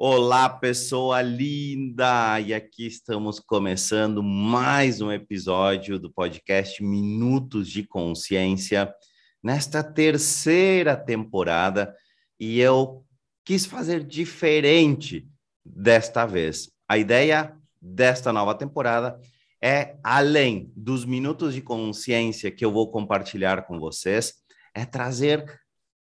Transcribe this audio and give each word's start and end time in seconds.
Olá, 0.00 0.48
pessoa 0.48 1.20
linda! 1.20 2.38
E 2.38 2.54
aqui 2.54 2.86
estamos 2.86 3.40
começando 3.40 4.22
mais 4.22 5.00
um 5.00 5.10
episódio 5.10 5.98
do 5.98 6.08
podcast 6.08 6.80
Minutos 6.84 7.68
de 7.68 7.82
Consciência, 7.82 8.94
nesta 9.42 9.82
terceira 9.82 10.96
temporada, 10.96 11.92
e 12.38 12.60
eu 12.60 13.04
quis 13.44 13.66
fazer 13.66 14.04
diferente 14.04 15.28
desta 15.64 16.24
vez. 16.24 16.70
A 16.88 16.96
ideia 16.96 17.56
desta 17.82 18.32
nova 18.32 18.54
temporada 18.54 19.20
é, 19.60 19.96
além 20.04 20.72
dos 20.76 21.04
minutos 21.04 21.54
de 21.54 21.60
consciência 21.60 22.52
que 22.52 22.64
eu 22.64 22.70
vou 22.70 22.88
compartilhar 22.92 23.66
com 23.66 23.80
vocês, 23.80 24.34
é 24.72 24.84
trazer 24.84 25.44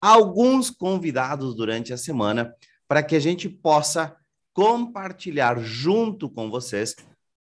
alguns 0.00 0.68
convidados 0.68 1.54
durante 1.54 1.92
a 1.92 1.96
semana 1.96 2.52
para 2.88 3.02
que 3.02 3.16
a 3.16 3.20
gente 3.20 3.48
possa 3.48 4.16
compartilhar 4.52 5.58
junto 5.60 6.30
com 6.30 6.50
vocês 6.50 6.94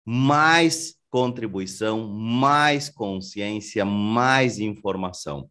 mais 0.05 0.97
contribuição, 1.11 2.07
mais 2.09 2.89
consciência, 2.89 3.85
mais 3.85 4.59
informação. 4.59 5.49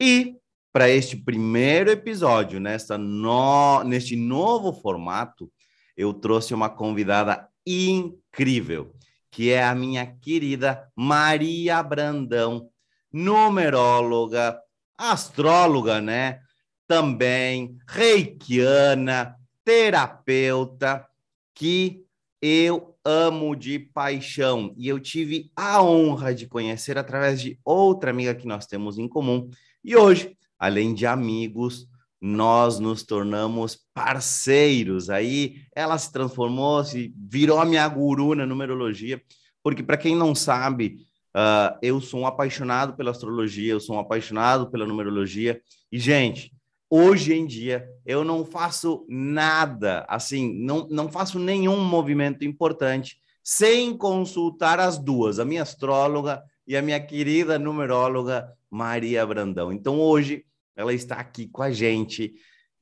E 0.00 0.36
para 0.72 0.88
este 0.88 1.16
primeiro 1.16 1.90
episódio, 1.90 2.60
nesta 2.60 2.96
no... 2.96 3.82
neste 3.84 4.14
novo 4.14 4.72
formato, 4.72 5.50
eu 5.96 6.14
trouxe 6.14 6.54
uma 6.54 6.70
convidada 6.70 7.48
incrível, 7.66 8.94
que 9.30 9.50
é 9.50 9.64
a 9.64 9.74
minha 9.74 10.06
querida 10.06 10.88
Maria 10.96 11.82
Brandão, 11.82 12.68
numeróloga, 13.12 14.58
astróloga, 14.96 16.00
né? 16.00 16.40
Também 16.90 17.78
reikiana, 17.86 19.36
terapeuta, 19.64 21.06
que 21.54 22.04
eu 22.42 22.96
amo 23.04 23.54
de 23.54 23.78
paixão 23.78 24.74
e 24.76 24.88
eu 24.88 24.98
tive 24.98 25.52
a 25.54 25.80
honra 25.80 26.34
de 26.34 26.48
conhecer 26.48 26.98
através 26.98 27.40
de 27.40 27.56
outra 27.64 28.10
amiga 28.10 28.34
que 28.34 28.44
nós 28.44 28.66
temos 28.66 28.98
em 28.98 29.06
comum. 29.06 29.48
E 29.84 29.94
hoje, 29.94 30.36
além 30.58 30.92
de 30.92 31.06
amigos, 31.06 31.86
nós 32.20 32.80
nos 32.80 33.04
tornamos 33.04 33.78
parceiros. 33.94 35.10
Aí 35.10 35.62
ela 35.72 35.96
se 35.96 36.10
transformou, 36.10 36.82
se 36.82 37.14
virou 37.16 37.60
a 37.60 37.64
minha 37.64 37.86
guru 37.86 38.34
na 38.34 38.44
numerologia, 38.44 39.22
porque 39.62 39.84
para 39.84 39.96
quem 39.96 40.16
não 40.16 40.34
sabe, 40.34 41.06
uh, 41.36 41.78
eu 41.80 42.00
sou 42.00 42.22
um 42.22 42.26
apaixonado 42.26 42.96
pela 42.96 43.12
astrologia, 43.12 43.74
eu 43.74 43.78
sou 43.78 43.94
um 43.94 44.00
apaixonado 44.00 44.68
pela 44.72 44.84
numerologia. 44.84 45.62
E 45.92 45.96
gente, 45.96 46.52
hoje 46.90 47.32
em 47.32 47.46
dia 47.46 47.88
eu 48.04 48.24
não 48.24 48.44
faço 48.44 49.06
nada, 49.08 50.04
assim, 50.08 50.52
não, 50.52 50.88
não 50.90 51.08
faço 51.08 51.38
nenhum 51.38 51.82
movimento 51.82 52.44
importante 52.44 53.18
sem 53.42 53.96
consultar 53.96 54.80
as 54.80 54.98
duas, 54.98 55.38
a 55.38 55.44
minha 55.44 55.62
astróloga 55.62 56.42
e 56.66 56.76
a 56.76 56.82
minha 56.82 57.00
querida 57.00 57.58
numeróloga 57.58 58.52
Maria 58.68 59.24
Brandão. 59.24 59.72
Então 59.72 60.00
hoje 60.00 60.44
ela 60.76 60.92
está 60.92 61.16
aqui 61.16 61.46
com 61.46 61.62
a 61.62 61.70
gente 61.70 62.34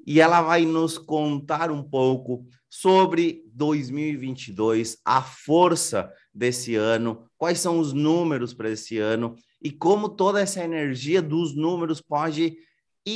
e 0.07 0.21
ela 0.21 0.41
vai 0.41 0.65
nos 0.65 0.97
contar 0.97 1.71
um 1.71 1.83
pouco 1.83 2.47
sobre 2.69 3.43
2022, 3.53 4.99
a 5.05 5.23
força 5.23 6.11
desse 6.35 6.75
ano, 6.75 7.25
quais 7.37 7.61
são 7.61 7.79
os 7.79 7.93
números 7.93 8.53
para 8.55 8.71
esse 8.71 8.99
ano 8.99 9.35
e 9.63 9.71
como 9.71 10.09
toda 10.09 10.41
essa 10.41 10.63
energia 10.63 11.21
dos 11.21 11.55
números 11.57 12.01
pode 12.01 12.57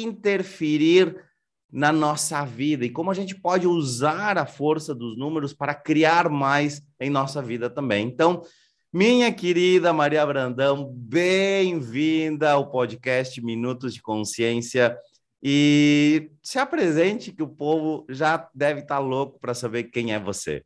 interferir 0.00 1.22
na 1.70 1.90
nossa 1.90 2.44
vida 2.44 2.84
e 2.84 2.90
como 2.90 3.10
a 3.10 3.14
gente 3.14 3.34
pode 3.34 3.66
usar 3.66 4.36
a 4.36 4.44
força 4.44 4.94
dos 4.94 5.16
números 5.16 5.54
para 5.54 5.74
criar 5.74 6.28
mais 6.28 6.82
em 7.00 7.08
nossa 7.08 7.40
vida 7.40 7.70
também. 7.70 8.06
Então, 8.06 8.42
minha 8.92 9.32
querida 9.32 9.90
Maria 9.90 10.24
Brandão, 10.26 10.92
bem-vinda 10.94 12.52
ao 12.52 12.70
podcast 12.70 13.40
Minutos 13.42 13.94
de 13.94 14.02
Consciência. 14.02 14.98
E 15.42 16.30
se 16.42 16.58
apresente 16.58 17.32
que 17.32 17.42
o 17.42 17.48
povo 17.48 18.06
já 18.08 18.48
deve 18.54 18.80
estar 18.80 18.98
louco 18.98 19.40
para 19.40 19.54
saber 19.54 19.84
quem 19.84 20.12
é 20.12 20.20
você. 20.20 20.62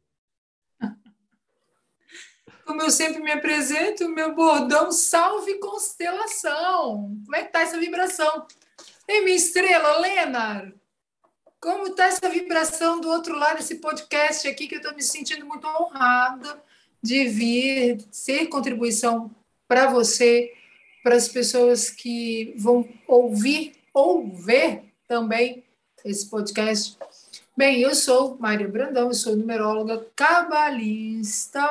Como 2.66 2.82
eu 2.82 2.90
sempre 2.90 3.22
me 3.22 3.30
apresento, 3.30 4.08
meu 4.08 4.34
bordão 4.34 4.90
salve 4.90 5.60
constelação. 5.60 7.16
Como 7.24 7.36
é 7.36 7.44
que 7.44 7.52
tá 7.52 7.60
essa 7.60 7.78
vibração? 7.78 8.44
Ei, 9.08 9.20
minha 9.20 9.36
estrela, 9.36 10.00
Lena, 10.00 10.74
como 11.60 11.86
está 11.86 12.06
essa 12.06 12.28
vibração 12.28 13.00
do 13.00 13.08
outro 13.08 13.38
lado 13.38 13.58
desse 13.58 13.76
podcast 13.76 14.48
aqui, 14.48 14.66
que 14.66 14.74
eu 14.74 14.80
estou 14.80 14.96
me 14.96 15.02
sentindo 15.02 15.46
muito 15.46 15.64
honrada 15.64 16.60
de 17.00 17.28
vir 17.28 18.04
ser 18.10 18.48
contribuição 18.48 19.30
para 19.68 19.86
você, 19.86 20.52
para 21.04 21.14
as 21.14 21.28
pessoas 21.28 21.88
que 21.88 22.52
vão 22.58 22.88
ouvir 23.06 23.74
ou 23.94 24.28
ver 24.28 24.92
também 25.06 25.62
esse 26.04 26.28
podcast. 26.28 26.98
Bem, 27.56 27.80
eu 27.80 27.94
sou 27.94 28.36
Maria 28.40 28.66
Brandão, 28.66 29.06
eu 29.06 29.14
sou 29.14 29.36
numeróloga 29.36 30.04
cabalista 30.16 31.64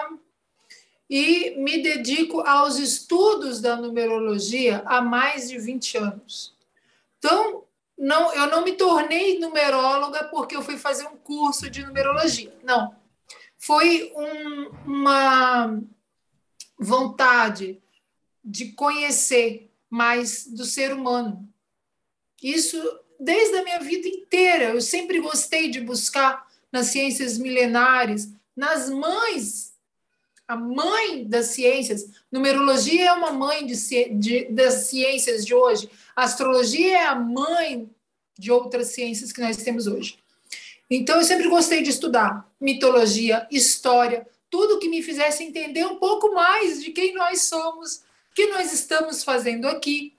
e 1.10 1.54
me 1.58 1.84
dedico 1.84 2.40
aos 2.40 2.80
estudos 2.80 3.60
da 3.60 3.76
numerologia 3.76 4.82
há 4.86 5.02
mais 5.02 5.50
de 5.50 5.60
20 5.60 5.98
anos. 5.98 6.55
Então, 7.26 7.66
não, 7.98 8.32
eu 8.36 8.46
não 8.52 8.64
me 8.64 8.74
tornei 8.74 9.40
numeróloga 9.40 10.26
porque 10.26 10.56
eu 10.56 10.62
fui 10.62 10.78
fazer 10.78 11.08
um 11.08 11.18
curso 11.18 11.68
de 11.72 11.84
numerologia. 11.84 12.56
Não. 12.64 12.96
Foi 13.58 14.14
um, 14.16 14.70
uma 14.86 15.82
vontade 16.78 17.82
de 18.44 18.74
conhecer 18.74 19.72
mais 19.90 20.46
do 20.46 20.66
ser 20.66 20.94
humano. 20.94 21.52
Isso 22.44 22.78
desde 23.20 23.58
a 23.58 23.64
minha 23.64 23.80
vida 23.80 24.08
inteira. 24.08 24.66
Eu 24.66 24.82
sempre 24.82 25.20
gostei 25.20 25.72
de 25.72 25.82
buscar 25.82 26.46
nas 26.72 26.88
ciências 26.88 27.40
milenares, 27.40 28.32
nas 28.56 28.88
mães, 28.88 29.65
a 30.48 30.56
mãe 30.56 31.26
das 31.26 31.48
ciências. 31.48 32.06
Numerologia 32.32 33.06
é 33.06 33.12
uma 33.14 33.32
mãe 33.32 33.66
de, 33.66 33.76
de, 34.10 34.46
das 34.46 34.88
ciências 34.88 35.46
de 35.46 35.54
hoje. 35.54 35.90
Astrologia 36.16 36.98
é 36.98 37.06
a 37.06 37.16
mãe 37.16 37.90
de 38.38 38.52
outras 38.52 38.90
ciências 38.90 39.32
que 39.32 39.42
nós 39.42 39.58
temos 39.58 39.88
hoje. 39.88 40.18
Então, 40.90 41.18
eu 41.18 41.24
sempre 41.24 41.48
gostei 41.48 41.82
de 41.82 41.90
estudar 41.90 42.48
mitologia, 42.62 43.48
história, 43.50 44.28
tudo 44.50 44.80
que 44.80 44.88
me 44.88 45.02
fizesse 45.02 45.44
entender 45.44 45.86
um 45.86 45.98
pouco 45.98 46.34
mais 46.34 46.82
de 46.84 46.92
quem 46.92 47.14
nós 47.14 47.44
somos, 47.44 47.98
o 48.32 48.36
que 48.36 48.48
nós 48.48 48.72
estamos 48.72 49.24
fazendo 49.24 49.68
aqui. 49.68 50.16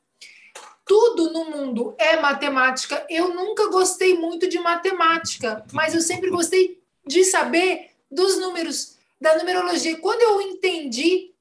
Tudo 0.84 1.32
no 1.32 1.50
mundo 1.50 1.94
é 1.98 2.20
matemática. 2.20 3.04
Eu 3.09 3.34
nunca 3.34 3.69
gostei 3.69 4.15
muito 4.15 4.48
de 4.48 4.59
matemática, 4.59 5.65
mas 5.72 5.94
eu 5.94 6.00
sempre 6.00 6.31
gostei 6.31 6.81
de 7.06 7.25
saber 7.25 7.91
dos 8.10 8.38
números, 8.38 8.95
da 9.21 9.38
numerologia. 9.38 9.99
Quando 9.99 10.22
eu 10.22 10.41
entendi 10.41 11.34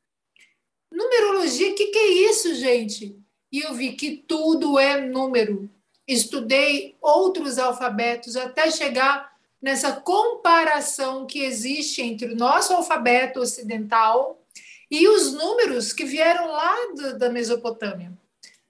numerologia, 0.91 1.72
o 1.72 1.75
que, 1.75 1.88
que 1.88 1.97
é 1.97 2.08
isso, 2.30 2.56
gente? 2.56 3.25
e 3.56 3.62
eu 3.62 3.74
vi 3.74 3.94
que 3.94 4.18
tudo 4.28 4.78
é 4.78 5.00
número. 5.00 5.69
Estudei 6.06 6.97
outros 7.02 7.58
alfabetos 7.58 8.36
até 8.36 8.69
chegar 8.69 9.34
nessa 9.62 9.94
comparação 9.94 11.25
que 11.25 11.40
existe 11.40 12.02
entre 12.02 12.34
o 12.34 12.36
nosso 12.36 12.74
alfabeto 12.74 13.40
ocidental 13.40 14.44
e 14.92 15.07
os 15.07 15.31
números 15.31 15.94
que 15.94 16.03
vieram 16.03 16.52
lá 16.52 16.75
do, 16.96 17.18
da 17.18 17.30
Mesopotâmia, 17.30 18.12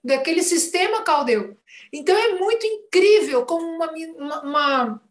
daquele 0.03 0.43
sistema 0.43 1.01
caldeu. 1.01 1.57
Então 1.91 2.15
é 2.15 2.35
muito 2.35 2.65
incrível 2.67 3.43
como 3.43 3.65
uma, 3.65 3.91
uma, 3.91 4.41
uma 4.41 5.01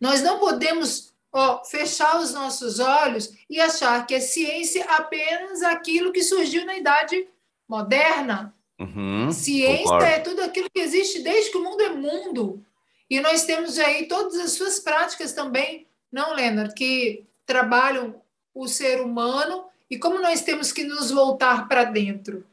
nós 0.00 0.22
não 0.22 0.40
podemos 0.40 1.11
ó, 1.32 1.64
fechar 1.64 2.20
os 2.20 2.32
nossos 2.32 2.78
olhos 2.78 3.32
e 3.48 3.58
achar 3.58 4.06
que 4.06 4.14
a 4.14 4.20
ciência 4.20 4.82
é 4.82 4.92
apenas 4.92 5.62
aquilo 5.62 6.12
que 6.12 6.22
surgiu 6.22 6.66
na 6.66 6.76
idade 6.76 7.26
moderna. 7.68 8.54
Uhum, 8.78 9.30
Ciência 9.32 9.84
concordo. 9.84 10.04
é 10.04 10.18
tudo 10.18 10.42
aquilo 10.42 10.68
que 10.68 10.80
existe 10.80 11.20
desde 11.22 11.50
que 11.50 11.56
o 11.56 11.64
mundo 11.64 11.80
é 11.80 11.90
mundo. 11.90 12.64
E 13.08 13.20
nós 13.20 13.44
temos 13.44 13.78
aí 13.78 14.06
todas 14.06 14.38
as 14.38 14.52
suas 14.52 14.78
práticas 14.78 15.32
também, 15.32 15.86
não, 16.10 16.34
Leonard, 16.34 16.74
que 16.74 17.24
trabalham 17.46 18.20
o 18.54 18.68
ser 18.68 19.00
humano 19.00 19.64
e 19.90 19.98
como 19.98 20.20
nós 20.20 20.42
temos 20.42 20.72
que 20.72 20.84
nos 20.84 21.10
voltar 21.10 21.68
para 21.68 21.84
dentro. 21.84 22.44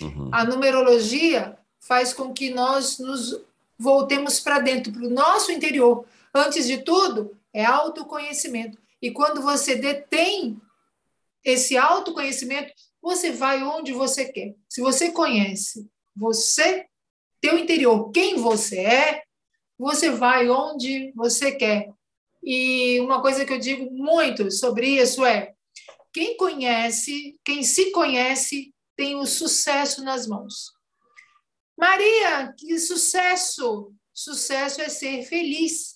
Uhum. 0.00 0.28
A 0.32 0.44
numerologia 0.44 1.56
faz 1.80 2.12
com 2.12 2.32
que 2.32 2.50
nós 2.50 2.98
nos 2.98 3.40
voltemos 3.78 4.40
para 4.40 4.58
dentro, 4.58 4.92
para 4.92 5.06
o 5.06 5.10
nosso 5.10 5.52
interior. 5.52 6.04
Antes 6.32 6.66
de 6.66 6.78
tudo, 6.78 7.36
é 7.54 7.64
autoconhecimento. 7.64 8.76
E 9.00 9.12
quando 9.12 9.40
você 9.40 9.76
detém 9.76 10.60
esse 11.44 11.76
autoconhecimento, 11.76 12.72
você 13.00 13.30
vai 13.30 13.62
onde 13.62 13.92
você 13.92 14.24
quer. 14.24 14.54
Se 14.68 14.80
você 14.80 15.12
conhece 15.12 15.88
você, 16.16 16.86
teu 17.40 17.58
interior, 17.58 18.10
quem 18.10 18.36
você 18.36 18.80
é, 18.80 19.22
você 19.78 20.10
vai 20.10 20.48
onde 20.48 21.12
você 21.14 21.52
quer. 21.52 21.92
E 22.42 23.00
uma 23.00 23.20
coisa 23.20 23.44
que 23.44 23.52
eu 23.52 23.58
digo 23.58 23.90
muito 23.90 24.50
sobre 24.50 24.88
isso 24.88 25.24
é: 25.24 25.54
quem 26.12 26.36
conhece, 26.36 27.38
quem 27.44 27.62
se 27.62 27.90
conhece, 27.90 28.74
tem 28.96 29.16
o 29.16 29.26
sucesso 29.26 30.02
nas 30.04 30.26
mãos. 30.26 30.72
Maria, 31.76 32.54
que 32.56 32.78
sucesso! 32.78 33.92
Sucesso 34.12 34.80
é 34.80 34.88
ser 34.88 35.24
feliz. 35.24 35.93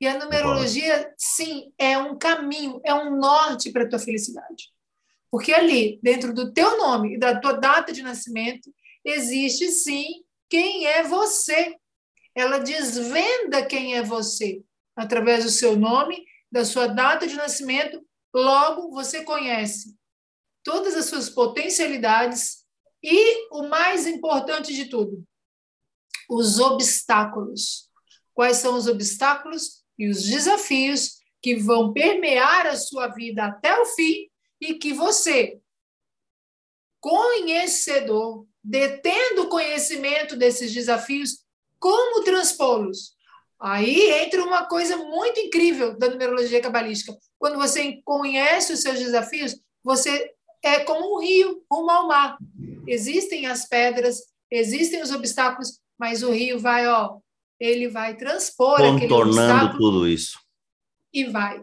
E 0.00 0.08
a 0.08 0.18
numerologia, 0.18 1.12
sim, 1.18 1.72
é 1.76 1.98
um 1.98 2.16
caminho, 2.16 2.80
é 2.84 2.94
um 2.94 3.16
norte 3.18 3.70
para 3.70 3.84
a 3.84 3.88
tua 3.88 3.98
felicidade. 3.98 4.72
Porque 5.30 5.52
ali, 5.52 6.00
dentro 6.02 6.32
do 6.32 6.52
teu 6.52 6.78
nome 6.78 7.14
e 7.14 7.18
da 7.18 7.38
tua 7.38 7.52
data 7.52 7.92
de 7.92 8.02
nascimento, 8.02 8.72
existe 9.04 9.70
sim 9.70 10.24
quem 10.48 10.86
é 10.86 11.02
você. 11.02 11.76
Ela 12.34 12.58
desvenda 12.58 13.64
quem 13.66 13.96
é 13.96 14.02
você 14.02 14.62
através 14.96 15.44
do 15.44 15.50
seu 15.50 15.76
nome, 15.76 16.24
da 16.50 16.64
sua 16.64 16.86
data 16.86 17.26
de 17.26 17.36
nascimento. 17.36 18.02
Logo, 18.34 18.90
você 18.90 19.22
conhece 19.22 19.94
todas 20.64 20.94
as 20.94 21.06
suas 21.06 21.28
potencialidades 21.28 22.64
e 23.02 23.48
o 23.50 23.68
mais 23.68 24.06
importante 24.06 24.74
de 24.74 24.86
tudo, 24.86 25.24
os 26.28 26.58
obstáculos. 26.58 27.88
Quais 28.32 28.58
são 28.58 28.76
os 28.76 28.86
obstáculos 28.86 29.79
e 30.00 30.08
os 30.08 30.22
desafios 30.24 31.18
que 31.42 31.56
vão 31.56 31.92
permear 31.92 32.66
a 32.66 32.74
sua 32.74 33.08
vida 33.08 33.44
até 33.44 33.78
o 33.78 33.84
fim 33.84 34.30
e 34.58 34.72
que 34.74 34.94
você, 34.94 35.60
conhecedor, 36.98 38.46
detendo 38.64 39.50
conhecimento 39.50 40.36
desses 40.36 40.72
desafios, 40.72 41.44
como 41.78 42.24
transpô-los? 42.24 43.14
Aí 43.60 44.10
entra 44.22 44.42
uma 44.42 44.64
coisa 44.64 44.96
muito 44.96 45.38
incrível 45.38 45.98
da 45.98 46.08
numerologia 46.08 46.62
cabalística. 46.62 47.14
Quando 47.38 47.58
você 47.58 48.00
conhece 48.02 48.72
os 48.72 48.80
seus 48.80 48.98
desafios, 48.98 49.54
você 49.84 50.32
é 50.62 50.80
como 50.80 51.14
um 51.16 51.20
rio 51.20 51.62
rumo 51.70 51.90
ao 51.90 52.08
mar. 52.08 52.38
Existem 52.86 53.44
as 53.44 53.68
pedras, 53.68 54.22
existem 54.50 55.02
os 55.02 55.10
obstáculos, 55.12 55.78
mas 55.98 56.22
o 56.22 56.30
rio 56.30 56.58
vai, 56.58 56.88
ó, 56.88 57.18
ele 57.60 57.88
vai 57.88 58.16
transpor 58.16 58.78
contornando 58.78 59.76
tudo 59.76 60.08
isso. 60.08 60.38
E 61.12 61.24
vai. 61.24 61.62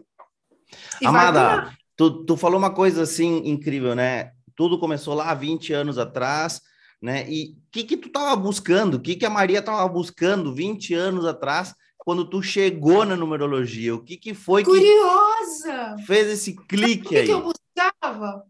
E 1.00 1.06
Amada, 1.06 1.56
vai 1.56 1.74
tu, 1.96 2.24
tu 2.24 2.36
falou 2.36 2.58
uma 2.58 2.72
coisa 2.72 3.02
assim 3.02 3.42
incrível, 3.48 3.94
né? 3.94 4.30
Tudo 4.54 4.78
começou 4.78 5.14
lá 5.14 5.30
há 5.30 5.34
20 5.34 5.72
anos 5.72 5.98
atrás, 5.98 6.60
né? 7.02 7.28
E 7.28 7.50
o 7.50 7.70
que 7.70 7.84
que 7.84 7.96
tu 7.96 8.08
estava 8.08 8.34
buscando? 8.36 8.94
O 8.94 9.00
que 9.00 9.16
que 9.16 9.26
a 9.26 9.30
Maria 9.30 9.58
estava 9.58 9.86
buscando 9.88 10.54
20 10.54 10.94
anos 10.94 11.26
atrás? 11.26 11.74
quando 12.08 12.24
tu 12.24 12.42
chegou 12.42 13.04
na 13.04 13.14
numerologia? 13.14 13.94
O 13.94 14.02
que, 14.02 14.16
que 14.16 14.32
foi 14.32 14.64
Curiosa. 14.64 15.94
que 15.98 16.06
fez 16.06 16.26
esse 16.28 16.54
clique 16.54 17.04
o 17.04 17.08
que 17.10 17.16
aí? 17.18 17.26
que 17.26 17.32
eu 17.32 17.42
buscava? 17.42 18.44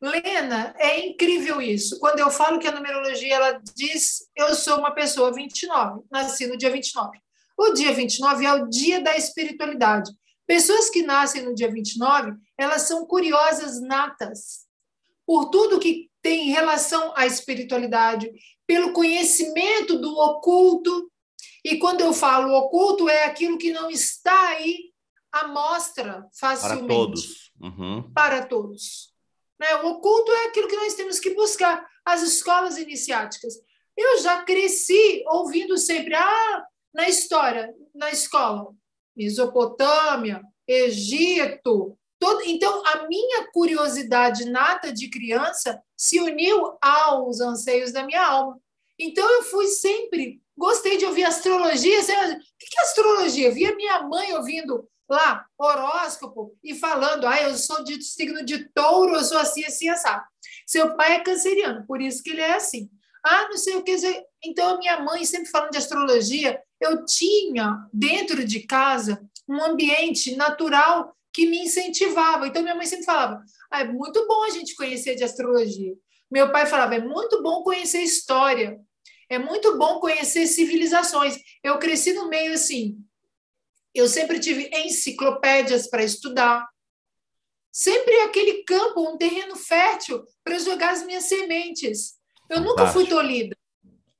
Lena, 0.00 0.74
é 0.78 1.06
incrível 1.06 1.60
isso. 1.60 1.98
Quando 1.98 2.20
eu 2.20 2.30
falo 2.30 2.58
que 2.58 2.68
a 2.68 2.72
numerologia 2.72 3.34
ela 3.34 3.60
diz, 3.74 4.28
eu 4.36 4.54
sou 4.54 4.78
uma 4.78 4.92
pessoa 4.92 5.32
29, 5.32 6.02
nasci 6.10 6.46
no 6.46 6.56
dia 6.56 6.70
29. 6.70 7.18
O 7.56 7.72
dia 7.72 7.92
29 7.92 8.46
é 8.46 8.52
o 8.52 8.68
dia 8.68 9.00
da 9.00 9.16
espiritualidade. 9.16 10.12
Pessoas 10.46 10.88
que 10.88 11.02
nascem 11.02 11.42
no 11.42 11.54
dia 11.54 11.70
29, 11.70 12.32
elas 12.56 12.82
são 12.82 13.04
curiosas 13.04 13.80
natas 13.80 14.66
por 15.26 15.50
tudo 15.50 15.80
que 15.80 16.08
tem 16.22 16.50
relação 16.50 17.12
à 17.16 17.26
espiritualidade, 17.26 18.30
pelo 18.66 18.92
conhecimento 18.92 19.98
do 19.98 20.16
oculto. 20.16 21.10
E 21.64 21.76
quando 21.76 22.00
eu 22.00 22.14
falo 22.14 22.56
oculto, 22.56 23.08
é 23.08 23.24
aquilo 23.24 23.58
que 23.58 23.72
não 23.72 23.90
está 23.90 24.50
aí 24.50 24.92
à 25.32 25.48
mostra 25.48 26.26
facilmente. 26.38 26.86
Para 26.86 26.94
todos. 26.94 27.52
Uhum. 27.60 28.12
Para 28.14 28.46
todos. 28.46 29.12
Né? 29.58 29.74
O 29.76 29.88
oculto 29.88 30.30
é 30.32 30.46
aquilo 30.46 30.68
que 30.68 30.76
nós 30.76 30.94
temos 30.94 31.18
que 31.18 31.34
buscar. 31.34 31.86
As 32.04 32.22
escolas 32.22 32.78
iniciáticas. 32.78 33.54
Eu 33.96 34.20
já 34.20 34.42
cresci 34.42 35.24
ouvindo 35.26 35.76
sempre, 35.76 36.14
ah, 36.14 36.64
na 36.94 37.08
história, 37.08 37.74
na 37.94 38.10
escola, 38.10 38.72
Mesopotâmia, 39.16 40.40
Egito. 40.66 41.98
Todo... 42.18 42.42
Então, 42.44 42.82
a 42.86 43.06
minha 43.08 43.48
curiosidade 43.52 44.48
nata 44.48 44.92
de 44.92 45.08
criança 45.10 45.82
se 45.96 46.20
uniu 46.20 46.76
aos 46.80 47.40
anseios 47.40 47.92
da 47.92 48.04
minha 48.04 48.24
alma. 48.24 48.60
Então, 48.98 49.28
eu 49.28 49.42
fui 49.42 49.66
sempre, 49.66 50.40
gostei 50.56 50.96
de 50.96 51.04
ouvir 51.04 51.24
astrologia. 51.24 52.00
O 52.00 52.04
que 52.04 52.78
é 52.78 52.82
astrologia? 52.82 53.48
Eu 53.48 53.54
via 53.54 53.74
minha 53.74 54.02
mãe 54.02 54.32
ouvindo 54.34 54.88
lá, 55.08 55.46
horóscopo, 55.58 56.54
e 56.62 56.74
falando, 56.74 57.26
ah, 57.26 57.40
eu 57.42 57.56
sou 57.56 57.82
de 57.82 58.02
signo 58.02 58.44
de 58.44 58.68
touro, 58.74 59.14
eu 59.14 59.24
sou 59.24 59.38
assim, 59.38 59.64
assim, 59.64 59.88
assado. 59.88 60.22
Seu 60.66 60.94
pai 60.96 61.16
é 61.16 61.20
canceriano, 61.20 61.86
por 61.86 62.00
isso 62.00 62.22
que 62.22 62.30
ele 62.30 62.42
é 62.42 62.54
assim. 62.54 62.90
Ah, 63.24 63.48
não 63.48 63.56
sei 63.56 63.76
o 63.76 63.82
que. 63.82 63.96
Então, 64.44 64.74
a 64.74 64.78
minha 64.78 65.00
mãe, 65.00 65.24
sempre 65.24 65.50
falando 65.50 65.70
de 65.70 65.78
astrologia, 65.78 66.60
eu 66.80 67.04
tinha 67.04 67.76
dentro 67.92 68.44
de 68.44 68.60
casa 68.60 69.20
um 69.48 69.62
ambiente 69.62 70.36
natural 70.36 71.16
que 71.32 71.46
me 71.46 71.58
incentivava. 71.64 72.46
Então, 72.46 72.62
minha 72.62 72.74
mãe 72.74 72.86
sempre 72.86 73.04
falava: 73.04 73.42
ah, 73.70 73.80
é 73.80 73.84
muito 73.84 74.26
bom 74.26 74.44
a 74.44 74.50
gente 74.50 74.74
conhecer 74.74 75.14
de 75.14 75.24
astrologia. 75.24 75.94
Meu 76.30 76.52
pai 76.52 76.66
falava: 76.66 76.94
é 76.94 77.00
muito 77.00 77.42
bom 77.42 77.62
conhecer 77.62 78.00
história. 78.00 78.78
É 79.30 79.38
muito 79.38 79.76
bom 79.76 80.00
conhecer 80.00 80.46
civilizações. 80.46 81.36
Eu 81.62 81.78
cresci 81.78 82.14
no 82.14 82.28
meio 82.28 82.54
assim. 82.54 82.96
Eu 83.94 84.06
sempre 84.06 84.38
tive 84.38 84.70
enciclopédias 84.72 85.88
para 85.88 86.04
estudar. 86.04 86.68
Sempre 87.72 88.20
aquele 88.20 88.64
campo, 88.64 89.08
um 89.08 89.16
terreno 89.16 89.56
fértil 89.56 90.24
para 90.42 90.58
jogar 90.58 90.92
as 90.92 91.04
minhas 91.04 91.24
sementes. 91.24 92.18
Eu 92.48 92.58
Fantástico. 92.58 92.68
nunca 92.68 92.86
fui 92.92 93.06
tolhida. 93.06 93.56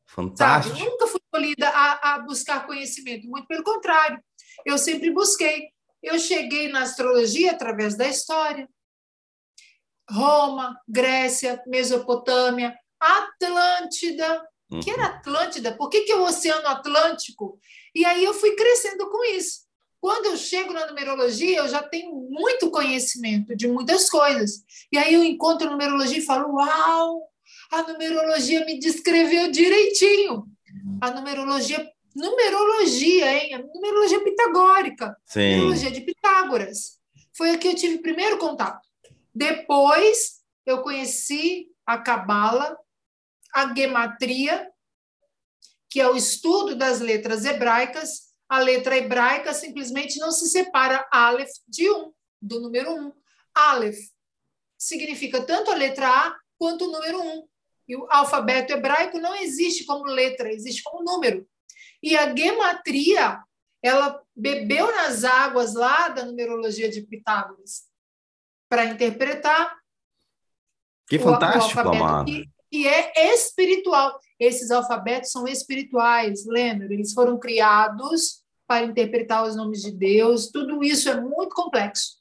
Fantástico. 0.06 0.76
Sabe? 0.76 0.86
Eu 0.86 0.92
nunca 0.92 1.06
fui 1.06 1.20
tolhida 1.30 1.68
a, 1.68 2.14
a 2.14 2.18
buscar 2.20 2.66
conhecimento. 2.66 3.26
Muito 3.28 3.46
pelo 3.46 3.62
contrário. 3.62 4.22
Eu 4.64 4.78
sempre 4.78 5.10
busquei. 5.10 5.68
Eu 6.02 6.18
cheguei 6.18 6.68
na 6.68 6.82
astrologia 6.82 7.52
através 7.52 7.96
da 7.96 8.06
história. 8.08 8.68
Roma, 10.10 10.80
Grécia, 10.88 11.62
Mesopotâmia, 11.66 12.74
Atlântida, 12.98 14.42
Uhum. 14.70 14.80
Que 14.80 14.90
era 14.90 15.06
Atlântida? 15.06 15.72
Por 15.72 15.88
que, 15.88 16.02
que 16.02 16.12
é 16.12 16.16
o 16.16 16.24
Oceano 16.24 16.66
Atlântico? 16.68 17.58
E 17.94 18.04
aí 18.04 18.24
eu 18.24 18.34
fui 18.34 18.54
crescendo 18.54 19.08
com 19.08 19.24
isso. 19.24 19.66
Quando 20.00 20.26
eu 20.26 20.36
chego 20.36 20.72
na 20.72 20.86
numerologia, 20.86 21.58
eu 21.58 21.68
já 21.68 21.82
tenho 21.82 22.14
muito 22.30 22.70
conhecimento 22.70 23.56
de 23.56 23.66
muitas 23.66 24.08
coisas. 24.08 24.62
E 24.92 24.98
aí 24.98 25.14
eu 25.14 25.24
encontro 25.24 25.66
a 25.66 25.70
numerologia 25.70 26.18
e 26.18 26.24
falo: 26.24 26.54
Uau, 26.54 27.22
a 27.70 27.82
numerologia 27.82 28.64
me 28.64 28.78
descreveu 28.78 29.50
direitinho. 29.50 30.46
A 31.00 31.10
numerologia, 31.10 31.90
numerologia, 32.14 33.32
hein? 33.32 33.54
A 33.54 33.58
numerologia 33.58 34.22
pitagórica, 34.22 35.16
Sim. 35.26 35.56
numerologia 35.56 35.90
de 35.90 36.00
Pitágoras. 36.02 36.98
Foi 37.32 37.50
aqui 37.50 37.60
que 37.60 37.68
eu 37.68 37.74
tive 37.74 37.98
primeiro 37.98 38.38
contato. 38.38 38.86
Depois 39.34 40.40
eu 40.66 40.82
conheci 40.82 41.68
a 41.86 41.98
Cabala, 41.98 42.76
a 43.54 43.74
gematria, 43.74 44.70
que 45.90 46.00
é 46.00 46.08
o 46.08 46.16
estudo 46.16 46.74
das 46.74 47.00
letras 47.00 47.44
hebraicas. 47.44 48.28
A 48.48 48.58
letra 48.58 48.96
hebraica 48.96 49.52
simplesmente 49.52 50.18
não 50.18 50.30
se 50.30 50.48
separa 50.48 51.06
Aleph 51.10 51.50
de 51.66 51.90
um, 51.90 52.12
do 52.40 52.60
número 52.60 52.90
um. 52.92 53.12
Aleph 53.54 53.98
significa 54.78 55.42
tanto 55.42 55.70
a 55.70 55.74
letra 55.74 56.08
A 56.08 56.36
quanto 56.58 56.86
o 56.86 56.92
número 56.92 57.20
um. 57.20 57.48
E 57.86 57.96
o 57.96 58.06
alfabeto 58.10 58.72
hebraico 58.72 59.18
não 59.18 59.34
existe 59.34 59.84
como 59.84 60.04
letra, 60.04 60.52
existe 60.52 60.82
como 60.82 61.02
número. 61.02 61.48
E 62.02 62.16
a 62.16 62.34
gematria, 62.34 63.42
ela 63.82 64.22
bebeu 64.36 64.94
nas 64.94 65.24
águas 65.24 65.74
lá 65.74 66.08
da 66.08 66.24
numerologia 66.24 66.90
de 66.90 67.02
Pitágoras 67.02 67.88
para 68.68 68.84
interpretar 68.84 69.76
que 71.08 71.18
fantástico, 71.18 71.80
o 71.80 71.88
alfabeto 71.88 72.24
que, 72.26 72.50
que 72.70 72.86
é 72.86 73.34
espiritual. 73.34 74.18
Esses 74.38 74.70
alfabetos 74.70 75.30
são 75.30 75.46
espirituais, 75.46 76.46
lembra? 76.46 76.92
Eles 76.92 77.12
foram 77.12 77.38
criados 77.38 78.42
para 78.66 78.84
interpretar 78.84 79.46
os 79.46 79.56
nomes 79.56 79.82
de 79.82 79.90
Deus. 79.90 80.50
Tudo 80.50 80.84
isso 80.84 81.08
é 81.08 81.20
muito 81.20 81.54
complexo. 81.54 82.18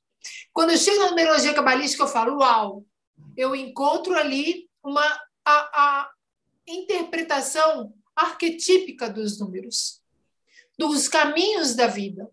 Quando 0.54 0.72
eu 0.72 0.77
chego 0.77 1.00
na 1.01 1.10
numerologia 1.10 1.54
cabalística, 1.54 2.04
eu 2.04 2.08
falo, 2.08 2.39
uau, 2.39 2.86
eu 3.36 3.56
encontro 3.56 4.16
ali 4.16 4.70
uma 4.84 5.06
a, 5.46 5.51
a 5.74 6.12
interpretação 6.68 7.94
arquetípica 8.16 9.10
dos 9.10 9.39
números, 9.39 10.01
dos 10.77 11.08
caminhos 11.08 11.75
da 11.75 11.88
vida. 11.88 12.30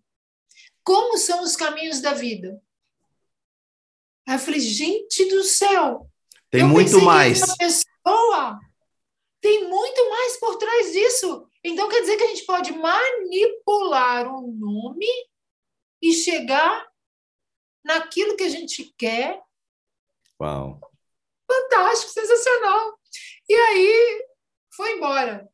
Como 0.83 1.19
são 1.19 1.43
os 1.43 1.57
caminhos 1.57 2.01
da 2.01 2.15
vida? 2.15 2.61
Aí 4.27 4.37
eu 4.37 4.39
falei, 4.39 4.61
gente 4.61 5.25
do 5.27 5.43
céu! 5.43 6.11
Tem 6.51 6.65
muito 6.65 7.01
mais 7.03 7.41
pessoa. 7.57 7.94
Tem 9.45 9.69
muito 9.69 10.09
mais 10.09 10.39
por 10.39 10.57
trás 10.57 10.91
disso. 10.93 11.47
Então 11.63 11.87
quer 11.87 12.01
dizer 12.01 12.17
que 12.17 12.25
a 12.25 12.29
gente 12.29 12.47
pode 12.47 12.73
manipular 12.73 14.27
um 14.27 14.51
nome 14.53 15.07
e 16.01 16.15
chegar 16.15 16.87
naquilo 17.85 18.37
que 18.37 18.45
a 18.45 18.49
gente 18.49 18.95
quer. 18.97 19.39
Uau! 20.41 20.81
Fantástico, 21.47 22.11
sensacional. 22.11 22.99
E 23.47 23.55
aí 23.55 24.27
foi 24.75 24.97
embora. 24.97 25.47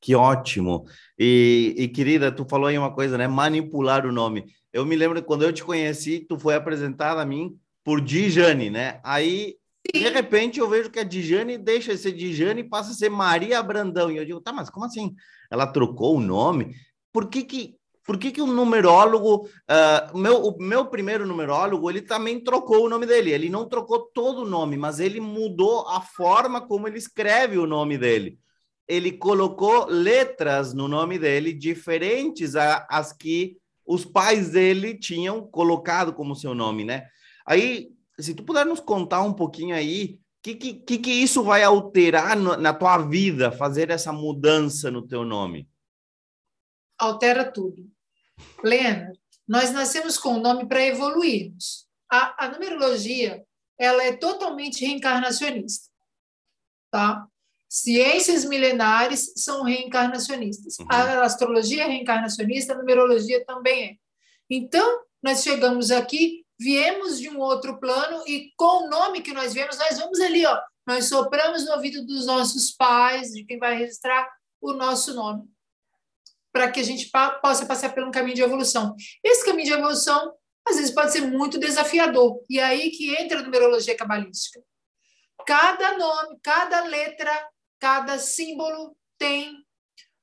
Que 0.00 0.14
ótimo. 0.14 0.86
E, 1.18 1.74
e, 1.76 1.88
querida, 1.88 2.32
tu 2.32 2.46
falou 2.48 2.68
aí 2.68 2.78
uma 2.78 2.94
coisa, 2.94 3.18
né? 3.18 3.28
Manipular 3.28 4.06
o 4.06 4.12
nome. 4.12 4.46
Eu 4.72 4.86
me 4.86 4.96
lembro 4.96 5.22
quando 5.22 5.42
eu 5.42 5.52
te 5.52 5.62
conheci, 5.62 6.20
tu 6.20 6.38
foi 6.38 6.54
apresentada 6.54 7.20
a 7.20 7.26
mim 7.26 7.58
por 7.84 8.00
Dijane, 8.00 8.70
né? 8.70 8.98
Aí, 9.04 9.58
Sim. 9.94 10.02
de 10.02 10.08
repente, 10.08 10.60
eu 10.60 10.68
vejo 10.68 10.90
que 10.90 10.98
a 10.98 11.04
Dijane 11.04 11.58
deixa 11.58 11.92
de 11.92 11.98
ser 11.98 12.12
Dijane 12.12 12.60
e 12.60 12.68
passa 12.68 12.90
a 12.90 12.94
ser 12.94 13.08
Maria 13.08 13.62
Brandão. 13.62 14.10
E 14.10 14.16
eu 14.16 14.24
digo, 14.24 14.40
tá, 14.40 14.52
mas 14.52 14.70
como 14.70 14.86
assim? 14.86 15.14
Ela 15.50 15.66
trocou 15.66 16.16
o 16.16 16.20
nome? 16.20 16.74
Por 17.12 17.28
que 17.28 17.42
que, 17.42 17.76
por 18.04 18.18
que, 18.18 18.30
que 18.30 18.42
o 18.42 18.46
numerólogo, 18.46 19.46
uh, 19.46 20.18
meu, 20.18 20.42
o 20.42 20.56
meu 20.62 20.86
primeiro 20.86 21.26
numerólogo, 21.26 21.88
ele 21.90 22.02
também 22.02 22.42
trocou 22.42 22.84
o 22.84 22.88
nome 22.88 23.06
dele. 23.06 23.30
Ele 23.30 23.48
não 23.48 23.68
trocou 23.68 24.10
todo 24.12 24.42
o 24.42 24.48
nome, 24.48 24.76
mas 24.76 25.00
ele 25.00 25.20
mudou 25.20 25.88
a 25.88 26.00
forma 26.00 26.60
como 26.60 26.86
ele 26.86 26.98
escreve 26.98 27.58
o 27.58 27.66
nome 27.66 27.96
dele 27.98 28.38
ele 28.88 29.12
colocou 29.12 29.86
letras 29.86 30.72
no 30.72 30.86
nome 30.86 31.18
dele 31.18 31.52
diferentes 31.52 32.54
às 32.54 33.12
que 33.12 33.56
os 33.84 34.04
pais 34.04 34.50
dele 34.50 34.96
tinham 34.98 35.46
colocado 35.46 36.12
como 36.12 36.36
seu 36.36 36.54
nome, 36.54 36.84
né? 36.84 37.06
Aí, 37.44 37.88
se 38.18 38.34
tu 38.34 38.42
puder 38.42 38.64
nos 38.64 38.80
contar 38.80 39.22
um 39.22 39.32
pouquinho 39.32 39.74
aí, 39.74 40.18
que 40.42 40.54
que, 40.54 40.98
que 40.98 41.10
isso 41.10 41.42
vai 41.42 41.62
alterar 41.62 42.36
no, 42.36 42.56
na 42.56 42.72
tua 42.72 42.98
vida, 42.98 43.50
fazer 43.50 43.90
essa 43.90 44.12
mudança 44.12 44.90
no 44.90 45.06
teu 45.06 45.24
nome? 45.24 45.68
Altera 46.98 47.50
tudo. 47.50 47.90
Lena, 48.62 49.12
nós 49.46 49.72
nascemos 49.72 50.16
com 50.18 50.34
o 50.34 50.40
nome 50.40 50.66
para 50.66 50.84
evoluirmos. 50.84 51.86
A, 52.10 52.46
a 52.46 52.50
numerologia, 52.50 53.44
ela 53.78 54.02
é 54.04 54.16
totalmente 54.16 54.84
reencarnacionista, 54.84 55.90
tá? 56.90 57.26
Ciências 57.68 58.44
milenares 58.44 59.32
são 59.36 59.64
reencarnacionistas. 59.64 60.78
Uhum. 60.78 60.86
A 60.88 61.24
astrologia 61.24 61.84
é 61.84 61.88
reencarnacionista, 61.88 62.72
a 62.72 62.78
numerologia 62.78 63.44
também 63.44 63.84
é. 63.84 63.96
Então, 64.48 65.02
nós 65.20 65.42
chegamos 65.42 65.90
aqui, 65.90 66.45
viemos 66.58 67.18
de 67.18 67.28
um 67.28 67.38
outro 67.38 67.78
plano 67.78 68.22
e 68.26 68.52
com 68.56 68.84
o 68.84 68.88
nome 68.88 69.22
que 69.22 69.32
nós 69.32 69.52
viemos, 69.52 69.76
nós 69.78 69.98
vamos 69.98 70.20
ali, 70.20 70.46
ó, 70.46 70.60
nós 70.86 71.08
sopramos 71.08 71.64
no 71.64 71.72
ouvido 71.72 72.04
dos 72.06 72.26
nossos 72.26 72.72
pais, 72.72 73.32
de 73.32 73.44
quem 73.44 73.58
vai 73.58 73.76
registrar 73.76 74.28
o 74.60 74.72
nosso 74.72 75.14
nome, 75.14 75.44
para 76.52 76.70
que 76.70 76.80
a 76.80 76.84
gente 76.84 77.10
possa 77.42 77.66
passar 77.66 77.92
por 77.92 78.04
um 78.04 78.10
caminho 78.10 78.36
de 78.36 78.42
evolução. 78.42 78.94
Esse 79.22 79.44
caminho 79.44 79.66
de 79.66 79.72
evolução, 79.72 80.32
às 80.66 80.76
vezes, 80.76 80.90
pode 80.92 81.12
ser 81.12 81.22
muito 81.22 81.58
desafiador. 81.58 82.42
E 82.48 82.58
é 82.58 82.64
aí 82.64 82.90
que 82.90 83.14
entra 83.14 83.40
a 83.40 83.42
numerologia 83.42 83.96
cabalística. 83.96 84.60
Cada 85.44 85.98
nome, 85.98 86.38
cada 86.42 86.84
letra 86.84 87.46
cada 87.78 88.18
símbolo 88.18 88.96
tem 89.18 89.64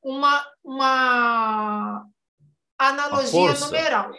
uma, 0.02 0.46
uma 0.63 2.06
analogia 2.78 3.54
numeral. 3.60 4.12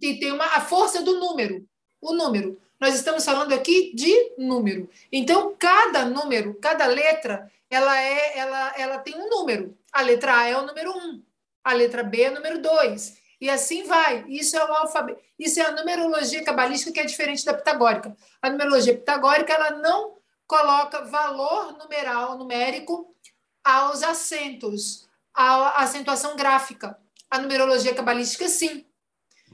E 0.00 0.18
tem 0.18 0.32
uma, 0.32 0.44
a 0.44 0.60
força 0.60 1.02
do 1.02 1.18
número. 1.18 1.66
O 2.00 2.12
número. 2.12 2.60
Nós 2.80 2.94
estamos 2.94 3.24
falando 3.24 3.52
aqui 3.52 3.92
de 3.94 4.34
número. 4.38 4.88
Então, 5.10 5.54
cada 5.58 6.04
número, 6.04 6.54
cada 6.54 6.86
letra, 6.86 7.50
ela, 7.68 8.00
é, 8.00 8.38
ela, 8.38 8.74
ela 8.76 8.98
tem 8.98 9.16
um 9.16 9.28
número. 9.28 9.76
A 9.92 10.02
letra 10.02 10.38
A 10.38 10.46
é 10.46 10.56
o 10.56 10.66
número 10.66 10.92
1, 10.92 10.96
um, 10.96 11.22
a 11.64 11.72
letra 11.72 12.02
B 12.02 12.22
é 12.22 12.30
o 12.30 12.34
número 12.34 12.62
2. 12.62 13.18
E 13.40 13.50
assim 13.50 13.84
vai. 13.84 14.24
Isso 14.28 14.56
é 14.56 14.64
o 14.64 14.72
alfabeto. 14.72 15.20
Isso 15.38 15.60
é 15.60 15.66
a 15.66 15.72
numerologia 15.72 16.42
cabalística 16.42 16.92
que 16.92 17.00
é 17.00 17.04
diferente 17.04 17.44
da 17.44 17.54
pitagórica. 17.54 18.16
A 18.42 18.50
numerologia 18.50 18.94
pitagórica 18.94 19.52
ela 19.52 19.70
não 19.70 20.16
coloca 20.46 21.04
valor 21.04 21.76
numeral, 21.78 22.38
numérico, 22.38 23.14
aos 23.62 24.02
acentos, 24.02 25.08
à 25.34 25.82
acentuação 25.82 26.36
gráfica. 26.36 26.98
A 27.30 27.38
numerologia 27.38 27.94
cabalística, 27.94 28.48
sim. 28.48 28.84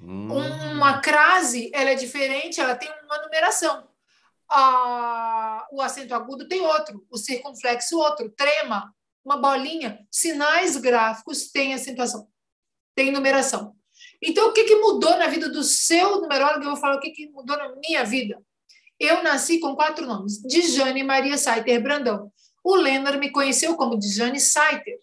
Hum. 0.07 0.31
Uma 0.31 1.01
crase, 1.01 1.71
ela 1.73 1.91
é 1.91 1.95
diferente, 1.95 2.61
ela 2.61 2.77
tem 2.77 2.91
uma 3.05 3.23
numeração. 3.23 3.89
Ah, 4.51 5.67
o 5.73 5.81
acento 5.81 6.15
agudo 6.15 6.47
tem 6.47 6.61
outro, 6.61 7.05
o 7.11 7.17
circunflexo 7.17 7.99
outro, 7.99 8.31
trema, 8.31 8.95
uma 9.25 9.39
bolinha. 9.39 10.07
Sinais 10.11 10.77
gráficos 10.77 11.51
têm 11.51 11.73
acentuação, 11.73 12.29
tem 12.95 13.11
numeração. 13.11 13.75
Então, 14.23 14.49
o 14.49 14.53
que, 14.53 14.65
que 14.65 14.77
mudou 14.77 15.17
na 15.17 15.27
vida 15.27 15.49
do 15.49 15.63
seu 15.63 16.21
numerólogo? 16.21 16.65
Eu 16.65 16.71
vou 16.71 16.77
falar 16.77 16.97
o 16.97 17.01
que, 17.01 17.11
que 17.11 17.31
mudou 17.31 17.57
na 17.57 17.75
minha 17.77 18.05
vida. 18.05 18.43
Eu 19.01 19.23
nasci 19.23 19.59
com 19.59 19.75
quatro 19.75 20.07
nomes: 20.07 20.43
Dijane 20.43 21.03
Maria 21.03 21.39
Saiter 21.39 21.83
Brandão. 21.83 22.31
O 22.63 22.75
Lennart 22.77 23.19
me 23.19 23.31
conheceu 23.31 23.77
como 23.77 23.99
Dijane 23.99 24.41
Saiter. 24.41 24.99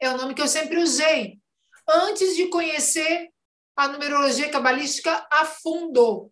É 0.00 0.10
o 0.10 0.16
nome 0.16 0.34
que 0.34 0.42
eu 0.42 0.48
sempre 0.48 0.78
usei. 0.78 1.38
Antes 1.88 2.36
de 2.36 2.46
conhecer 2.46 3.30
a 3.84 3.88
numerologia 3.88 4.50
cabalística 4.50 5.26
a 5.30 5.44
fundo. 5.44 6.30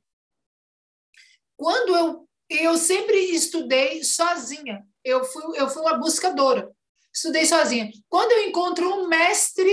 Quando 1.56 1.96
eu 1.96 2.28
eu 2.50 2.78
sempre 2.78 3.16
estudei 3.16 4.02
sozinha. 4.02 4.82
Eu 5.04 5.24
fui 5.24 5.58
eu 5.58 5.68
fui 5.68 5.82
uma 5.82 5.98
buscadora. 5.98 6.70
Estudei 7.12 7.44
sozinha. 7.44 7.90
Quando 8.08 8.32
eu 8.32 8.48
encontro 8.48 8.88
um 8.88 9.06
mestre, 9.06 9.70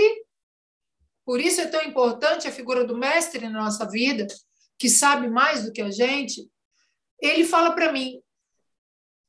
por 1.24 1.40
isso 1.40 1.60
é 1.60 1.66
tão 1.66 1.82
importante 1.82 2.46
a 2.46 2.52
figura 2.52 2.84
do 2.84 2.96
mestre 2.96 3.48
na 3.48 3.62
nossa 3.62 3.88
vida, 3.88 4.26
que 4.78 4.90
sabe 4.90 5.28
mais 5.28 5.64
do 5.64 5.72
que 5.72 5.80
a 5.80 5.90
gente, 5.90 6.50
ele 7.20 7.44
fala 7.44 7.72
para 7.72 7.92
mim: 7.92 8.20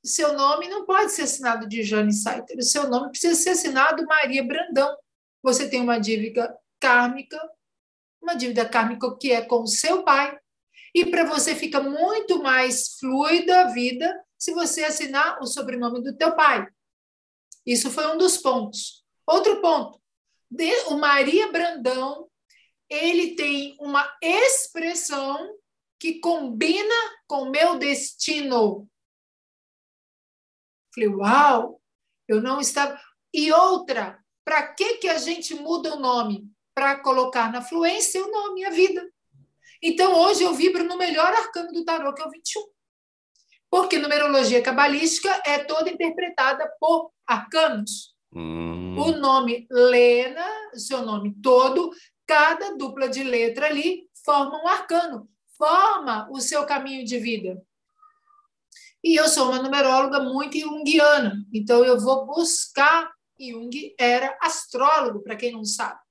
seu 0.04 0.34
nome 0.34 0.68
não 0.68 0.86
pode 0.86 1.12
ser 1.12 1.24
assinado 1.24 1.68
de 1.68 1.84
Jane 1.84 2.14
Saiter, 2.14 2.58
o 2.58 2.64
seu 2.64 2.90
nome 2.90 3.12
precisa 3.12 3.36
ser 3.36 3.52
assinado 3.52 4.06
Maria 4.06 4.44
Brandão. 4.44 4.96
Você 5.42 5.70
tem 5.70 5.82
uma 5.82 6.00
dívida 6.00 6.54
kármica, 6.80 7.40
uma 8.22 8.36
dívida 8.36 8.68
kármica 8.68 9.16
que 9.18 9.32
é 9.32 9.42
com 9.42 9.64
o 9.64 9.68
seu 9.68 10.04
pai. 10.04 10.38
E 10.94 11.06
para 11.06 11.24
você 11.24 11.56
fica 11.56 11.82
muito 11.82 12.42
mais 12.42 12.98
fluida 13.00 13.62
a 13.62 13.64
vida 13.66 14.24
se 14.38 14.54
você 14.54 14.84
assinar 14.84 15.42
o 15.42 15.46
sobrenome 15.46 16.02
do 16.02 16.16
teu 16.16 16.36
pai. 16.36 16.68
Isso 17.66 17.92
foi 17.92 18.08
um 18.08 18.18
dos 18.18 18.38
pontos. 18.38 19.04
Outro 19.26 19.62
ponto, 19.62 20.02
o 20.88 20.98
Maria 20.98 21.52
Brandão, 21.52 22.30
ele 22.90 23.36
tem 23.36 23.76
uma 23.80 24.10
expressão 24.22 25.56
que 26.00 26.20
combina 26.20 26.96
com 27.28 27.50
meu 27.50 27.78
destino. 27.78 28.90
Falei, 30.94 31.10
uau, 31.10 31.82
eu 32.28 32.42
não 32.42 32.62
estava. 32.62 33.00
E 33.34 33.52
outra, 33.52 34.24
para 34.46 34.74
que, 34.74 34.98
que 35.00 35.10
a 35.10 35.18
gente 35.18 35.54
muda 35.54 35.96
o 35.96 36.00
nome? 36.00 36.50
Para 36.78 37.00
colocar 37.00 37.52
na 37.52 37.60
fluência 37.60 38.24
o 38.24 38.30
nome, 38.30 38.64
a 38.64 38.70
vida. 38.70 39.04
Então, 39.82 40.14
hoje 40.14 40.44
eu 40.44 40.54
vibro 40.54 40.84
no 40.84 40.96
melhor 40.96 41.26
arcano 41.26 41.72
do 41.72 41.84
tarô, 41.84 42.14
que 42.14 42.22
é 42.22 42.26
o 42.28 42.30
21. 42.30 42.62
Porque 43.68 43.98
numerologia 43.98 44.62
cabalística 44.62 45.42
é 45.44 45.58
toda 45.58 45.90
interpretada 45.90 46.72
por 46.80 47.12
arcanos. 47.26 48.16
Hum. 48.32 48.96
O 48.96 49.12
nome 49.14 49.66
Lena, 49.72 50.46
seu 50.76 51.02
nome 51.02 51.36
todo, 51.42 51.90
cada 52.28 52.76
dupla 52.76 53.10
de 53.10 53.24
letra 53.24 53.66
ali 53.66 54.08
forma 54.24 54.64
um 54.64 54.68
arcano 54.68 55.28
forma 55.58 56.30
o 56.30 56.40
seu 56.40 56.64
caminho 56.64 57.04
de 57.04 57.18
vida. 57.18 57.60
E 59.04 59.16
eu 59.16 59.28
sou 59.28 59.50
uma 59.50 59.64
numeróloga 59.64 60.20
muito 60.20 60.60
junguiana, 60.60 61.44
então 61.52 61.84
eu 61.84 62.00
vou 62.00 62.28
buscar. 62.28 63.12
Jung 63.40 63.96
era 64.00 64.38
astrólogo, 64.40 65.24
para 65.24 65.36
quem 65.36 65.52
não 65.52 65.66
sabe. 65.66 66.07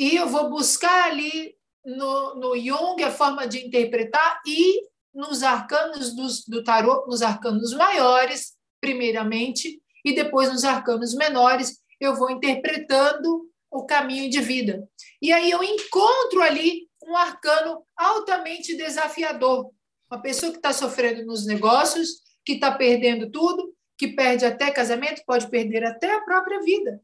E 0.00 0.16
eu 0.16 0.26
vou 0.26 0.48
buscar 0.48 1.10
ali 1.10 1.54
no, 1.84 2.34
no 2.36 2.56
Jung 2.56 3.04
a 3.04 3.10
forma 3.10 3.46
de 3.46 3.66
interpretar 3.66 4.40
e 4.46 4.88
nos 5.14 5.42
arcanos 5.42 6.16
dos, 6.16 6.46
do 6.46 6.64
tarot, 6.64 7.06
nos 7.06 7.20
arcanos 7.20 7.74
maiores, 7.74 8.54
primeiramente, 8.80 9.78
e 10.02 10.14
depois 10.14 10.50
nos 10.50 10.64
arcanos 10.64 11.14
menores, 11.14 11.82
eu 12.00 12.16
vou 12.16 12.30
interpretando 12.30 13.46
o 13.70 13.84
caminho 13.84 14.30
de 14.30 14.40
vida. 14.40 14.88
E 15.20 15.34
aí 15.34 15.50
eu 15.50 15.62
encontro 15.62 16.40
ali 16.40 16.88
um 17.04 17.14
arcano 17.14 17.84
altamente 17.94 18.74
desafiador. 18.74 19.70
Uma 20.10 20.22
pessoa 20.22 20.50
que 20.50 20.56
está 20.56 20.72
sofrendo 20.72 21.26
nos 21.26 21.44
negócios, 21.44 22.22
que 22.42 22.54
está 22.54 22.72
perdendo 22.72 23.30
tudo, 23.30 23.74
que 23.98 24.08
perde 24.08 24.46
até 24.46 24.70
casamento, 24.70 25.22
pode 25.26 25.50
perder 25.50 25.84
até 25.84 26.10
a 26.10 26.22
própria 26.22 26.62
vida. 26.62 27.02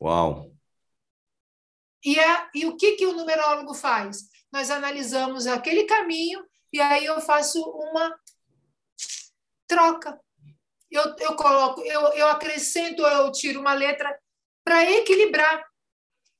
Uau! 0.00 0.53
E, 2.04 2.18
é, 2.18 2.48
e 2.54 2.66
o 2.66 2.76
que, 2.76 2.92
que 2.92 3.06
o 3.06 3.14
numerólogo 3.14 3.72
faz? 3.72 4.28
Nós 4.52 4.70
analisamos 4.70 5.46
aquele 5.46 5.84
caminho 5.84 6.44
e 6.72 6.80
aí 6.80 7.04
eu 7.04 7.20
faço 7.20 7.60
uma 7.62 8.14
troca. 9.66 10.20
Eu, 10.90 11.02
eu 11.18 11.34
coloco, 11.34 11.80
eu, 11.80 12.00
eu 12.12 12.28
acrescento, 12.28 13.02
eu 13.02 13.32
tiro 13.32 13.60
uma 13.60 13.72
letra 13.72 14.16
para 14.62 14.88
equilibrar. 14.90 15.64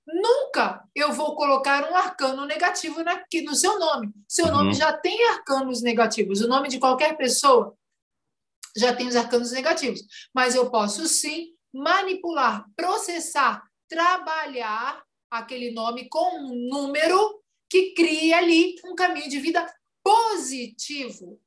Nunca 0.06 0.86
eu 0.94 1.12
vou 1.12 1.34
colocar 1.34 1.90
um 1.90 1.96
arcano 1.96 2.44
negativo 2.44 3.00
aqui 3.08 3.40
no 3.42 3.54
seu 3.54 3.78
nome. 3.78 4.12
Seu 4.28 4.46
nome 4.48 4.68
uhum. 4.68 4.74
já 4.74 4.92
tem 4.92 5.30
arcanos 5.30 5.82
negativos. 5.82 6.42
O 6.42 6.48
nome 6.48 6.68
de 6.68 6.78
qualquer 6.78 7.16
pessoa 7.16 7.74
já 8.76 8.94
tem 8.94 9.08
os 9.08 9.16
arcanos 9.16 9.50
negativos. 9.50 10.02
Mas 10.34 10.54
eu 10.54 10.70
posso 10.70 11.08
sim 11.08 11.54
manipular, 11.72 12.66
processar, 12.76 13.62
trabalhar 13.88 15.02
aquele 15.30 15.72
nome 15.72 16.08
com 16.08 16.38
um 16.38 16.54
número 16.68 17.42
que 17.68 17.92
crie 17.92 18.32
ali 18.32 18.76
um 18.84 18.94
caminho 18.94 19.28
de 19.28 19.40
vida 19.40 19.66
positivo 20.02 21.40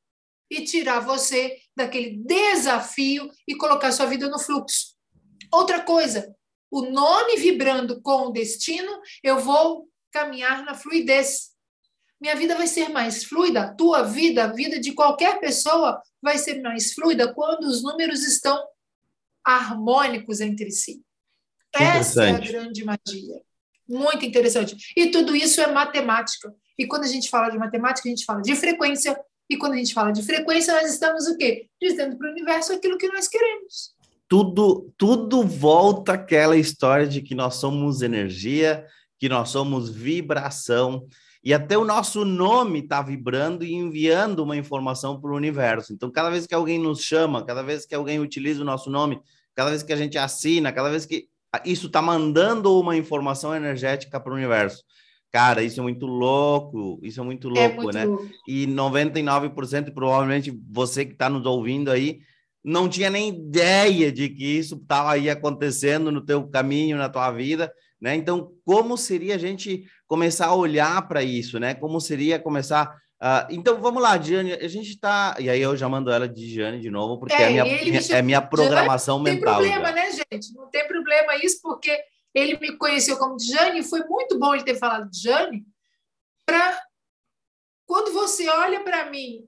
e 0.50 0.64
tirar 0.64 1.00
você 1.00 1.60
daquele 1.76 2.18
desafio 2.18 3.30
e 3.48 3.56
colocar 3.56 3.92
sua 3.92 4.06
vida 4.06 4.30
no 4.30 4.40
fluxo. 4.40 4.96
Outra 5.52 5.82
coisa, 5.82 6.36
o 6.72 6.82
nome 6.82 7.38
vibrando 7.38 8.02
com 8.02 8.28
o 8.28 8.32
destino, 8.32 8.92
eu 9.24 9.40
vou 9.40 9.90
caminhar 10.12 10.64
na 10.64 10.74
fluidez. 10.74 11.52
Minha 12.20 12.36
vida 12.36 12.56
vai 12.56 12.68
ser 12.68 12.90
mais 12.90 13.24
fluida, 13.24 13.62
a 13.62 13.74
tua 13.74 14.02
vida, 14.02 14.46
a 14.46 14.52
vida 14.52 14.80
de 14.80 14.94
qualquer 14.94 15.40
pessoa 15.40 16.02
vai 16.22 16.38
ser 16.38 16.62
mais 16.62 16.94
fluida 16.94 17.34
quando 17.34 17.66
os 17.66 17.84
números 17.84 18.26
estão 18.26 18.62
harmônicos 19.46 20.42
entre 20.42 20.72
si. 20.72 21.02
Essa 21.74 22.26
é 22.26 22.32
a 22.32 22.40
grande 22.40 22.84
magia. 22.84 23.42
Muito 23.88 24.26
interessante. 24.26 24.76
E 24.96 25.08
tudo 25.08 25.36
isso 25.36 25.62
é 25.62 25.72
matemática. 25.72 26.54
E 26.78 26.86
quando 26.86 27.04
a 27.04 27.08
gente 27.08 27.30
fala 27.30 27.50
de 27.50 27.58
matemática, 27.58 28.08
a 28.08 28.12
gente 28.12 28.26
fala 28.26 28.42
de 28.42 28.56
frequência. 28.56 29.20
E 29.50 29.58
quando 29.58 29.74
a 29.74 29.78
gente 29.78 29.94
fala 29.94 30.12
de 30.12 30.24
frequência, 30.24 30.74
nós 30.74 30.92
estamos 30.92 31.26
o 31.28 31.38
quê? 31.38 31.68
Dizendo 31.82 32.18
para 32.18 32.28
o 32.28 32.32
universo 32.32 32.74
aquilo 32.74 32.98
que 32.98 33.08
nós 33.08 33.28
queremos 33.28 33.98
tudo, 34.28 34.94
tudo 34.98 35.44
volta 35.44 36.14
àquela 36.14 36.58
história 36.58 37.08
de 37.08 37.22
que 37.22 37.34
nós 37.34 37.56
somos 37.56 38.02
energia, 38.02 38.86
que 39.18 39.30
nós 39.30 39.50
somos 39.50 39.90
vibração, 39.90 41.08
e 41.44 41.54
até 41.54 41.78
o 41.78 41.86
nosso 41.86 42.26
nome 42.26 42.80
está 42.80 43.02
vibrando 43.02 43.64
e 43.64 43.74
enviando 43.74 44.44
uma 44.44 44.58
informação 44.58 45.20
para 45.20 45.32
o 45.32 45.36
universo. 45.36 45.94
Então, 45.94 46.12
cada 46.12 46.30
vez 46.30 46.46
que 46.46 46.54
alguém 46.54 46.78
nos 46.78 47.02
chama, 47.02 47.46
cada 47.46 47.64
vez 47.64 47.86
que 47.86 47.96
alguém 47.96 48.20
utiliza 48.20 48.62
o 48.62 48.66
nosso 48.66 48.90
nome, 48.90 49.22
cada 49.56 49.70
vez 49.70 49.82
que 49.82 49.94
a 49.94 49.96
gente 49.96 50.18
assina, 50.18 50.74
cada 50.74 50.90
vez 50.90 51.06
que 51.06 51.30
isso 51.66 51.88
está 51.88 52.02
mandando 52.02 52.80
uma 52.80 52.96
informação 52.96 53.56
energética 53.56 54.20
para 54.20 54.32
o 54.32 54.36
universo. 54.36 54.84
Cara, 55.32 55.62
isso 55.62 55.80
é 55.80 55.84
muito 55.84 56.06
louco, 56.06 57.00
isso 57.04 57.20
é 57.20 57.24
muito 57.24 57.50
louco, 57.50 57.60
é 57.60 57.74
muito 57.76 57.94
né? 57.94 58.06
Louco. 58.06 58.28
E 58.48 58.66
99%, 58.66 59.94
provavelmente 59.94 60.58
você 60.70 61.06
que 61.06 61.14
está 61.14 61.30
nos 61.30 61.46
ouvindo 61.46 61.92
aí, 61.92 62.20
não 62.64 62.90
tinha 62.90 63.10
nem 63.10 63.30
ideia 63.30 64.12
de 64.12 64.30
que 64.30 64.44
isso 64.44 64.76
estava 64.76 65.12
aí 65.12 65.30
acontecendo 65.30 66.12
no 66.12 66.22
teu 66.26 66.48
caminho, 66.48 66.98
na 66.98 67.10
tua 67.10 67.32
vida, 67.32 67.72
né? 68.00 68.16
Então, 68.16 68.52
como 68.66 68.98
seria 68.98 69.36
a 69.36 69.38
gente 69.38 69.86
começar 70.06 70.48
a 70.48 70.56
olhar 70.56 71.08
para 71.08 71.24
isso, 71.24 71.60
né? 71.60 71.74
Como 71.74 72.00
seria 72.00 72.40
começar 72.40 72.96
Uh, 73.20 73.50
então 73.50 73.82
vamos 73.82 74.02
lá, 74.02 74.16
Diane, 74.16 74.54
a 74.54 74.68
gente 74.68 74.92
está. 74.92 75.36
E 75.40 75.50
aí 75.50 75.60
eu 75.60 75.76
já 75.76 75.90
mando 75.90 76.12
ela 76.12 76.28
de 76.28 76.48
Diane 76.48 76.80
de 76.80 76.90
novo, 76.90 77.20
porque 77.20 77.34
é, 77.34 77.44
é 77.44 77.50
minha, 77.50 77.64
minha 77.66 78.02
é 78.12 78.22
minha 78.22 78.42
programação 78.42 79.20
mental. 79.20 79.56
Não 79.56 79.62
tem 79.62 79.72
problema, 79.72 79.88
já. 79.88 79.94
né, 79.94 80.12
gente? 80.12 80.54
Não 80.54 80.70
tem 80.70 80.88
problema 80.88 81.36
isso, 81.38 81.60
porque 81.62 82.00
ele 82.34 82.60
me 82.60 82.78
conheceu 82.78 83.18
como 83.18 83.38
Diane 83.38 83.80
e 83.80 83.84
foi 83.84 84.04
muito 84.04 84.38
bom 84.38 84.54
ele 84.54 84.64
ter 84.64 84.76
falado 84.76 85.10
Diane, 85.10 85.66
para 86.46 86.80
quando 87.88 88.14
você 88.14 88.48
olha 88.48 88.82
para 88.84 89.10
mim, 89.10 89.48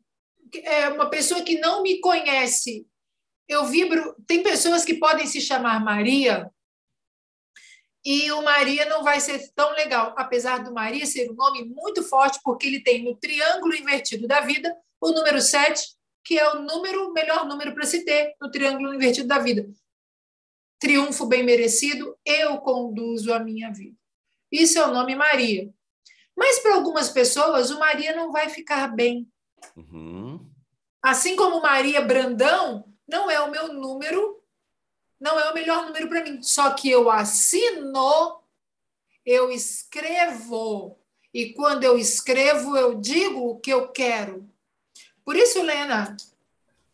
é 0.64 0.90
uma 0.90 1.10
pessoa 1.10 1.42
que 1.42 1.60
não 1.60 1.84
me 1.84 2.00
conhece 2.00 2.88
eu 3.50 3.66
vibro. 3.66 4.16
Tem 4.28 4.44
pessoas 4.44 4.86
que 4.86 4.94
podem 4.94 5.26
se 5.26 5.42
chamar 5.42 5.84
Maria 5.84 6.50
e 8.04 8.32
o 8.32 8.42
Maria 8.42 8.86
não 8.86 9.04
vai 9.04 9.20
ser 9.20 9.52
tão 9.54 9.72
legal, 9.74 10.14
apesar 10.18 10.64
do 10.64 10.74
Maria 10.74 11.06
ser 11.06 11.30
um 11.30 11.34
nome 11.34 11.66
muito 11.66 12.02
forte, 12.04 12.40
porque 12.44 12.68
ele 12.68 12.82
tem 12.82 13.04
no 13.04 13.16
triângulo 13.16 13.76
invertido 13.76 14.28
da 14.28 14.42
vida 14.42 14.76
o 15.02 15.12
número 15.12 15.42
7, 15.42 15.84
que 16.24 16.38
é 16.38 16.50
o 16.50 16.62
número 16.62 17.12
melhor 17.12 17.46
número 17.46 17.74
para 17.74 17.86
se 17.86 18.06
ter 18.06 18.36
no 18.40 18.50
triângulo 18.50 18.94
invertido 18.94 19.28
da 19.28 19.40
vida. 19.40 19.70
Triunfo 20.80 21.26
bem 21.26 21.44
merecido, 21.44 22.18
eu 22.26 22.58
conduzo 22.60 23.34
a 23.34 23.40
minha 23.40 23.72
vida. 23.72 23.98
Isso 24.52 24.80
é 24.80 24.86
o 24.86 24.94
nome 24.94 25.16
Maria. 25.16 25.70
Mas 26.36 26.60
para 26.60 26.76
algumas 26.76 27.10
pessoas, 27.10 27.70
o 27.70 27.80
Maria 27.80 28.16
não 28.16 28.32
vai 28.32 28.48
ficar 28.48 28.88
bem. 28.88 29.28
Uhum. 29.76 30.50
Assim 31.04 31.36
como 31.36 31.62
Maria 31.62 32.02
Brandão 32.02 32.86
não 33.08 33.30
é 33.30 33.42
o 33.42 33.52
meu 33.52 33.74
número, 33.74 34.39
não 35.20 35.40
é 35.40 35.50
o 35.50 35.54
melhor 35.54 35.86
número 35.86 36.08
para 36.08 36.24
mim. 36.24 36.42
Só 36.42 36.72
que 36.72 36.90
eu 36.90 37.12
assino, 37.12 38.42
eu 39.26 39.52
escrevo. 39.52 40.98
E 41.34 41.54
quando 41.54 41.84
eu 41.84 41.98
escrevo, 41.98 42.76
eu 42.78 42.96
digo 42.96 43.50
o 43.50 43.60
que 43.60 43.72
eu 43.72 43.90
quero. 43.90 44.50
Por 45.24 45.36
isso, 45.36 45.62
Lena, 45.62 46.16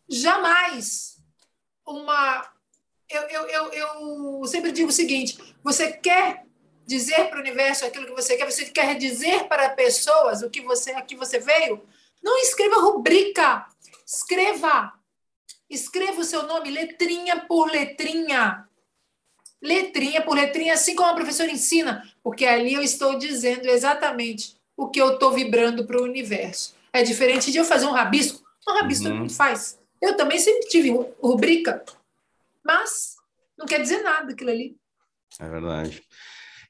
jamais 0.08 1.18
uma. 1.86 2.50
Eu, 3.08 3.22
eu, 3.22 3.46
eu, 3.46 3.72
eu 3.72 4.46
sempre 4.46 4.72
digo 4.72 4.88
o 4.90 4.92
seguinte: 4.92 5.38
você 5.62 5.92
quer 5.92 6.44
dizer 6.86 7.28
para 7.28 7.38
o 7.38 7.40
universo 7.40 7.84
aquilo 7.84 8.06
que 8.06 8.12
você 8.12 8.36
quer, 8.36 8.50
você 8.50 8.66
quer 8.66 8.94
dizer 8.96 9.48
para 9.48 9.70
pessoas 9.70 10.42
o 10.42 10.50
que 10.50 10.60
você, 10.60 10.92
a 10.92 11.02
que 11.02 11.16
você 11.16 11.38
veio? 11.38 11.82
Não 12.22 12.38
escreva 12.38 12.80
rubrica, 12.80 13.66
escreva 14.04 14.92
Escreva 15.68 16.20
o 16.20 16.24
seu 16.24 16.44
nome 16.46 16.70
letrinha 16.70 17.40
por 17.46 17.70
letrinha. 17.70 18.66
Letrinha 19.60 20.22
por 20.22 20.36
letrinha, 20.36 20.74
assim 20.74 20.94
como 20.94 21.10
a 21.10 21.14
professora 21.14 21.50
ensina, 21.50 22.02
porque 22.22 22.44
ali 22.44 22.74
eu 22.74 22.82
estou 22.82 23.18
dizendo 23.18 23.66
exatamente 23.66 24.56
o 24.76 24.88
que 24.88 25.00
eu 25.00 25.14
estou 25.14 25.32
vibrando 25.32 25.86
para 25.86 26.00
o 26.00 26.04
universo. 26.04 26.74
É 26.92 27.02
diferente 27.02 27.50
de 27.50 27.58
eu 27.58 27.64
fazer 27.64 27.86
um 27.86 27.92
rabisco. 27.92 28.44
Um 28.68 28.74
rabisco 28.74 29.04
uhum. 29.04 29.10
todo 29.10 29.20
mundo 29.20 29.32
faz. 29.32 29.78
Eu 30.00 30.16
também 30.16 30.38
sempre 30.38 30.68
tive 30.68 30.90
rubrica, 31.22 31.84
mas 32.64 33.16
não 33.56 33.66
quer 33.66 33.80
dizer 33.80 34.02
nada 34.02 34.32
aquilo 34.32 34.50
ali. 34.50 34.76
É 35.40 35.48
verdade. 35.48 36.02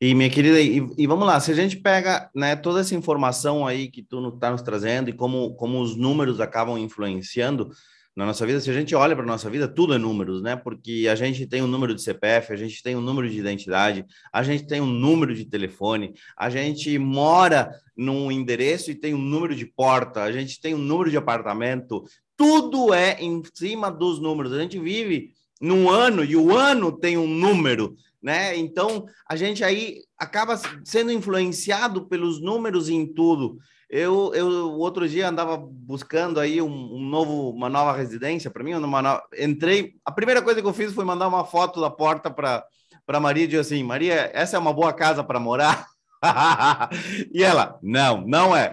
E, 0.00 0.14
minha 0.14 0.30
querida, 0.30 0.60
e, 0.60 0.86
e, 0.98 1.06
vamos 1.06 1.26
lá, 1.26 1.40
se 1.40 1.50
a 1.50 1.54
gente 1.54 1.76
pega 1.76 2.30
né, 2.34 2.54
toda 2.54 2.80
essa 2.80 2.94
informação 2.94 3.66
aí 3.66 3.90
que 3.90 4.02
tu 4.02 4.28
está 4.28 4.50
nos 4.50 4.62
trazendo 4.62 5.08
e 5.08 5.12
como, 5.12 5.54
como 5.54 5.80
os 5.80 5.96
números 5.96 6.38
acabam 6.38 6.76
influenciando, 6.76 7.70
na 8.16 8.24
nossa 8.24 8.46
vida, 8.46 8.58
se 8.58 8.70
a 8.70 8.72
gente 8.72 8.94
olha 8.94 9.14
para 9.14 9.24
a 9.24 9.28
nossa 9.28 9.50
vida, 9.50 9.68
tudo 9.68 9.92
é 9.92 9.98
números, 9.98 10.40
né? 10.40 10.56
Porque 10.56 11.06
a 11.10 11.14
gente 11.14 11.46
tem 11.46 11.60
um 11.60 11.66
número 11.66 11.94
de 11.94 12.00
CPF, 12.00 12.50
a 12.50 12.56
gente 12.56 12.82
tem 12.82 12.96
um 12.96 13.00
número 13.02 13.28
de 13.28 13.38
identidade, 13.38 14.06
a 14.32 14.42
gente 14.42 14.66
tem 14.66 14.80
um 14.80 14.86
número 14.86 15.34
de 15.34 15.44
telefone, 15.44 16.14
a 16.34 16.48
gente 16.48 16.98
mora 16.98 17.70
num 17.94 18.32
endereço 18.32 18.90
e 18.90 18.94
tem 18.94 19.12
um 19.12 19.20
número 19.20 19.54
de 19.54 19.66
porta, 19.66 20.22
a 20.22 20.32
gente 20.32 20.58
tem 20.58 20.74
um 20.74 20.78
número 20.78 21.10
de 21.10 21.18
apartamento, 21.18 22.04
tudo 22.34 22.94
é 22.94 23.20
em 23.20 23.42
cima 23.52 23.90
dos 23.90 24.18
números. 24.18 24.52
A 24.52 24.60
gente 24.60 24.78
vive 24.78 25.34
num 25.60 25.90
ano 25.90 26.24
e 26.24 26.36
o 26.36 26.56
ano 26.56 26.92
tem 26.92 27.18
um 27.18 27.28
número, 27.28 27.96
né? 28.22 28.56
Então 28.56 29.04
a 29.28 29.36
gente 29.36 29.62
aí 29.62 30.00
acaba 30.18 30.58
sendo 30.84 31.12
influenciado 31.12 32.06
pelos 32.06 32.40
números 32.40 32.88
em 32.88 33.06
tudo. 33.06 33.58
Eu, 33.88 34.32
eu 34.34 34.72
outro 34.72 35.08
dia 35.08 35.28
andava 35.28 35.56
buscando 35.56 36.40
aí 36.40 36.60
um, 36.60 36.94
um 36.94 37.00
novo, 37.00 37.50
uma 37.50 37.68
nova 37.68 37.96
residência 37.96 38.50
para 38.50 38.64
mim. 38.64 38.74
Uma 38.74 39.22
Entrei, 39.38 39.94
a 40.04 40.10
primeira 40.10 40.42
coisa 40.42 40.60
que 40.60 40.66
eu 40.66 40.74
fiz 40.74 40.92
foi 40.92 41.04
mandar 41.04 41.28
uma 41.28 41.44
foto 41.44 41.80
da 41.80 41.90
porta 41.90 42.30
para 42.30 42.64
para 43.06 43.20
Maria 43.20 43.44
e 43.44 43.46
disse 43.46 43.60
assim: 43.74 43.84
Maria, 43.84 44.30
essa 44.34 44.56
é 44.56 44.58
uma 44.58 44.72
boa 44.72 44.92
casa 44.92 45.22
para 45.22 45.38
morar? 45.38 45.86
e 47.32 47.42
ela: 47.42 47.78
Não, 47.82 48.20
não 48.26 48.54
é. 48.56 48.72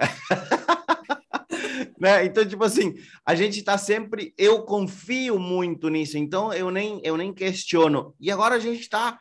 né? 1.99 2.25
Então, 2.25 2.45
tipo 2.45 2.63
assim, 2.63 2.95
a 3.25 3.35
gente 3.35 3.59
está 3.59 3.77
sempre. 3.77 4.33
Eu 4.37 4.63
confio 4.63 5.37
muito 5.37 5.87
nisso, 5.89 6.17
então 6.17 6.51
eu 6.51 6.71
nem, 6.71 6.99
eu 7.03 7.15
nem 7.15 7.31
questiono. 7.31 8.15
E 8.19 8.31
agora 8.31 8.55
a 8.55 8.59
gente 8.59 8.81
está 8.81 9.19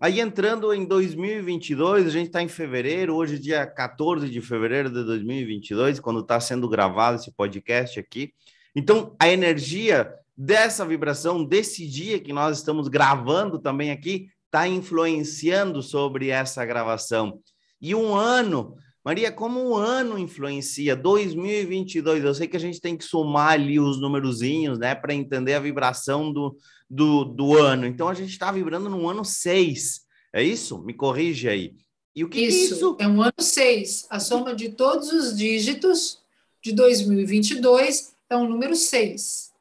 Aí 0.00 0.20
entrando 0.20 0.72
em 0.72 0.84
2022, 0.84 2.06
a 2.06 2.10
gente 2.10 2.28
está 2.28 2.40
em 2.40 2.46
fevereiro, 2.46 3.16
hoje 3.16 3.34
é 3.34 3.38
dia 3.38 3.66
14 3.66 4.30
de 4.30 4.40
fevereiro 4.40 4.88
de 4.88 5.02
2022, 5.02 5.98
quando 5.98 6.20
está 6.20 6.38
sendo 6.38 6.68
gravado 6.68 7.16
esse 7.16 7.32
podcast 7.32 7.98
aqui. 7.98 8.32
Então, 8.76 9.16
a 9.18 9.28
energia 9.28 10.08
dessa 10.36 10.86
vibração, 10.86 11.44
desse 11.44 11.84
dia 11.84 12.20
que 12.20 12.32
nós 12.32 12.58
estamos 12.58 12.86
gravando 12.86 13.58
também 13.58 13.90
aqui, 13.90 14.28
está 14.44 14.68
influenciando 14.68 15.82
sobre 15.82 16.28
essa 16.28 16.64
gravação. 16.64 17.40
E 17.80 17.92
um 17.92 18.14
ano, 18.14 18.76
Maria, 19.04 19.32
como 19.32 19.60
um 19.60 19.74
ano 19.74 20.18
influencia? 20.18 20.94
2022, 20.94 22.24
eu 22.24 22.34
sei 22.34 22.46
que 22.46 22.56
a 22.56 22.60
gente 22.60 22.80
tem 22.80 22.96
que 22.96 23.04
somar 23.04 23.52
ali 23.52 23.78
os 23.78 24.00
numerozinhos, 24.00 24.78
né, 24.78 24.94
para 24.94 25.14
entender 25.14 25.54
a 25.54 25.60
vibração 25.60 26.32
do, 26.32 26.56
do, 26.90 27.24
do 27.24 27.56
ano. 27.56 27.86
Então 27.86 28.08
a 28.08 28.14
gente 28.14 28.30
está 28.30 28.50
vibrando 28.52 28.88
no 28.90 29.08
ano 29.08 29.24
6. 29.24 30.00
É 30.32 30.42
isso? 30.42 30.82
Me 30.82 30.92
corrige 30.92 31.48
aí. 31.48 31.74
E 32.14 32.24
o 32.24 32.28
que 32.28 32.40
isso, 32.40 32.74
é 32.74 32.76
isso? 32.76 32.96
É 32.98 33.08
um 33.08 33.22
ano 33.22 33.32
6. 33.38 34.06
A 34.10 34.20
soma 34.20 34.54
de 34.54 34.70
todos 34.70 35.12
os 35.12 35.36
dígitos 35.36 36.18
de 36.62 36.72
2022 36.72 38.14
é 38.28 38.36
um 38.36 38.48
número 38.48 38.74
6. 38.74 39.52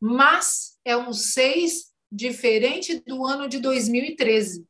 Mas 0.00 0.78
é 0.84 0.96
um 0.96 1.12
6 1.12 1.90
diferente 2.10 3.02
do 3.06 3.24
ano 3.26 3.48
de 3.48 3.60
2013. 3.60 4.64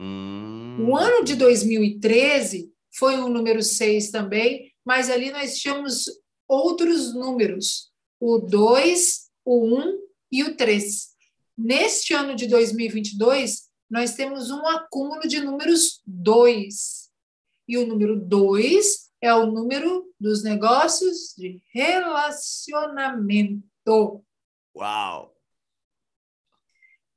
Hum. 0.00 0.86
O 0.88 0.96
ano 0.96 1.24
de 1.24 1.34
2013 1.34 2.70
foi 3.00 3.16
o 3.16 3.28
número 3.30 3.62
6 3.62 4.10
também, 4.10 4.70
mas 4.84 5.08
ali 5.08 5.30
nós 5.30 5.58
tínhamos 5.58 6.04
outros 6.46 7.14
números, 7.14 7.90
o 8.20 8.38
2, 8.38 9.30
o 9.42 9.78
1 9.78 9.98
e 10.30 10.44
o 10.44 10.54
3. 10.54 11.08
Neste 11.56 12.12
ano 12.12 12.36
de 12.36 12.46
2022, 12.46 13.70
nós 13.88 14.12
temos 14.14 14.50
um 14.50 14.66
acúmulo 14.66 15.22
de 15.22 15.40
números 15.40 16.02
2. 16.06 17.08
E 17.66 17.78
o 17.78 17.86
número 17.86 18.20
2 18.20 19.10
é 19.22 19.34
o 19.34 19.46
número 19.46 20.12
dos 20.20 20.42
negócios 20.42 21.34
de 21.38 21.58
relacionamento. 21.72 24.22
Uau! 24.76 25.34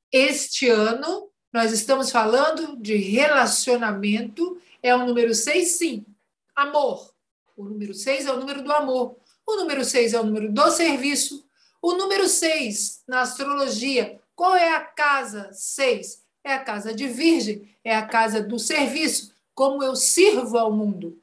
Este 0.09 0.69
ano, 0.69 1.29
nós 1.51 1.73
estamos 1.73 2.09
falando 2.09 2.77
de 2.77 2.95
relacionamento, 2.95 4.61
é 4.83 4.93
o 4.93 5.05
número 5.05 5.33
6, 5.33 5.77
sim. 5.77 6.05
Amor. 6.53 7.13
O 7.55 7.63
número 7.63 7.93
6 7.93 8.25
é 8.25 8.33
o 8.33 8.39
número 8.39 8.61
do 8.61 8.71
amor. 8.71 9.17
O 9.47 9.55
número 9.55 9.83
6 9.85 10.13
é 10.13 10.19
o 10.19 10.25
número 10.25 10.51
do 10.51 10.71
serviço. 10.71 11.47
O 11.81 11.93
número 11.93 12.27
6, 12.27 13.03
na 13.07 13.21
astrologia, 13.21 14.21
qual 14.35 14.55
é 14.55 14.75
a 14.75 14.81
casa 14.81 15.51
6? 15.53 16.23
É 16.43 16.53
a 16.53 16.63
casa 16.63 16.93
de 16.93 17.07
Virgem, 17.07 17.73
é 17.83 17.95
a 17.95 18.05
casa 18.05 18.41
do 18.41 18.59
serviço, 18.59 19.33
como 19.55 19.81
eu 19.81 19.95
sirvo 19.95 20.57
ao 20.57 20.71
mundo. 20.71 21.21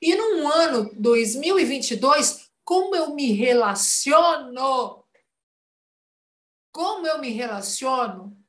E 0.00 0.14
num 0.14 0.48
ano 0.48 0.90
2022, 0.94 2.50
como 2.64 2.94
eu 2.94 3.14
me 3.14 3.32
relaciono? 3.32 5.04
Como 6.72 7.06
eu 7.06 7.18
me 7.18 7.30
relaciono? 7.30 8.39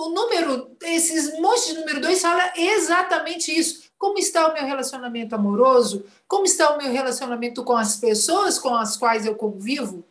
O 0.00 0.08
número, 0.08 0.74
esses 0.82 1.38
montes 1.38 1.66
de 1.66 1.74
número 1.74 2.00
2 2.00 2.22
fala 2.22 2.50
exatamente 2.56 3.54
isso. 3.54 3.90
Como 3.98 4.18
está 4.18 4.48
o 4.48 4.54
meu 4.54 4.64
relacionamento 4.64 5.34
amoroso? 5.34 6.06
Como 6.26 6.46
está 6.46 6.70
o 6.70 6.78
meu 6.78 6.90
relacionamento 6.90 7.62
com 7.62 7.76
as 7.76 7.96
pessoas 7.96 8.58
com 8.58 8.74
as 8.74 8.96
quais 8.96 9.26
eu 9.26 9.34
convivo? 9.34 10.02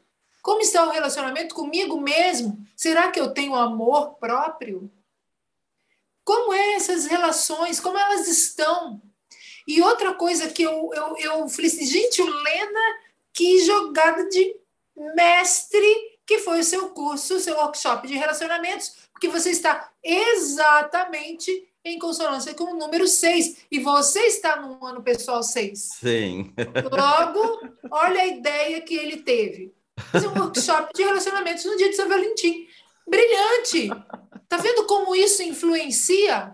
Como 0.43 0.61
está 0.61 0.85
o 0.85 0.91
relacionamento 0.91 1.55
comigo 1.55 1.99
mesmo? 1.99 2.63
Será 2.75 3.09
que 3.09 3.19
eu 3.19 3.33
tenho 3.33 3.55
amor 3.55 4.13
próprio? 4.19 4.91
Como 6.23 6.53
é 6.53 6.73
essas 6.73 7.07
relações? 7.07 7.79
Como 7.79 7.97
elas 7.97 8.27
estão? 8.27 9.01
E 9.67 9.81
outra 9.81 10.13
coisa 10.13 10.49
que 10.49 10.61
eu, 10.61 10.91
eu, 10.93 11.17
eu 11.17 11.49
falei 11.49 11.65
assim, 11.71 11.85
gente, 11.87 12.21
o 12.21 12.29
Lena, 12.29 12.99
que 13.33 13.65
jogada 13.65 14.29
de 14.29 14.55
mestre 15.15 16.08
que 16.29 16.37
foi 16.37 16.59
o 16.59 16.63
seu 16.63 16.89
curso, 16.89 17.37
o 17.37 17.39
seu 17.39 17.55
workshop 17.55 18.07
de 18.07 18.13
relacionamentos, 18.15 18.91
porque 19.11 19.27
você 19.27 19.49
está 19.49 19.89
exatamente 20.03 21.51
em 21.83 21.97
consonância 21.97 22.53
com 22.53 22.65
o 22.65 22.77
número 22.77 23.07
6. 23.07 23.65
E 23.71 23.79
você 23.79 24.19
está 24.27 24.61
no 24.61 24.85
ano 24.85 25.01
pessoal 25.01 25.41
6. 25.41 25.79
Sim. 25.99 26.53
Logo, 26.91 27.59
olha 27.89 28.21
a 28.21 28.27
ideia 28.27 28.79
que 28.81 28.93
ele 28.93 29.23
teve. 29.23 29.73
Fazer 30.11 30.27
um 30.27 30.39
workshop 30.39 30.93
de 30.93 31.01
relacionamentos 31.01 31.65
no 31.65 31.75
dia 31.75 31.89
de 31.89 31.95
São 31.95 32.07
Valentim. 32.07 32.67
Brilhante! 33.09 33.89
Tá 34.47 34.57
vendo 34.57 34.85
como 34.85 35.15
isso 35.15 35.41
influencia? 35.41 36.53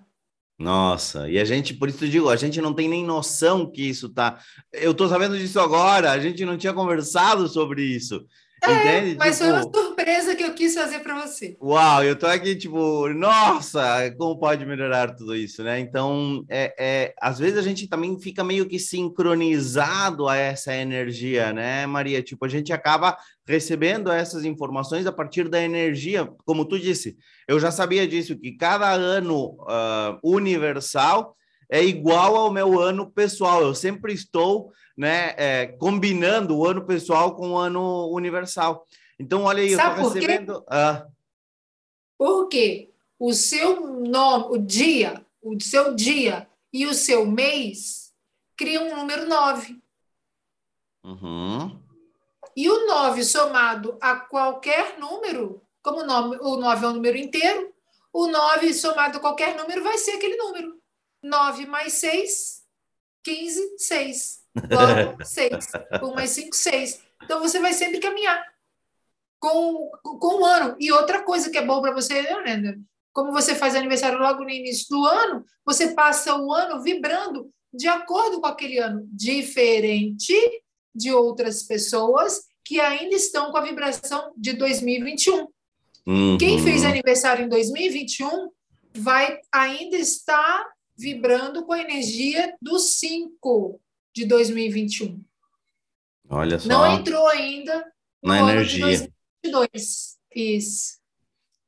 Nossa, 0.57 1.29
e 1.29 1.37
a 1.37 1.43
gente, 1.43 1.73
por 1.73 1.89
isso 1.89 2.05
eu 2.05 2.09
digo, 2.09 2.29
a 2.29 2.37
gente 2.37 2.61
não 2.61 2.73
tem 2.73 2.87
nem 2.87 3.03
noção 3.03 3.69
que 3.69 3.81
isso 3.81 4.07
tá. 4.07 4.39
Eu 4.71 4.93
tô 4.93 5.09
sabendo 5.09 5.37
disso 5.37 5.59
agora, 5.59 6.13
a 6.13 6.19
gente 6.19 6.45
não 6.45 6.57
tinha 6.57 6.71
conversado 6.71 7.45
sobre 7.49 7.83
isso. 7.83 8.25
É, 8.67 8.99
Entende? 8.99 9.17
mas 9.17 9.37
tipo, 9.37 9.49
foi 9.49 9.59
uma 9.59 9.63
surpresa 9.63 10.35
que 10.35 10.43
eu 10.43 10.53
quis 10.53 10.73
fazer 10.73 10.99
para 10.99 11.25
você. 11.25 11.55
Uau, 11.61 12.03
eu 12.03 12.15
tô 12.15 12.25
aqui, 12.25 12.55
tipo, 12.55 13.09
nossa, 13.09 14.11
como 14.17 14.39
pode 14.39 14.65
melhorar 14.65 15.15
tudo 15.15 15.35
isso, 15.35 15.63
né? 15.63 15.79
Então, 15.79 16.43
é, 16.49 16.73
é, 16.77 17.13
às 17.21 17.39
vezes 17.39 17.57
a 17.57 17.61
gente 17.61 17.87
também 17.87 18.19
fica 18.19 18.43
meio 18.43 18.67
que 18.67 18.79
sincronizado 18.79 20.27
a 20.27 20.35
essa 20.35 20.73
energia, 20.75 21.53
né, 21.53 21.85
Maria? 21.85 22.21
Tipo, 22.21 22.45
a 22.45 22.49
gente 22.49 22.73
acaba 22.73 23.17
recebendo 23.47 24.11
essas 24.11 24.43
informações 24.43 25.05
a 25.05 25.11
partir 25.11 25.47
da 25.47 25.61
energia, 25.61 26.27
como 26.45 26.65
tu 26.65 26.79
disse. 26.79 27.17
Eu 27.47 27.59
já 27.59 27.71
sabia 27.71 28.07
disso, 28.07 28.37
que 28.37 28.53
cada 28.53 28.91
ano 28.91 29.57
uh, 29.61 30.19
universal 30.23 31.35
é 31.69 31.83
igual 31.83 32.35
ao 32.35 32.51
meu 32.51 32.79
ano 32.79 33.09
pessoal. 33.09 33.61
Eu 33.61 33.75
sempre 33.75 34.13
estou 34.13 34.71
né, 34.97 35.33
é, 35.37 35.67
combinando 35.67 36.57
o 36.57 36.65
ano 36.65 36.85
pessoal 36.85 37.35
com 37.35 37.51
o 37.51 37.57
ano 37.57 38.09
universal. 38.11 38.85
Então, 39.19 39.43
olha 39.43 39.61
aí, 39.61 39.75
Sabe 39.75 40.01
eu 40.01 40.07
estou 40.07 40.13
recebendo. 40.13 40.61
Quê? 40.61 40.67
Ah. 40.69 41.07
Porque 42.17 42.91
o 43.19 43.33
seu 43.33 43.87
nome, 43.87 44.45
o 44.49 44.57
dia, 44.57 45.25
o 45.41 45.59
seu 45.61 45.93
dia 45.93 46.47
e 46.71 46.85
o 46.85 46.93
seu 46.93 47.25
mês 47.25 48.13
criam 48.57 48.89
um 48.89 48.95
número 48.95 49.27
9. 49.27 49.81
Uhum. 51.03 51.79
E 52.55 52.69
o 52.69 52.87
9 52.87 53.23
somado 53.23 53.97
a 54.01 54.15
qualquer 54.15 54.97
número, 54.97 55.61
como 55.83 56.01
o 56.01 56.05
9, 56.05 56.37
o 56.41 56.57
9 56.57 56.85
é 56.85 56.89
um 56.89 56.93
número 56.93 57.17
inteiro, 57.17 57.73
o 58.13 58.27
9 58.27 58.73
somado 58.73 59.17
a 59.17 59.21
qualquer 59.21 59.57
número 59.57 59.83
vai 59.83 59.97
ser 59.97 60.11
aquele 60.11 60.37
número. 60.37 60.81
9 61.25 61.65
mais 61.65 61.93
6, 61.93 62.63
15, 63.23 63.75
6. 63.77 64.39
Logo, 64.69 65.23
6. 65.23 65.51
1 66.01 66.13
mais 66.13 66.29
5, 66.31 66.55
6. 66.55 67.01
Então, 67.23 67.39
você 67.41 67.59
vai 67.59 67.73
sempre 67.73 67.99
caminhar 67.99 68.43
com, 69.39 69.91
com 70.03 70.41
o 70.41 70.45
ano. 70.45 70.75
E 70.79 70.91
outra 70.91 71.21
coisa 71.23 71.49
que 71.49 71.57
é 71.57 71.65
bom 71.65 71.81
para 71.81 71.93
você, 71.93 72.21
Leonardo, 72.21 72.81
como 73.11 73.31
você 73.31 73.55
faz 73.55 73.75
aniversário 73.75 74.19
logo 74.19 74.43
no 74.43 74.49
início 74.49 74.87
do 74.89 75.05
ano, 75.05 75.45
você 75.65 75.93
passa 75.93 76.35
o 76.35 76.51
ano 76.51 76.81
vibrando 76.81 77.49
de 77.73 77.87
acordo 77.87 78.39
com 78.39 78.47
aquele 78.47 78.77
ano, 78.77 79.07
diferente 79.11 80.33
de 80.93 81.13
outras 81.13 81.63
pessoas 81.63 82.45
que 82.63 82.79
ainda 82.79 83.15
estão 83.15 83.51
com 83.51 83.57
a 83.57 83.61
vibração 83.61 84.33
de 84.37 84.53
2021. 84.53 85.47
Uhum. 86.07 86.37
Quem 86.37 86.61
fez 86.61 86.83
aniversário 86.83 87.45
em 87.45 87.49
2021 87.49 88.49
vai 88.97 89.39
ainda 89.51 89.97
estar 89.97 90.65
vibrando 90.97 91.65
com 91.65 91.73
a 91.73 91.81
energia 91.81 92.55
do 92.61 92.79
5 92.79 93.79
de 94.13 94.25
2021. 94.25 95.23
Olha 96.29 96.59
só. 96.59 96.67
Não 96.67 96.91
entrou 96.91 97.27
ainda 97.27 97.85
no 98.23 98.29
na 98.29 98.39
ano 98.39 98.51
energia. 98.51 98.97
de 99.43 99.51
2022. 99.51 100.17
Isso. 100.33 100.99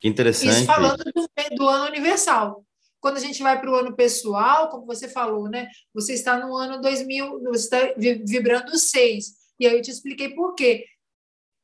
Que 0.00 0.08
interessante. 0.08 0.50
Isso 0.50 0.64
falando 0.64 1.04
do, 1.04 1.28
do 1.56 1.68
ano 1.68 1.86
universal. 1.86 2.64
Quando 3.00 3.16
a 3.16 3.20
gente 3.20 3.42
vai 3.42 3.60
para 3.60 3.70
o 3.70 3.76
ano 3.76 3.94
pessoal, 3.94 4.68
como 4.70 4.84
você 4.84 5.08
falou, 5.08 5.48
né? 5.48 5.68
Você 5.94 6.14
está 6.14 6.36
no 6.38 6.56
ano 6.56 6.80
2000, 6.80 7.40
você 7.44 7.64
está 7.64 7.78
vibrando 7.96 8.76
6. 8.76 9.26
E 9.60 9.66
aí 9.66 9.76
eu 9.76 9.82
te 9.82 9.90
expliquei 9.90 10.34
por 10.34 10.54
quê. 10.54 10.84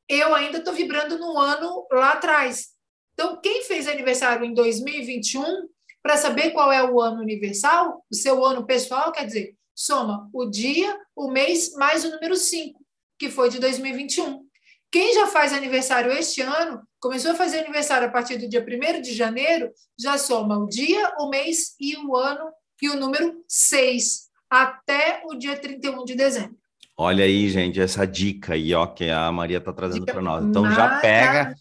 Eu 0.07 0.33
ainda 0.33 0.59
estou 0.59 0.73
vibrando 0.73 1.17
no 1.17 1.37
ano 1.37 1.85
lá 1.91 2.13
atrás. 2.13 2.69
Então, 3.13 3.39
quem 3.41 3.63
fez 3.63 3.87
aniversário 3.87 4.45
em 4.45 4.53
2021 4.53 5.67
para 6.05 6.17
saber 6.17 6.51
qual 6.51 6.71
é 6.71 6.87
o 6.87 7.01
ano 7.01 7.19
universal, 7.19 8.05
o 8.11 8.13
seu 8.13 8.45
ano 8.45 8.63
pessoal, 8.63 9.11
quer 9.11 9.25
dizer, 9.25 9.55
soma 9.73 10.29
o 10.31 10.45
dia, 10.45 10.95
o 11.15 11.31
mês, 11.31 11.73
mais 11.73 12.05
o 12.05 12.11
número 12.11 12.35
5, 12.35 12.79
que 13.17 13.27
foi 13.27 13.49
de 13.49 13.57
2021. 13.57 14.45
Quem 14.91 15.15
já 15.15 15.25
faz 15.25 15.51
aniversário 15.51 16.11
este 16.11 16.43
ano, 16.43 16.83
começou 16.99 17.31
a 17.31 17.35
fazer 17.35 17.61
aniversário 17.61 18.07
a 18.07 18.11
partir 18.11 18.37
do 18.37 18.47
dia 18.47 18.63
1 18.63 19.01
de 19.01 19.15
janeiro, 19.15 19.71
já 19.99 20.15
soma 20.15 20.59
o 20.59 20.67
dia, 20.67 21.11
o 21.17 21.27
mês 21.27 21.73
e 21.79 21.97
o 21.97 22.15
ano 22.15 22.51
e 22.79 22.87
o 22.87 22.95
número 22.95 23.43
6, 23.47 24.27
até 24.47 25.23
o 25.25 25.33
dia 25.33 25.57
31 25.57 26.05
de 26.05 26.13
dezembro. 26.13 26.55
Olha 26.95 27.25
aí, 27.25 27.49
gente, 27.49 27.81
essa 27.81 28.05
dica 28.05 28.53
aí, 28.53 28.75
ó, 28.75 28.85
que 28.85 29.09
a 29.09 29.31
Maria 29.31 29.59
tá 29.59 29.73
trazendo 29.73 30.05
para 30.05 30.21
nós. 30.21 30.45
Então 30.45 30.71
já 30.71 30.99
pega 30.99 31.55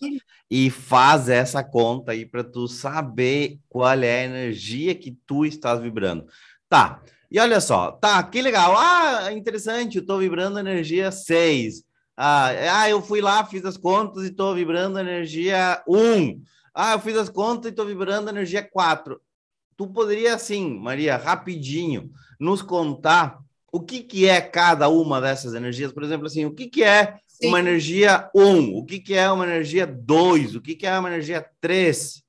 e 0.56 0.70
faz 0.70 1.28
essa 1.28 1.64
conta 1.64 2.12
aí 2.12 2.24
para 2.24 2.44
tu 2.44 2.68
saber 2.68 3.58
qual 3.68 3.92
é 3.92 4.20
a 4.20 4.24
energia 4.24 4.94
que 4.94 5.10
tu 5.26 5.44
estás 5.44 5.80
vibrando. 5.80 6.28
Tá. 6.68 7.02
E 7.28 7.40
olha 7.40 7.60
só, 7.60 7.90
tá, 7.90 8.22
que 8.22 8.40
legal. 8.40 8.76
Ah, 8.76 9.32
interessante, 9.32 9.98
eu 9.98 10.06
tô 10.06 10.16
vibrando 10.16 10.60
energia 10.60 11.10
6. 11.10 11.82
Ah, 12.16 12.50
ah, 12.82 12.88
eu 12.88 13.02
fui 13.02 13.20
lá, 13.20 13.44
fiz 13.44 13.64
as 13.64 13.76
contas 13.76 14.24
e 14.24 14.30
tô 14.30 14.54
vibrando 14.54 15.00
energia 15.00 15.82
1. 15.88 16.40
Ah, 16.72 16.92
eu 16.92 17.00
fiz 17.00 17.16
as 17.16 17.28
contas 17.28 17.72
e 17.72 17.74
tô 17.74 17.84
vibrando 17.84 18.30
energia 18.30 18.62
4. 18.62 19.20
Tu 19.76 19.88
poderia, 19.88 20.36
assim, 20.36 20.78
Maria, 20.78 21.16
rapidinho, 21.16 22.12
nos 22.38 22.62
contar 22.62 23.40
o 23.72 23.80
que, 23.80 24.04
que 24.04 24.28
é 24.28 24.40
cada 24.40 24.88
uma 24.88 25.20
dessas 25.20 25.52
energias? 25.52 25.90
Por 25.90 26.04
exemplo, 26.04 26.28
assim, 26.28 26.44
o 26.44 26.54
que, 26.54 26.68
que 26.68 26.84
é 26.84 27.16
Sim. 27.34 27.48
uma 27.48 27.58
energia 27.58 28.30
1? 28.34 28.76
O 28.76 28.84
que, 28.84 29.00
que 29.00 29.14
é 29.14 29.30
uma 29.30 29.44
energia 29.44 29.86
2? 29.86 30.54
O 30.54 30.60
que, 30.60 30.76
que 30.76 30.86
é 30.86 30.96
uma 30.98 31.08
energia 31.08 31.44
3? 31.60 32.22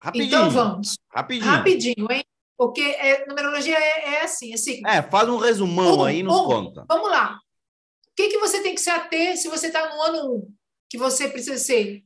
Rapidinho. 0.00 0.28
Então 0.28 0.50
vamos. 0.50 0.96
Rapidinho. 1.10 1.50
Rapidinho, 1.50 2.12
hein? 2.12 2.24
Porque 2.56 2.80
é, 2.80 3.26
numerologia 3.26 3.76
é, 3.76 4.14
é 4.14 4.22
assim, 4.22 4.54
assim. 4.54 4.80
É, 4.86 5.02
faz 5.02 5.28
um 5.28 5.36
resumão 5.36 5.98
um, 5.98 6.04
aí 6.04 6.20
e 6.20 6.22
nos 6.22 6.40
um, 6.40 6.44
conta. 6.44 6.86
Vamos 6.88 7.10
lá. 7.10 7.34
O 7.34 8.14
que, 8.16 8.28
que 8.28 8.38
você 8.38 8.62
tem 8.62 8.74
que 8.74 8.80
se 8.80 8.88
ater 8.88 9.36
se 9.36 9.48
você 9.48 9.66
está 9.66 9.92
no 9.92 10.00
ano 10.00 10.36
1? 10.36 10.54
Que 10.88 10.96
você 10.96 11.28
precisa 11.28 11.58
ser 11.58 12.04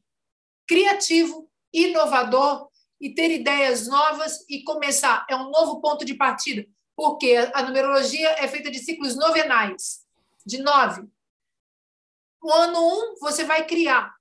criativo, 0.67 1.49
inovador, 1.73 2.69
e 3.01 3.15
ter 3.15 3.31
ideias 3.31 3.87
novas 3.87 4.45
e 4.49 4.63
começar. 4.63 5.27
É 5.29 5.37
um 5.37 5.51
novo 5.51 5.81
ponto 5.81 6.05
de 6.05 6.15
partida, 6.15 6.67
porque 6.97 7.37
a 7.55 7.63
numerologia 7.63 8.31
é 8.39 8.49
feita 8.49 8.71
de 8.71 8.79
ciclos 8.79 9.17
novenais, 9.17 10.01
de 10.47 10.59
nove. 10.59 11.03
No 12.42 12.53
ano 12.53 12.79
um, 12.79 13.14
você 13.20 13.44
vai 13.44 13.66
criar, 13.66 14.12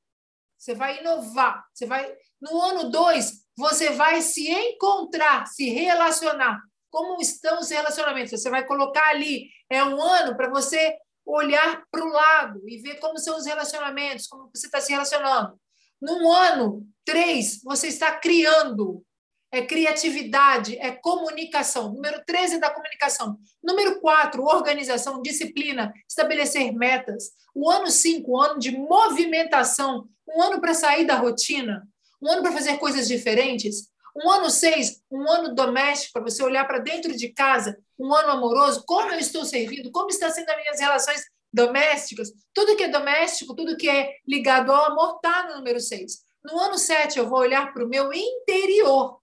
você 0.57 0.75
vai 0.75 0.99
inovar, 0.99 1.65
você 1.73 1.85
vai. 1.85 2.11
No 2.41 2.61
ano 2.61 2.89
dois, 2.89 3.45
você 3.57 3.91
vai 3.91 4.21
se 4.21 4.49
encontrar, 4.49 5.45
se 5.47 5.69
relacionar. 5.69 6.61
Como 6.89 7.21
estão 7.21 7.59
os 7.59 7.69
relacionamentos? 7.69 8.31
Você 8.31 8.49
vai 8.49 8.65
colocar 8.65 9.09
ali, 9.09 9.49
é 9.69 9.83
um 9.83 10.01
ano 10.01 10.35
para 10.35 10.49
você 10.49 10.97
olhar 11.25 11.83
para 11.91 12.03
o 12.03 12.09
lado 12.09 12.67
e 12.67 12.77
ver 12.79 12.95
como 12.95 13.17
são 13.19 13.37
os 13.37 13.45
relacionamentos, 13.45 14.27
como 14.27 14.49
você 14.53 14.65
está 14.65 14.81
se 14.81 14.91
relacionando. 14.91 15.59
Num 16.01 16.31
ano, 16.31 16.87
três, 17.05 17.61
você 17.63 17.87
está 17.87 18.17
criando. 18.17 19.05
É 19.51 19.61
criatividade, 19.61 20.77
é 20.77 20.91
comunicação. 20.91 21.91
Número 21.93 22.23
13 22.25 22.55
é 22.55 22.59
da 22.59 22.69
comunicação. 22.69 23.37
Número 23.63 23.99
4, 23.99 24.43
organização, 24.43 25.21
disciplina, 25.21 25.91
estabelecer 26.07 26.71
metas. 26.71 27.31
O 27.53 27.69
ano 27.69 27.89
5, 27.89 28.31
um 28.31 28.39
ano 28.39 28.59
de 28.59 28.71
movimentação, 28.77 30.07
um 30.27 30.41
ano 30.41 30.61
para 30.61 30.73
sair 30.73 31.05
da 31.05 31.15
rotina, 31.15 31.87
um 32.21 32.29
ano 32.29 32.43
para 32.43 32.51
fazer 32.51 32.77
coisas 32.77 33.07
diferentes. 33.07 33.89
Um 34.15 34.29
ano 34.29 34.49
6, 34.49 35.01
um 35.11 35.29
ano 35.29 35.55
doméstico, 35.55 36.13
para 36.13 36.23
você 36.23 36.43
olhar 36.43 36.65
para 36.67 36.79
dentro 36.79 37.15
de 37.15 37.29
casa, 37.29 37.77
um 37.97 38.13
ano 38.13 38.31
amoroso, 38.31 38.83
como 38.85 39.11
eu 39.11 39.19
estou 39.19 39.45
servindo, 39.45 39.91
como 39.91 40.09
estão 40.09 40.29
sendo 40.29 40.49
as 40.49 40.57
minhas 40.57 40.79
relações 40.79 41.23
domésticas, 41.51 42.31
tudo 42.53 42.75
que 42.75 42.83
é 42.83 42.89
doméstico, 42.89 43.55
tudo 43.55 43.77
que 43.77 43.89
é 43.89 44.15
ligado 44.27 44.71
ao 44.71 44.91
amor 44.91 45.15
está 45.15 45.47
no 45.47 45.57
número 45.57 45.79
6. 45.79 46.19
No 46.43 46.57
ano 46.59 46.77
7, 46.77 47.19
eu 47.19 47.27
vou 47.27 47.39
olhar 47.39 47.73
para 47.73 47.83
o 47.83 47.89
meu 47.89 48.11
interior. 48.13 49.18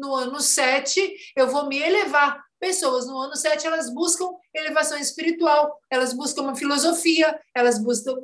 No 0.00 0.14
ano 0.14 0.40
7, 0.40 1.14
eu 1.36 1.48
vou 1.48 1.68
me 1.68 1.78
elevar. 1.78 2.42
Pessoas 2.58 3.06
no 3.06 3.18
ano 3.18 3.36
7, 3.36 3.66
elas 3.66 3.92
buscam 3.92 4.30
elevação 4.54 4.96
espiritual, 4.98 5.78
elas 5.90 6.14
buscam 6.14 6.42
uma 6.42 6.56
filosofia, 6.56 7.38
elas 7.54 7.78
buscam 7.78 8.16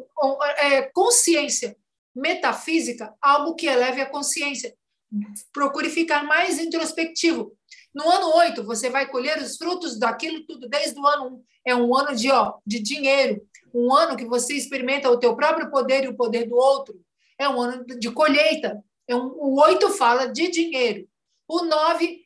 é, 0.56 0.82
consciência 0.94 1.76
metafísica, 2.14 3.14
algo 3.20 3.54
que 3.54 3.66
eleve 3.66 4.00
a 4.00 4.08
consciência. 4.08 4.74
Procure 5.52 5.90
ficar 5.90 6.24
mais 6.24 6.58
introspectivo. 6.58 7.52
No 7.94 8.08
ano 8.10 8.34
8, 8.36 8.64
você 8.64 8.88
vai 8.88 9.06
colher 9.10 9.36
os 9.38 9.58
frutos 9.58 9.98
daquilo 9.98 10.46
tudo 10.46 10.66
desde 10.70 10.98
o 10.98 11.06
ano 11.06 11.36
1. 11.36 11.44
É 11.66 11.76
um 11.76 11.94
ano 11.94 12.16
de, 12.16 12.30
ó, 12.30 12.54
de 12.66 12.80
dinheiro, 12.80 13.46
um 13.74 13.94
ano 13.94 14.16
que 14.16 14.24
você 14.24 14.54
experimenta 14.54 15.10
o 15.10 15.18
teu 15.18 15.36
próprio 15.36 15.70
poder 15.70 16.04
e 16.04 16.08
o 16.08 16.16
poder 16.16 16.48
do 16.48 16.56
outro. 16.56 16.98
É 17.38 17.46
um 17.46 17.60
ano 17.60 17.84
de 17.84 18.10
colheita. 18.10 18.82
É 19.06 19.14
um, 19.14 19.26
o 19.26 19.60
8 19.60 19.90
fala 19.90 20.26
de 20.26 20.48
dinheiro. 20.48 21.06
O 21.48 21.64
9, 21.64 22.24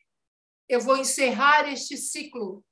eu 0.68 0.80
vou 0.80 0.96
encerrar 0.96 1.70
este 1.70 1.96
ciclo. 1.96 2.64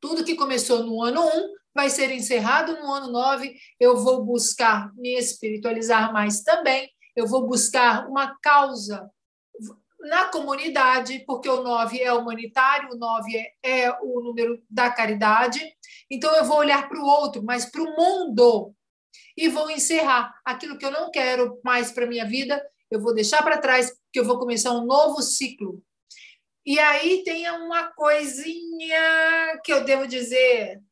Tudo 0.00 0.24
que 0.24 0.36
começou 0.36 0.84
no 0.84 1.02
ano 1.02 1.24
1 1.24 1.54
vai 1.74 1.88
ser 1.88 2.10
encerrado 2.12 2.74
no 2.80 2.92
ano 2.92 3.10
9. 3.10 3.54
Eu 3.80 3.96
vou 3.96 4.24
buscar 4.24 4.92
me 4.94 5.16
espiritualizar 5.16 6.12
mais 6.12 6.42
também. 6.42 6.90
Eu 7.16 7.26
vou 7.26 7.46
buscar 7.46 8.06
uma 8.08 8.38
causa 8.40 9.10
na 10.00 10.26
comunidade, 10.26 11.24
porque 11.26 11.48
o 11.48 11.62
9 11.62 12.00
é 12.00 12.12
humanitário, 12.12 12.90
o 12.92 12.98
9 12.98 13.36
é, 13.36 13.82
é 13.82 13.98
o 14.00 14.20
número 14.20 14.62
da 14.70 14.90
caridade. 14.90 15.60
Então, 16.10 16.34
eu 16.36 16.44
vou 16.44 16.58
olhar 16.58 16.88
para 16.88 17.00
o 17.00 17.06
outro, 17.06 17.42
mas 17.42 17.64
para 17.64 17.82
o 17.82 17.96
mundo. 17.96 18.74
E 19.36 19.48
vou 19.48 19.70
encerrar 19.70 20.32
aquilo 20.44 20.78
que 20.78 20.84
eu 20.84 20.90
não 20.90 21.10
quero 21.10 21.60
mais 21.64 21.90
para 21.90 22.04
a 22.04 22.08
minha 22.08 22.24
vida, 22.24 22.62
eu 22.90 23.00
vou 23.00 23.14
deixar 23.14 23.42
para 23.42 23.58
trás, 23.58 23.92
porque 24.08 24.20
eu 24.20 24.24
vou 24.24 24.38
começar 24.38 24.72
um 24.72 24.84
novo 24.84 25.22
ciclo. 25.22 25.82
E 26.64 26.78
aí 26.78 27.22
tem 27.24 27.50
uma 27.50 27.92
coisinha 27.92 29.60
que 29.64 29.72
eu 29.72 29.84
devo 29.84 30.06
dizer: 30.06 30.82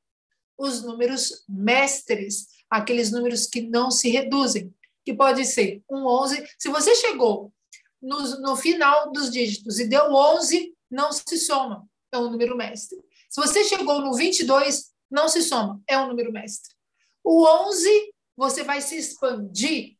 os 0.57 0.83
números 0.83 1.45
mestres, 1.49 2.47
aqueles 2.71 3.11
números 3.11 3.47
que 3.47 3.63
não 3.63 3.91
se 3.91 4.09
reduzem, 4.09 4.75
que 5.05 5.15
pode 5.15 5.45
ser 5.45 5.83
um 5.91 6.07
11. 6.07 6.47
Se 6.59 6.69
você 6.69 6.95
chegou 6.95 7.53
no, 8.01 8.41
no 8.41 8.57
final 8.57 9.11
dos 9.13 9.31
dígitos 9.31 9.79
e 9.79 9.89
deu 9.89 10.13
11, 10.13 10.75
não 10.91 11.11
se 11.11 11.39
soma, 11.39 11.87
é 12.13 12.19
um 12.19 12.31
número 12.31 12.57
mestre. 12.57 12.99
Se 13.29 13.41
você 13.41 13.65
chegou 13.65 14.01
no 14.01 14.15
22, 14.15 14.93
não 15.11 15.29
se 15.29 15.43
soma, 15.43 15.81
é 15.89 15.99
um 15.99 16.09
número 16.09 16.33
mestre. 16.33 16.75
O 17.25 17.47
11, 17.69 18.15
você 18.37 18.63
vai 18.63 18.81
se 18.81 18.97
expandir, 18.97 19.96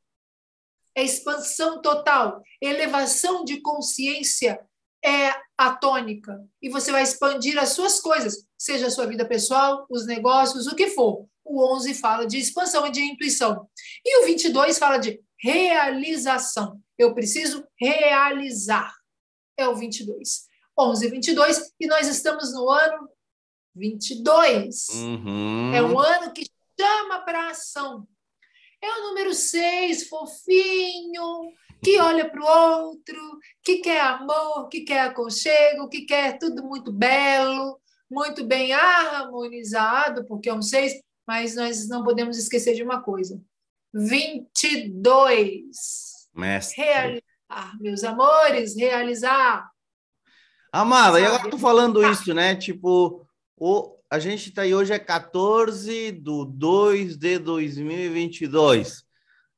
é 0.97 1.05
expansão 1.05 1.83
total, 1.83 2.43
elevação 2.61 3.45
de 3.45 3.61
consciência 3.61 4.59
é 5.05 5.31
a 5.57 5.77
tônica. 5.77 6.43
E 6.61 6.71
você 6.71 6.91
vai 6.91 7.03
expandir 7.03 7.59
as 7.59 7.71
suas 7.71 8.01
coisas, 8.01 8.47
seja 8.59 8.87
a 8.87 8.91
sua 8.91 9.07
vida 9.07 9.27
pessoal, 9.27 9.87
os 9.91 10.07
negócios, 10.07 10.67
o 10.67 10.75
que 10.75 10.89
for. 10.89 11.27
O 11.45 11.77
11 11.77 11.95
fala 11.95 12.27
de 12.27 12.39
expansão 12.39 12.87
e 12.87 12.91
de 12.91 13.03
intuição. 13.03 13.69
E 14.05 14.23
o 14.23 14.27
22 14.27 14.79
fala 14.79 14.97
de 14.97 15.21
realização. 15.39 16.81
Eu 16.99 17.15
preciso 17.15 17.65
realizar. 17.79 18.93
É 19.57 19.69
o 19.69 19.77
22. 19.77 20.47
11 20.79 21.09
22 21.09 21.73
e 21.81 21.87
nós 21.87 22.09
estamos 22.09 22.53
no 22.53 22.69
ano 22.69 23.09
22. 23.75 24.89
Uhum. 24.89 25.75
É 25.75 25.83
um 25.83 25.99
ano 25.99 26.33
que 26.33 26.47
chama 26.79 27.21
para 27.21 27.51
ação. 27.51 28.07
É 28.87 29.01
o 29.01 29.09
número 29.09 29.35
6, 29.35 30.09
fofinho, 30.09 31.51
que 31.83 31.99
olha 31.99 32.31
para 32.31 32.41
o 32.41 32.47
outro, 32.87 33.19
que 33.65 33.79
quer 33.79 34.01
amor, 34.01 34.69
que 34.69 34.83
quer 34.83 35.01
aconchego, 35.01 35.89
que 35.89 36.03
quer 36.03 36.39
tudo 36.39 36.63
muito 36.63 36.93
belo, 36.93 37.81
muito 38.09 38.45
bem 38.45 38.73
harmonizado, 38.73 40.25
porque 40.27 40.49
é 40.49 40.55
um 40.55 40.63
6, 40.63 40.93
mas 41.27 41.57
nós 41.57 41.89
não 41.89 42.05
podemos 42.05 42.39
esquecer 42.39 42.77
de 42.77 42.85
uma 42.85 43.03
coisa: 43.03 43.43
22. 43.93 45.51
Mestre. 46.33 46.81
Realizar, 46.81 47.81
meus 47.81 48.05
amores, 48.05 48.77
realizar. 48.77 49.69
Amada, 50.71 51.19
e 51.19 51.27
agora 51.27 51.51
tu 51.51 51.59
falando 51.59 52.03
tá. 52.03 52.11
isso, 52.13 52.33
né? 52.33 52.55
Tipo, 52.55 53.27
o, 53.57 53.96
a 54.11 54.19
gente 54.19 54.53
tá 54.53 54.63
aí 54.63 54.75
hoje 54.75 54.93
é 54.93 54.99
14 54.99 56.13
do 56.13 56.45
2 56.45 57.17
de 57.17 57.39
2022, 57.39 59.03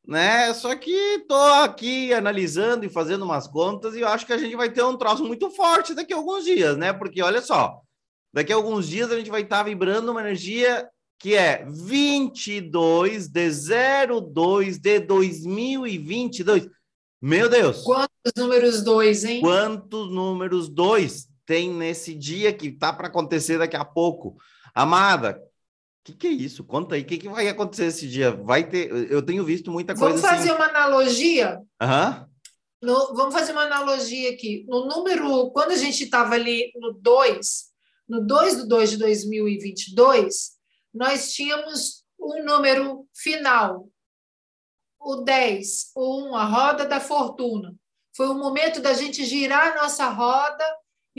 né? 0.06 0.52
Só 0.54 0.74
que 0.74 1.24
tô 1.28 1.34
aqui 1.34 2.12
analisando 2.12 2.84
e 2.84 2.88
fazendo 2.88 3.24
umas 3.24 3.46
contas 3.46 3.94
e 3.94 4.00
eu 4.00 4.08
acho 4.08 4.26
que 4.26 4.32
a 4.32 4.38
gente 4.38 4.56
vai 4.56 4.70
ter 4.70 4.82
um 4.82 4.96
troço 4.96 5.24
muito 5.24 5.50
forte 5.50 5.94
daqui 5.94 6.12
a 6.12 6.16
alguns 6.16 6.44
dias, 6.44 6.76
né? 6.76 6.92
Porque 6.92 7.22
olha 7.22 7.42
só, 7.42 7.80
daqui 8.32 8.52
a 8.52 8.56
alguns 8.56 8.88
dias 8.88 9.12
a 9.12 9.18
gente 9.18 9.30
vai 9.30 9.42
estar 9.42 9.58
tá 9.58 9.62
vibrando 9.64 10.10
uma 10.10 10.20
energia 10.20 10.88
que 11.18 11.34
é 11.34 11.66
22 11.66 13.28
de 13.28 13.50
02 13.50 14.78
de 14.78 15.00
2022. 15.00 16.68
Meu 17.20 17.48
Deus! 17.48 17.82
Quantos 17.82 18.32
números 18.36 18.82
dois, 18.82 19.24
hein? 19.24 19.40
Quantos 19.40 20.10
números 20.12 20.68
dois 20.68 21.28
tem 21.48 21.72
nesse 21.72 22.14
dia 22.14 22.52
que 22.52 22.70
tá 22.70 22.92
para 22.92 23.08
acontecer 23.08 23.56
daqui 23.56 23.74
a 23.74 23.84
pouco? 23.84 24.36
Amada, 24.74 25.42
o 25.42 26.04
que, 26.04 26.12
que 26.12 26.26
é 26.26 26.30
isso? 26.30 26.62
Conta 26.62 26.94
aí, 26.94 27.00
o 27.00 27.06
que, 27.06 27.16
que 27.16 27.28
vai 27.28 27.48
acontecer 27.48 27.86
esse 27.86 28.06
dia? 28.06 28.30
Vai 28.30 28.68
ter. 28.68 28.90
Eu 29.10 29.22
tenho 29.22 29.42
visto 29.42 29.70
muita 29.70 29.94
coisa. 29.94 30.08
Vamos 30.08 30.20
fazer 30.20 30.50
assim... 30.50 30.58
uma 30.58 30.66
analogia? 30.66 31.58
Aham. 31.80 32.28
No, 32.82 33.14
vamos 33.14 33.32
fazer 33.34 33.52
uma 33.52 33.62
analogia 33.62 34.30
aqui. 34.30 34.66
No 34.68 34.86
número, 34.86 35.50
quando 35.50 35.70
a 35.70 35.76
gente 35.76 36.04
estava 36.04 36.34
ali 36.34 36.70
no 36.76 36.92
2, 36.92 37.64
no 38.06 38.26
2 38.26 38.56
do 38.58 38.68
2 38.68 38.90
de 38.90 38.96
2022, 38.98 40.50
nós 40.92 41.32
tínhamos 41.32 42.04
um 42.20 42.44
número 42.44 43.08
final, 43.14 43.88
o 45.00 45.16
10, 45.16 45.92
o 45.96 46.28
1, 46.28 46.36
a 46.36 46.44
roda 46.44 46.84
da 46.84 47.00
fortuna. 47.00 47.74
Foi 48.14 48.28
o 48.28 48.34
momento 48.34 48.82
da 48.82 48.92
gente 48.92 49.24
girar 49.24 49.72
a 49.72 49.82
nossa 49.82 50.10
roda 50.10 50.64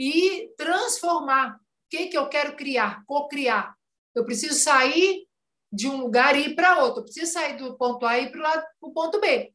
e 0.00 0.48
transformar. 0.56 1.56
O 1.56 1.60
que, 1.90 2.06
que 2.06 2.16
eu 2.16 2.26
quero 2.26 2.56
criar? 2.56 3.04
Co-criar. 3.04 3.76
Eu 4.14 4.24
preciso 4.24 4.58
sair 4.58 5.26
de 5.70 5.86
um 5.86 5.98
lugar 5.98 6.34
e 6.34 6.46
ir 6.46 6.54
para 6.54 6.82
outro. 6.82 7.00
Eu 7.00 7.04
preciso 7.04 7.30
sair 7.30 7.58
do 7.58 7.76
ponto 7.76 8.06
A 8.06 8.18
e 8.18 8.24
ir 8.24 8.32
para 8.32 8.66
o 8.80 8.92
ponto 8.92 9.20
B. 9.20 9.52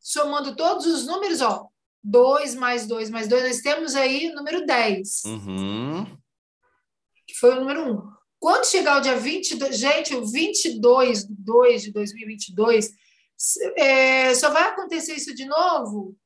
Somando 0.00 0.56
todos 0.56 0.86
os 0.86 1.06
números, 1.06 1.42
ó, 1.42 1.68
2 2.02 2.54
mais 2.54 2.86
2 2.86 3.10
mais 3.10 3.28
2, 3.28 3.44
nós 3.44 3.60
temos 3.60 3.94
aí 3.94 4.30
o 4.30 4.34
número 4.34 4.64
10. 4.64 5.22
Uhum. 5.26 6.04
Que 7.26 7.34
foi 7.34 7.50
o 7.50 7.60
número 7.60 7.82
1. 7.82 7.92
Um. 7.92 8.14
Quando 8.40 8.64
chegar 8.64 8.98
o 8.98 9.00
dia 9.02 9.16
22, 9.16 9.76
gente, 9.76 10.14
o 10.14 10.24
22 10.26 11.26
de 11.26 11.34
2 11.34 11.82
de 11.82 11.92
2022, 11.92 12.90
é, 13.76 14.34
só 14.34 14.50
vai 14.50 14.64
acontecer 14.64 15.14
isso 15.14 15.34
de 15.34 15.44
novo 15.44 16.16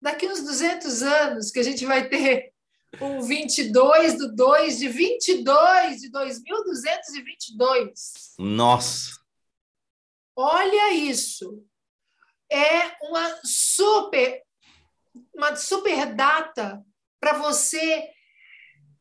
daqui 0.00 0.26
uns 0.26 0.40
200 0.40 1.02
anos, 1.02 1.50
que 1.50 1.58
a 1.58 1.62
gente 1.62 1.84
vai 1.84 2.08
ter 2.08 2.52
o 3.00 3.22
22 3.22 4.18
do 4.18 4.34
2 4.34 4.78
de 4.78 4.88
22 4.88 6.00
de 6.00 6.10
2222. 6.10 8.34
Nossa! 8.38 9.10
Olha 10.34 10.92
isso! 10.92 11.64
É 12.50 12.96
uma 13.02 13.40
super 13.44 14.42
uma 15.34 15.54
super 15.54 16.14
data 16.14 16.82
para 17.20 17.34
você 17.34 18.10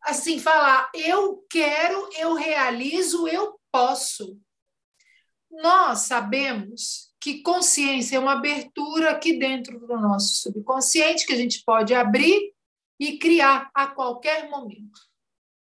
assim 0.02 0.40
falar 0.40 0.92
eu 0.94 1.46
quero, 1.50 2.10
eu 2.18 2.34
realizo, 2.34 3.28
eu 3.28 3.58
posso. 3.72 4.38
Nós 5.50 6.00
sabemos 6.00 7.14
que 7.20 7.42
consciência 7.42 8.18
é 8.18 8.20
uma 8.20 8.34
abertura 8.34 9.12
aqui 9.12 9.38
dentro 9.38 9.80
do 9.80 9.98
nosso 9.98 10.42
subconsciente 10.42 11.26
que 11.26 11.34
a 11.34 11.38
gente 11.38 11.64
pode 11.64 11.94
abrir 11.94 12.54
e 13.00 13.18
criar 13.18 13.70
a 13.74 13.88
qualquer 13.88 14.50
momento. 14.50 15.00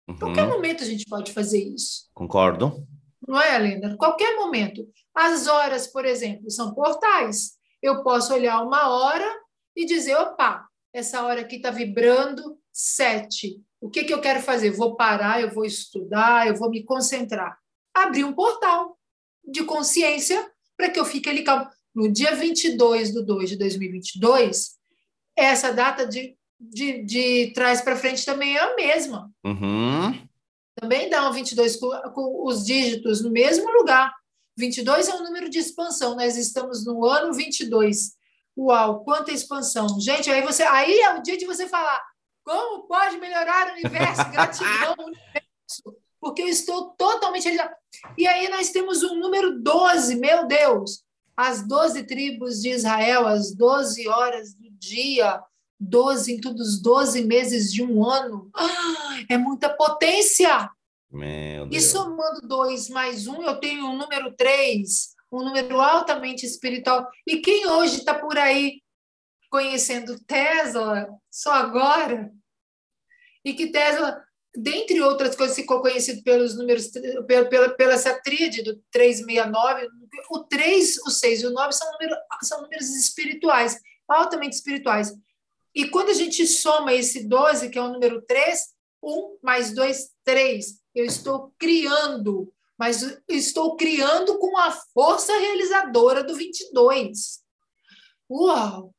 Uhum. 0.08 0.18
Qualquer 0.18 0.46
momento 0.46 0.82
a 0.82 0.86
gente 0.86 1.04
pode 1.06 1.32
fazer 1.32 1.62
isso. 1.62 2.08
Concordo. 2.14 2.86
Não 3.26 3.40
é, 3.40 3.54
Helena? 3.54 3.96
Qualquer 3.96 4.36
momento. 4.36 4.88
As 5.14 5.46
horas, 5.46 5.86
por 5.86 6.04
exemplo, 6.04 6.50
são 6.50 6.74
portais. 6.74 7.52
Eu 7.82 8.02
posso 8.02 8.32
olhar 8.32 8.62
uma 8.62 8.88
hora 8.88 9.28
e 9.76 9.84
dizer: 9.84 10.16
opa, 10.16 10.66
essa 10.92 11.22
hora 11.22 11.42
aqui 11.42 11.56
está 11.56 11.70
vibrando 11.70 12.58
sete. 12.72 13.62
O 13.80 13.88
que, 13.88 14.04
que 14.04 14.12
eu 14.12 14.20
quero 14.20 14.40
fazer? 14.40 14.70
Vou 14.70 14.96
parar, 14.96 15.40
eu 15.40 15.50
vou 15.50 15.64
estudar, 15.64 16.46
eu 16.46 16.54
vou 16.54 16.68
me 16.68 16.84
concentrar. 16.84 17.58
Abrir 17.94 18.24
um 18.24 18.32
portal 18.32 18.98
de 19.44 19.64
consciência 19.64 20.50
para 20.76 20.90
que 20.90 20.98
eu 20.98 21.04
fique 21.04 21.28
ali 21.28 21.42
calmo. 21.42 21.68
No 21.94 22.10
dia 22.10 22.34
22 22.34 23.12
de 23.12 23.24
2 23.24 23.50
de 23.50 23.56
2022, 23.56 24.76
essa 25.36 25.72
data 25.72 26.06
de 26.06 26.36
de, 26.60 27.02
de 27.02 27.52
trás 27.54 27.80
para 27.80 27.96
frente 27.96 28.24
também 28.24 28.56
é 28.56 28.60
a 28.60 28.76
mesma. 28.76 29.30
Uhum. 29.44 30.28
Também 30.74 31.08
dá 31.08 31.28
um 31.28 31.32
22 31.32 31.76
com, 31.76 31.90
com 32.12 32.46
os 32.46 32.64
dígitos 32.64 33.22
no 33.22 33.30
mesmo 33.30 33.70
lugar. 33.70 34.14
22 34.56 35.08
é 35.08 35.14
um 35.14 35.24
número 35.24 35.48
de 35.48 35.58
expansão. 35.58 36.14
Nós 36.14 36.36
estamos 36.36 36.84
no 36.84 37.04
ano 37.06 37.32
22. 37.32 38.12
Uau, 38.56 39.02
quanta 39.04 39.32
expansão. 39.32 39.98
Gente, 39.98 40.30
aí 40.30 40.42
você 40.42 40.62
aí 40.64 41.00
é 41.00 41.14
o 41.14 41.22
dia 41.22 41.36
de 41.36 41.46
você 41.46 41.66
falar 41.66 42.00
como 42.50 42.86
pode 42.86 43.16
melhorar 43.18 43.68
o 43.68 43.72
universo, 43.72 44.28
gratidão 44.32 44.94
universo, 44.98 45.96
porque 46.20 46.42
eu 46.42 46.48
estou 46.48 46.90
totalmente 46.98 47.48
E 48.18 48.26
aí 48.26 48.48
nós 48.48 48.70
temos 48.70 49.02
um 49.02 49.16
número 49.18 49.60
12, 49.62 50.16
meu 50.16 50.46
Deus. 50.46 51.04
As 51.36 51.66
12 51.66 52.02
tribos 52.04 52.60
de 52.60 52.70
Israel, 52.70 53.26
as 53.26 53.54
12 53.54 54.06
horas 54.08 54.52
do 54.54 54.68
dia, 54.72 55.40
12 55.80 56.34
em 56.34 56.40
todos 56.40 56.74
os 56.74 56.82
12 56.82 57.24
meses 57.24 57.72
de 57.72 57.82
um 57.82 58.04
ano. 58.04 58.50
Ah, 58.54 59.24
é 59.28 59.38
muita 59.38 59.70
potência! 59.70 60.70
E 61.70 61.80
somando 61.80 62.46
2 62.46 62.88
mais 62.90 63.26
1, 63.26 63.32
um, 63.32 63.42
eu 63.42 63.56
tenho 63.56 63.86
um 63.86 63.96
número 63.96 64.32
3, 64.36 65.14
um 65.32 65.42
número 65.42 65.80
altamente 65.80 66.46
espiritual. 66.46 67.08
E 67.26 67.38
quem 67.38 67.66
hoje 67.66 67.96
está 67.96 68.14
por 68.14 68.38
aí 68.38 68.80
conhecendo 69.50 70.20
Tesla 70.24 71.08
só 71.30 71.52
agora? 71.52 72.30
E 73.44 73.54
que 73.54 73.72
Tesla, 73.72 74.22
dentre 74.54 75.00
outras 75.00 75.34
coisas, 75.34 75.56
ficou 75.56 75.80
conhecido 75.80 76.22
pelos 76.22 76.56
números, 76.56 76.88
pela, 77.26 77.48
pela, 77.48 77.70
pela 77.70 77.94
essa 77.94 78.14
tríade 78.22 78.62
do 78.62 78.76
369, 78.92 79.88
o 80.30 80.44
3, 80.44 80.98
o 81.06 81.10
6 81.10 81.42
e 81.42 81.46
o 81.46 81.50
9 81.50 81.72
são, 81.72 81.90
número, 81.92 82.16
são 82.42 82.62
números 82.62 82.88
espirituais, 82.90 83.80
altamente 84.06 84.54
espirituais. 84.54 85.12
E 85.74 85.88
quando 85.88 86.10
a 86.10 86.14
gente 86.14 86.46
soma 86.46 86.92
esse 86.92 87.26
12, 87.28 87.70
que 87.70 87.78
é 87.78 87.82
o 87.82 87.92
número 87.92 88.22
3, 88.22 88.60
1 89.02 89.38
mais 89.42 89.74
2, 89.74 90.10
3. 90.24 90.66
Eu 90.94 91.04
estou 91.04 91.52
criando, 91.58 92.52
mas 92.78 93.02
estou 93.28 93.76
criando 93.76 94.38
com 94.38 94.58
a 94.58 94.72
força 94.92 95.32
realizadora 95.38 96.24
do 96.24 96.34
22. 96.34 97.40
Uau! 98.30 98.92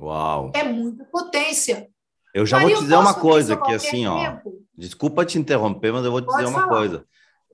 Uau! 0.00 0.52
É 0.54 0.64
muita 0.64 1.04
potência. 1.06 1.88
Eu 2.34 2.46
já 2.46 2.58
Maria, 2.58 2.74
vou 2.74 2.78
te 2.78 2.84
dizer 2.84 2.96
uma 2.96 3.14
coisa 3.14 3.56
que 3.56 3.72
assim, 3.72 4.06
ó. 4.06 4.38
Desculpa 4.74 5.24
te 5.24 5.38
interromper, 5.38 5.92
mas 5.92 6.04
eu 6.04 6.10
vou 6.10 6.20
te 6.20 6.26
Pode 6.26 6.38
dizer 6.38 6.50
uma 6.50 6.62
falar. 6.62 6.76
coisa. 6.76 7.06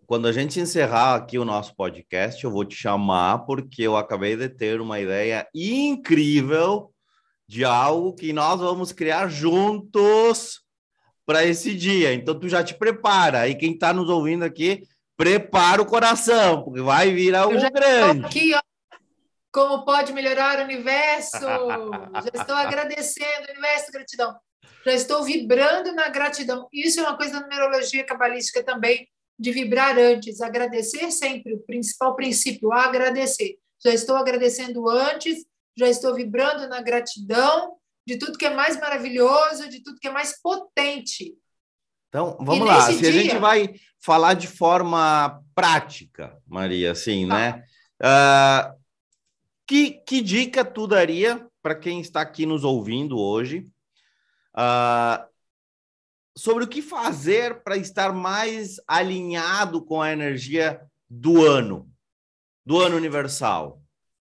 Quando 0.07 0.27
a 0.27 0.33
gente 0.33 0.59
encerrar 0.61 1.17
aqui 1.17 1.39
o 1.39 1.45
nosso 1.45 1.75
podcast, 1.75 2.43
eu 2.43 2.51
vou 2.51 2.65
te 2.65 2.75
chamar 2.75 3.41
porque 3.41 3.83
eu 3.83 3.97
acabei 3.97 4.37
de 4.37 4.49
ter 4.49 4.81
uma 4.81 5.01
ideia 5.01 5.47
incrível 5.55 6.91
de 7.49 7.65
algo 7.65 8.13
que 8.13 8.33
nós 8.33 8.61
vamos 8.61 8.93
criar 8.93 9.29
juntos 9.29 10.61
para 11.25 11.45
esse 11.45 11.75
dia. 11.75 12.13
Então, 12.13 12.39
tu 12.39 12.49
já 12.49 12.63
te 12.63 12.75
prepara. 12.75 13.49
E 13.49 13.55
quem 13.55 13.73
está 13.73 13.93
nos 13.93 14.11
ouvindo 14.11 14.45
aqui, 14.45 14.87
prepara 15.17 15.81
o 15.81 15.87
coração, 15.87 16.63
porque 16.63 16.83
vai 16.83 17.11
vir 17.11 17.35
algo 17.35 17.59
já 17.59 17.71
grande. 17.71 18.27
Aqui, 18.27 18.55
ó, 18.55 18.61
como 19.51 19.85
pode 19.85 20.13
melhorar 20.13 20.61
o 20.61 20.65
universo? 20.65 21.41
já 21.41 22.41
estou 22.41 22.55
agradecendo, 22.57 23.51
universo, 23.51 23.91
gratidão. 23.93 24.37
Já 24.85 24.93
estou 24.93 25.25
vibrando 25.25 25.93
na 25.93 26.09
gratidão. 26.09 26.69
Isso 26.73 27.01
é 27.01 27.03
uma 27.03 27.17
coisa 27.17 27.35
da 27.35 27.41
numerologia 27.41 28.05
cabalística 28.05 28.63
também, 28.63 29.09
de 29.39 29.53
vibrar 29.53 29.97
antes, 29.99 30.41
agradecer 30.41 31.11
sempre, 31.11 31.55
o 31.55 31.61
principal 31.61 32.15
princípio, 32.15 32.73
agradecer. 32.73 33.57
Já 33.83 33.93
estou 33.93 34.17
agradecendo 34.17 34.89
antes 34.89 35.47
já 35.79 35.89
estou 35.89 36.15
vibrando 36.15 36.69
na 36.69 36.81
gratidão 36.81 37.77
de 38.07 38.19
tudo 38.19 38.39
que 38.39 38.47
é 38.47 38.55
mais 38.55 38.79
maravilhoso, 38.81 39.69
de 39.69 39.83
tudo 39.83 40.01
que 40.01 40.09
é 40.09 40.11
mais 40.11 40.41
potente. 40.41 41.35
Então, 42.09 42.39
vamos 42.41 42.67
lá. 42.67 42.81
Se 42.91 42.99
dia... 42.99 43.09
a 43.11 43.13
gente 43.13 43.37
vai 43.39 43.75
falar 44.01 44.35
de 44.35 44.47
forma 44.47 45.43
prática, 45.55 46.37
Maria, 46.47 46.93
assim, 46.93 47.29
tá. 47.29 47.35
né? 47.35 47.65
Uh, 48.01 48.79
que, 49.67 49.91
que 49.91 50.23
dica 50.23 50.65
tu 50.65 50.87
daria 50.87 51.47
para 51.63 51.75
quem 51.75 52.01
está 52.01 52.23
aqui 52.23 52.47
nos 52.47 52.65
ouvindo 52.65 53.19
hoje 53.19 53.69
uh, 54.57 55.29
sobre 56.37 56.65
o 56.65 56.69
que 56.69 56.81
fazer 56.81 57.63
para 57.63 57.77
estar 57.77 58.13
mais 58.13 58.77
alinhado 58.87 59.85
com 59.85 60.01
a 60.01 60.11
energia 60.11 60.81
do 61.11 61.45
ano, 61.45 61.91
do 62.65 62.81
ano 62.81 62.97
universal? 62.97 63.83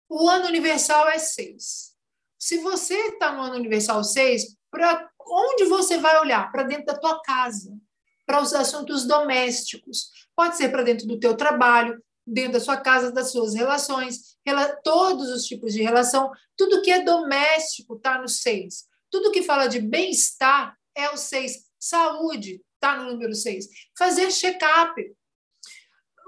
O 0.08 0.28
ano 0.28 0.46
universal 0.46 1.08
é 1.08 1.18
seis. 1.18 1.94
Se 2.38 2.58
você 2.58 2.94
está 3.08 3.32
no 3.32 3.42
ano 3.42 3.56
universal 3.56 4.04
seis, 4.04 4.56
para 4.70 5.10
onde 5.20 5.64
você 5.64 5.98
vai 5.98 6.18
olhar? 6.20 6.50
Para 6.52 6.62
dentro 6.62 6.86
da 6.86 6.98
tua 6.98 7.20
casa, 7.22 7.76
para 8.24 8.40
os 8.40 8.52
assuntos 8.54 9.06
domésticos. 9.06 10.10
Pode 10.34 10.56
ser 10.56 10.68
para 10.68 10.82
dentro 10.82 11.06
do 11.06 11.18
teu 11.18 11.36
trabalho, 11.36 12.00
dentro 12.26 12.54
da 12.54 12.60
sua 12.60 12.76
casa, 12.76 13.10
das 13.10 13.30
suas 13.30 13.54
relações, 13.54 14.36
todos 14.82 15.28
os 15.30 15.44
tipos 15.44 15.72
de 15.72 15.82
relação. 15.82 16.30
Tudo 16.56 16.82
que 16.82 16.90
é 16.90 17.02
doméstico 17.02 17.96
está 17.96 18.20
no 18.20 18.28
seis. 18.28 18.86
Tudo 19.10 19.30
que 19.30 19.42
fala 19.42 19.66
de 19.66 19.80
bem-estar 19.80 20.76
é 20.94 21.10
o 21.10 21.16
seis. 21.16 21.66
Saúde 21.78 22.62
está 22.74 22.96
no 22.96 23.12
número 23.12 23.34
seis. 23.34 23.68
Fazer 23.96 24.30
check-up 24.30 24.94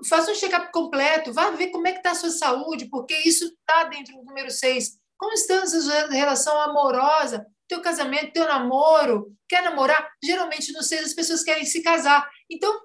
faça 0.06 0.30
um 0.30 0.34
check-up 0.34 0.70
completo, 0.72 1.32
vá 1.32 1.50
ver 1.50 1.68
como 1.68 1.86
é 1.86 1.92
que 1.92 1.98
está 1.98 2.12
a 2.12 2.14
sua 2.14 2.30
saúde, 2.30 2.86
porque 2.86 3.14
isso 3.24 3.44
está 3.46 3.84
dentro 3.84 4.14
do 4.16 4.24
número 4.24 4.50
6. 4.50 4.98
Como 5.16 5.32
está 5.32 5.62
a 5.62 5.66
sua 5.66 6.06
relação 6.08 6.60
amorosa, 6.60 7.46
teu 7.66 7.82
casamento, 7.82 8.32
teu 8.32 8.46
namoro, 8.46 9.32
quer 9.48 9.62
namorar? 9.62 10.10
Geralmente 10.22 10.72
no 10.72 10.82
6 10.82 11.06
as 11.06 11.14
pessoas 11.14 11.42
querem 11.42 11.64
se 11.64 11.82
casar. 11.82 12.28
Então, 12.48 12.80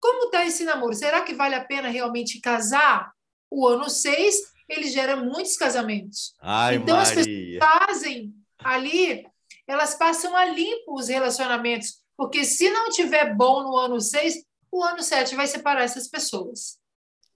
como 0.00 0.26
está 0.26 0.44
esse 0.44 0.64
namoro? 0.64 0.94
Será 0.94 1.22
que 1.22 1.34
vale 1.34 1.54
a 1.54 1.64
pena 1.64 1.88
realmente 1.88 2.40
casar? 2.40 3.12
O 3.50 3.66
ano 3.66 3.88
6, 3.88 4.36
ele 4.68 4.88
gera 4.88 5.16
muitos 5.16 5.56
casamentos. 5.56 6.34
Ai, 6.40 6.76
então, 6.76 6.96
Maria. 6.96 7.02
as 7.02 7.14
pessoas 7.14 7.58
fazem 7.58 8.34
ali, 8.58 9.26
elas 9.66 9.94
passam 9.94 10.36
a 10.36 10.44
limpo 10.44 10.94
os 10.94 11.08
relacionamentos, 11.08 12.00
porque 12.16 12.44
se 12.44 12.68
não 12.70 12.90
tiver 12.90 13.34
bom 13.34 13.62
no 13.62 13.76
ano 13.76 14.00
6, 14.00 14.45
o 14.70 14.82
ano 14.82 15.02
7 15.02 15.34
vai 15.34 15.46
separar 15.46 15.82
essas 15.82 16.08
pessoas. 16.08 16.78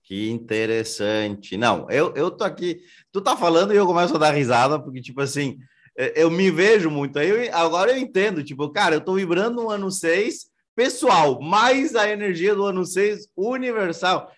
Que 0.02 0.28
interessante. 0.30 1.56
Não, 1.56 1.88
eu, 1.90 2.12
eu 2.16 2.30
tô 2.30 2.42
aqui, 2.42 2.80
tu 3.12 3.20
tá 3.20 3.36
falando 3.36 3.72
e 3.72 3.76
eu 3.76 3.86
começo 3.86 4.14
a 4.16 4.18
dar 4.18 4.32
risada, 4.32 4.78
porque, 4.78 5.00
tipo 5.00 5.20
assim, 5.20 5.58
é, 5.96 6.22
eu 6.22 6.30
me 6.30 6.50
vejo 6.50 6.90
muito. 6.90 7.18
Aí 7.18 7.28
eu, 7.28 7.56
agora 7.56 7.92
eu 7.92 7.98
entendo, 7.98 8.42
tipo, 8.42 8.68
cara, 8.70 8.96
eu 8.96 9.00
tô 9.00 9.14
vibrando 9.14 9.62
no 9.62 9.70
ano 9.70 9.90
6 9.90 10.50
pessoal, 10.74 11.40
mais 11.40 11.94
a 11.94 12.08
energia 12.08 12.54
do 12.54 12.64
ano 12.64 12.84
6 12.84 13.28
universal. 13.36 14.32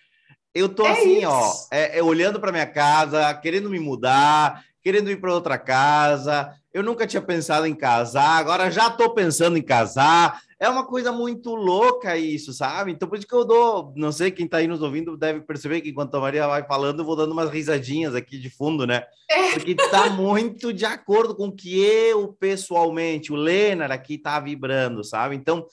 Eu 0.53 0.69
tô 0.69 0.85
é 0.85 0.91
assim, 0.91 1.17
isso. 1.19 1.27
ó, 1.27 1.53
é, 1.71 1.97
é 1.97 2.03
olhando 2.03 2.39
para 2.39 2.51
minha 2.51 2.67
casa, 2.67 3.33
querendo 3.35 3.69
me 3.69 3.79
mudar, 3.79 4.63
querendo 4.81 5.09
ir 5.09 5.19
para 5.19 5.33
outra 5.33 5.57
casa. 5.57 6.53
Eu 6.71 6.83
nunca 6.83 7.07
tinha 7.07 7.21
pensado 7.21 7.65
em 7.65 7.73
casar, 7.73 8.37
agora 8.37 8.69
já 8.69 8.89
tô 8.89 9.13
pensando 9.13 9.57
em 9.57 9.63
casar. 9.63 10.41
É 10.63 10.69
uma 10.69 10.85
coisa 10.85 11.11
muito 11.11 11.53
louca 11.53 12.17
isso, 12.17 12.53
sabe? 12.53 12.89
Então, 12.89 13.05
por 13.05 13.17
isso 13.17 13.27
que 13.27 13.35
eu 13.35 13.43
dou. 13.43 13.91
Não 13.97 14.13
sei 14.13 14.31
quem 14.31 14.45
está 14.45 14.59
aí 14.59 14.67
nos 14.67 14.81
ouvindo 14.81 15.17
deve 15.17 15.41
perceber 15.41 15.81
que 15.81 15.89
enquanto 15.89 16.15
a 16.15 16.21
Maria 16.21 16.47
vai 16.47 16.65
falando, 16.65 16.99
eu 16.99 17.05
vou 17.05 17.17
dando 17.17 17.33
umas 17.33 17.49
risadinhas 17.49 18.15
aqui 18.15 18.39
de 18.39 18.49
fundo, 18.49 18.87
né? 18.87 19.03
É. 19.29 19.51
Porque 19.51 19.71
está 19.71 20.09
muito 20.09 20.71
de 20.71 20.85
acordo 20.85 21.35
com 21.35 21.47
o 21.47 21.51
que 21.51 21.83
eu, 21.83 22.31
pessoalmente, 22.39 23.33
o 23.33 23.35
Lenar 23.35 23.91
aqui 23.91 24.13
está 24.13 24.39
vibrando, 24.39 25.03
sabe? 25.03 25.35
Então, 25.35 25.67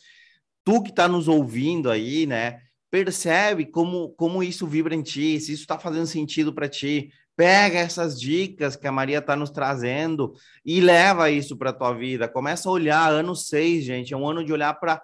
tu 0.64 0.82
que 0.82 0.90
está 0.90 1.06
nos 1.06 1.28
ouvindo 1.28 1.88
aí, 1.88 2.26
né? 2.26 2.58
Percebe 2.90 3.66
como, 3.66 4.08
como 4.16 4.42
isso 4.42 4.66
vibra 4.66 4.92
em 4.92 5.02
ti, 5.02 5.38
se 5.38 5.52
isso 5.52 5.62
está 5.62 5.78
fazendo 5.78 6.08
sentido 6.08 6.52
para 6.52 6.68
ti 6.68 7.12
pega 7.40 7.78
essas 7.78 8.20
dicas 8.20 8.76
que 8.76 8.86
a 8.86 8.92
Maria 8.92 9.16
está 9.16 9.34
nos 9.34 9.48
trazendo 9.48 10.34
e 10.62 10.78
leva 10.78 11.30
isso 11.30 11.56
para 11.56 11.70
a 11.70 11.72
tua 11.72 11.94
vida. 11.94 12.28
Começa 12.28 12.68
a 12.68 12.72
olhar, 12.72 13.10
ano 13.10 13.34
seis, 13.34 13.82
gente, 13.82 14.12
é 14.12 14.16
um 14.16 14.28
ano 14.28 14.44
de 14.44 14.52
olhar 14.52 14.74
para 14.74 15.02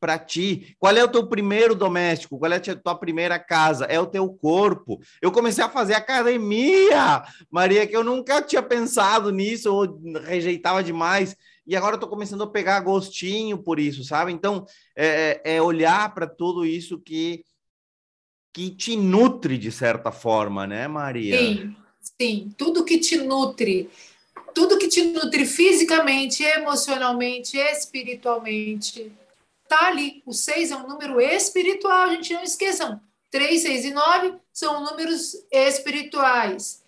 para 0.00 0.18
ti. 0.18 0.74
Qual 0.78 0.96
é 0.96 1.04
o 1.04 1.08
teu 1.08 1.26
primeiro 1.26 1.74
doméstico? 1.74 2.38
Qual 2.38 2.50
é 2.50 2.56
a 2.56 2.76
tua 2.76 2.94
primeira 2.94 3.38
casa? 3.38 3.84
É 3.86 4.00
o 4.00 4.06
teu 4.06 4.26
corpo. 4.28 5.00
Eu 5.20 5.32
comecei 5.32 5.62
a 5.62 5.68
fazer 5.68 5.94
academia, 5.94 7.22
Maria, 7.50 7.86
que 7.86 7.96
eu 7.96 8.04
nunca 8.04 8.40
tinha 8.40 8.62
pensado 8.62 9.30
nisso, 9.30 9.74
ou 9.74 10.00
rejeitava 10.24 10.84
demais. 10.84 11.36
E 11.66 11.74
agora 11.74 11.94
eu 11.94 11.96
estou 11.96 12.08
começando 12.08 12.44
a 12.44 12.50
pegar 12.50 12.78
gostinho 12.80 13.58
por 13.58 13.80
isso, 13.80 14.04
sabe? 14.04 14.30
Então, 14.32 14.64
é, 14.94 15.40
é, 15.44 15.56
é 15.56 15.62
olhar 15.62 16.14
para 16.14 16.28
tudo 16.28 16.64
isso 16.64 17.00
que 17.00 17.42
que 18.56 18.70
te 18.70 18.96
nutre 18.96 19.58
de 19.58 19.70
certa 19.70 20.10
forma, 20.10 20.66
né, 20.66 20.88
Maria? 20.88 21.38
Sim, 21.38 21.76
sim, 22.18 22.54
tudo 22.56 22.86
que 22.86 22.96
te 22.96 23.18
nutre, 23.18 23.90
tudo 24.54 24.78
que 24.78 24.88
te 24.88 25.04
nutre 25.04 25.44
fisicamente, 25.44 26.42
emocionalmente, 26.42 27.58
espiritualmente, 27.58 29.12
tá 29.68 29.88
ali. 29.88 30.22
O 30.24 30.32
seis 30.32 30.70
é 30.70 30.76
um 30.76 30.88
número 30.88 31.20
espiritual, 31.20 32.04
a 32.04 32.14
gente 32.14 32.32
não 32.32 32.42
esqueçam. 32.42 32.98
Três, 33.30 33.60
seis 33.60 33.84
e 33.84 33.90
nove 33.90 34.32
são 34.54 34.82
números 34.82 35.36
espirituais. 35.52 36.82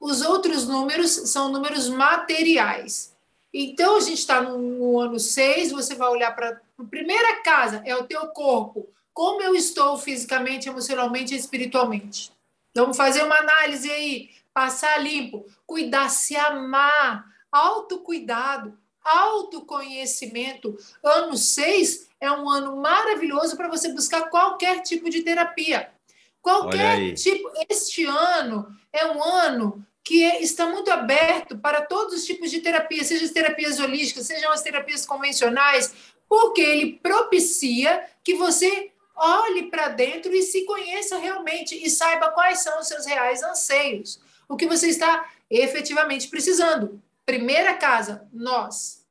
Os 0.00 0.22
outros 0.22 0.66
números 0.66 1.10
são 1.10 1.52
números 1.52 1.90
materiais. 1.90 3.14
Então, 3.52 3.98
a 3.98 4.00
gente 4.00 4.20
está 4.20 4.40
no, 4.40 4.56
no, 4.56 4.98
ano 4.98 5.18
seis, 5.18 5.72
você 5.72 5.94
vai 5.94 6.08
olhar 6.08 6.34
para 6.34 6.58
a 6.78 6.84
primeira 6.84 7.42
casa, 7.42 7.82
é 7.84 7.94
o 7.94 8.04
teu 8.04 8.28
corpo 8.28 8.88
como 9.12 9.42
eu 9.42 9.54
estou 9.54 9.96
fisicamente, 9.98 10.68
emocionalmente 10.68 11.34
e 11.34 11.38
espiritualmente. 11.38 12.32
Vamos 12.74 12.96
fazer 12.96 13.22
uma 13.22 13.38
análise 13.38 13.90
aí, 13.90 14.30
passar 14.54 14.98
limpo, 15.02 15.46
cuidar, 15.66 16.08
se 16.08 16.36
amar, 16.36 17.24
autocuidado, 17.50 18.76
autoconhecimento. 19.04 20.76
Ano 21.02 21.36
6 21.36 22.08
é 22.20 22.30
um 22.30 22.48
ano 22.48 22.76
maravilhoso 22.76 23.56
para 23.56 23.68
você 23.68 23.92
buscar 23.92 24.30
qualquer 24.30 24.80
tipo 24.80 25.10
de 25.10 25.22
terapia. 25.22 25.92
Qualquer 26.40 27.14
tipo. 27.14 27.50
Este 27.68 28.04
ano 28.04 28.66
é 28.92 29.06
um 29.06 29.22
ano 29.22 29.86
que 30.04 30.24
está 30.24 30.66
muito 30.66 30.90
aberto 30.90 31.56
para 31.58 31.82
todos 31.82 32.14
os 32.14 32.24
tipos 32.24 32.50
de 32.50 32.60
terapia, 32.60 33.04
seja 33.04 33.24
as 33.24 33.30
terapias 33.30 33.78
holísticas, 33.78 34.26
sejam 34.26 34.50
as 34.50 34.62
terapias 34.62 35.06
convencionais, 35.06 35.94
porque 36.28 36.60
ele 36.60 36.98
propicia 37.00 38.08
que 38.24 38.34
você 38.34 38.91
olhe 39.14 39.70
para 39.70 39.88
dentro 39.88 40.32
e 40.34 40.42
se 40.42 40.64
conheça 40.64 41.18
realmente 41.18 41.74
e 41.74 41.88
saiba 41.90 42.30
quais 42.30 42.60
são 42.60 42.80
os 42.80 42.88
seus 42.88 43.06
reais 43.06 43.42
anseios, 43.42 44.20
o 44.48 44.56
que 44.56 44.66
você 44.66 44.88
está 44.88 45.30
efetivamente 45.50 46.28
precisando. 46.28 47.02
Primeira 47.24 47.76
casa, 47.76 48.28
nós. 48.32 49.06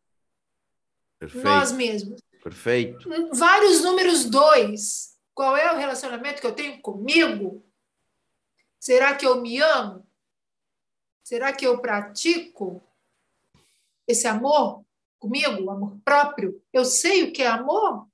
Perfeito. 1.20 1.46
Nós 1.46 1.72
mesmos. 1.72 2.22
Perfeito. 2.44 3.08
Vários 3.32 3.82
números 3.82 4.26
dois. 4.26 5.18
Qual 5.34 5.56
é 5.56 5.72
o 5.72 5.78
relacionamento 5.78 6.42
que 6.42 6.48
eu 6.48 6.56
tenho 6.56 6.82
comigo? 6.82 7.64
Será 8.80 9.16
que 9.16 9.26
eu 9.26 9.42
me 9.42 9.60
amo? 9.60 10.06
Será 11.24 11.54
que 11.54 11.66
eu 11.66 11.80
pratico 11.80 12.84
esse 14.08 14.28
amor 14.28 14.84
comigo, 15.20 15.70
amor 15.70 15.98
próprio? 16.04 16.62
Eu 16.74 16.84
sei 16.84 17.24
o 17.24 17.32
que 17.32 17.44
é 17.44 17.48
amor? 17.48 18.08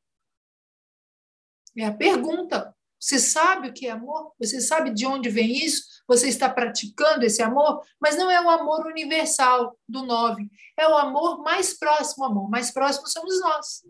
É 1.77 1.85
a 1.85 1.93
pergunta. 1.93 2.73
Você 2.99 3.19
sabe 3.19 3.69
o 3.69 3.73
que 3.73 3.87
é 3.87 3.91
amor? 3.91 4.31
Você 4.39 4.59
sabe 4.59 4.89
de 4.89 5.05
onde 5.05 5.29
vem 5.29 5.63
isso? 5.63 5.83
Você 6.07 6.27
está 6.27 6.49
praticando 6.49 7.23
esse 7.23 7.43
amor? 7.43 7.81
Mas 7.99 8.17
não 8.17 8.29
é 8.29 8.41
o 8.41 8.49
amor 8.49 8.85
universal 8.87 9.77
do 9.87 10.03
nove. 10.03 10.49
É 10.75 10.87
o 10.87 10.97
amor 10.97 11.43
mais 11.43 11.77
próximo. 11.77 12.25
Amor 12.25 12.49
mais 12.49 12.71
próximo 12.71 13.07
somos 13.07 13.39
nós. 13.39 13.83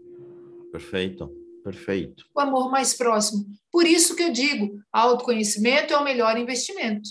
Perfeito, 0.72 1.30
perfeito. 1.64 2.26
O 2.36 2.40
amor 2.40 2.70
mais 2.70 2.94
próximo. 2.94 3.46
Por 3.72 3.86
isso 3.86 4.16
que 4.16 4.24
eu 4.24 4.32
digo, 4.32 4.78
autoconhecimento 4.92 5.94
é 5.94 5.98
o 5.98 6.04
melhor 6.04 6.38
investimento. 6.38 7.10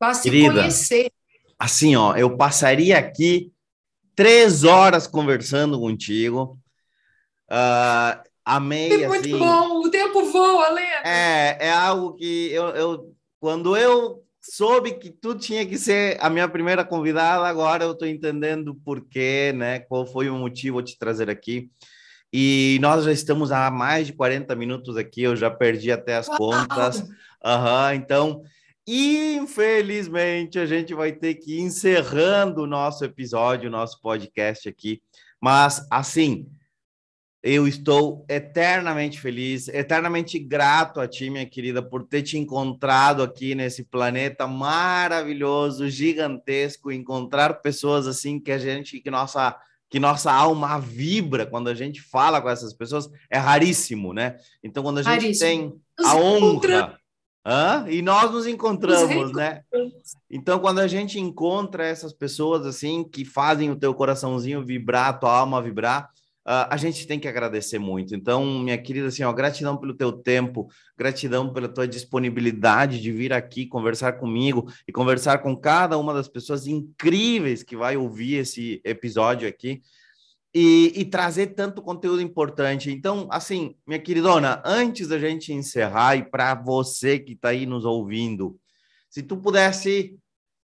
Basta 0.00 0.24
Querida, 0.24 0.54
conhecer. 0.54 1.12
Assim, 1.56 1.94
ó, 1.94 2.16
eu 2.16 2.36
passaria 2.36 2.98
aqui 2.98 3.52
três 4.16 4.64
horas 4.64 5.06
conversando 5.06 5.78
contigo. 5.78 6.58
Uh, 7.48 8.31
amei. 8.44 9.04
É 9.04 9.08
muito 9.08 9.20
assim, 9.20 9.38
bom, 9.38 9.80
o 9.80 9.90
tempo 9.90 10.24
voa, 10.26 10.68
Lena. 10.70 11.02
É, 11.04 11.68
é 11.68 11.72
algo 11.72 12.14
que 12.14 12.50
eu, 12.52 12.68
eu, 12.68 13.14
quando 13.40 13.76
eu 13.76 14.22
soube 14.40 14.94
que 14.94 15.10
tu 15.10 15.36
tinha 15.36 15.64
que 15.64 15.78
ser 15.78 16.18
a 16.20 16.28
minha 16.28 16.48
primeira 16.48 16.84
convidada, 16.84 17.46
agora 17.46 17.84
eu 17.84 17.92
estou 17.92 18.08
entendendo 18.08 18.74
por 18.84 19.00
quê, 19.08 19.52
né? 19.54 19.78
Qual 19.80 20.04
foi 20.04 20.28
o 20.28 20.36
motivo 20.36 20.82
de 20.82 20.92
te 20.92 20.98
trazer 20.98 21.30
aqui. 21.30 21.70
E 22.32 22.78
nós 22.80 23.04
já 23.04 23.12
estamos 23.12 23.52
há 23.52 23.70
mais 23.70 24.06
de 24.06 24.14
40 24.14 24.56
minutos 24.56 24.96
aqui, 24.96 25.22
eu 25.22 25.36
já 25.36 25.50
perdi 25.50 25.92
até 25.92 26.16
as 26.16 26.28
Uau. 26.28 26.38
contas. 26.38 27.00
Uhum, 27.00 27.92
então, 27.94 28.42
infelizmente, 28.86 30.58
a 30.58 30.64
gente 30.64 30.94
vai 30.94 31.12
ter 31.12 31.34
que 31.34 31.58
ir 31.58 31.60
encerrando 31.60 32.62
o 32.62 32.66
nosso 32.66 33.04
episódio, 33.04 33.68
o 33.68 33.72
nosso 33.72 34.00
podcast 34.00 34.68
aqui. 34.68 35.02
Mas, 35.40 35.86
assim, 35.90 36.46
eu 37.42 37.66
estou 37.66 38.24
eternamente 38.28 39.20
feliz, 39.20 39.66
eternamente 39.66 40.38
grato 40.38 41.00
a 41.00 41.08
ti, 41.08 41.28
minha 41.28 41.44
querida, 41.44 41.82
por 41.82 42.04
ter 42.04 42.22
te 42.22 42.38
encontrado 42.38 43.20
aqui 43.20 43.52
nesse 43.54 43.82
planeta 43.82 44.46
maravilhoso, 44.46 45.90
gigantesco, 45.90 46.92
encontrar 46.92 47.54
pessoas 47.54 48.06
assim 48.06 48.38
que 48.38 48.52
a 48.52 48.58
gente, 48.58 49.00
que 49.00 49.10
nossa, 49.10 49.58
que 49.90 49.98
nossa 49.98 50.32
alma 50.32 50.78
vibra 50.78 51.44
quando 51.44 51.66
a 51.66 51.74
gente 51.74 52.00
fala 52.00 52.40
com 52.40 52.48
essas 52.48 52.72
pessoas, 52.72 53.10
é 53.28 53.38
raríssimo, 53.38 54.12
né? 54.12 54.36
Então, 54.62 54.80
quando 54.84 54.98
a 54.98 55.02
gente 55.02 55.22
raríssimo. 55.22 55.50
tem 55.50 55.80
a 55.98 56.14
honra. 56.14 56.98
Hã? 57.44 57.86
E 57.88 58.02
nós 58.02 58.30
nos 58.30 58.46
encontramos, 58.46 59.16
nos 59.16 59.32
né? 59.32 59.62
Então, 60.30 60.60
quando 60.60 60.78
a 60.78 60.86
gente 60.86 61.18
encontra 61.18 61.84
essas 61.84 62.12
pessoas 62.12 62.64
assim 62.64 63.02
que 63.02 63.24
fazem 63.24 63.68
o 63.68 63.74
teu 63.74 63.92
coraçãozinho 63.92 64.64
vibrar, 64.64 65.08
a 65.08 65.12
tua 65.12 65.36
alma 65.38 65.60
vibrar, 65.60 66.08
Uh, 66.44 66.66
a 66.70 66.76
gente 66.76 67.06
tem 67.06 67.20
que 67.20 67.28
agradecer 67.28 67.78
muito. 67.78 68.16
Então, 68.16 68.44
minha 68.58 68.76
querida, 68.76 69.06
assim, 69.06 69.22
ó, 69.22 69.32
gratidão 69.32 69.76
pelo 69.76 69.94
teu 69.94 70.10
tempo, 70.10 70.68
gratidão 70.96 71.52
pela 71.52 71.68
tua 71.68 71.86
disponibilidade 71.86 73.00
de 73.00 73.12
vir 73.12 73.32
aqui 73.32 73.64
conversar 73.64 74.14
comigo 74.14 74.68
e 74.86 74.90
conversar 74.90 75.38
com 75.38 75.56
cada 75.56 75.96
uma 75.96 76.12
das 76.12 76.28
pessoas 76.28 76.66
incríveis 76.66 77.62
que 77.62 77.76
vai 77.76 77.96
ouvir 77.96 78.34
esse 78.34 78.80
episódio 78.84 79.48
aqui 79.48 79.82
e, 80.52 80.92
e 80.96 81.04
trazer 81.04 81.48
tanto 81.48 81.80
conteúdo 81.80 82.20
importante. 82.20 82.90
Então, 82.90 83.28
assim, 83.30 83.76
minha 83.86 84.00
queridona, 84.00 84.60
antes 84.64 85.08
da 85.08 85.20
gente 85.20 85.52
encerrar 85.52 86.16
e 86.16 86.24
para 86.24 86.54
você 86.56 87.18
que 87.18 87.34
está 87.34 87.50
aí 87.50 87.66
nos 87.66 87.84
ouvindo, 87.84 88.58
se 89.08 89.22
tu 89.22 89.36
pudesse 89.36 90.18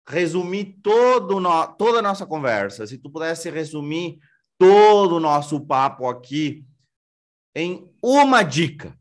resumir 0.09 0.79
todo 0.83 1.41
no, 1.41 1.67
toda 1.75 1.99
a 1.99 2.03
nossa 2.03 2.25
conversa, 2.25 2.87
se 2.87 2.97
tu 2.97 3.11
pudesse 3.11 3.51
resumir 3.51 4.19
todo 4.59 5.17
o 5.17 5.21
nosso 5.21 5.61
papo 5.61 6.09
aqui 6.09 6.65
em 7.55 7.91
uma 8.03 8.43
dica. 8.43 8.99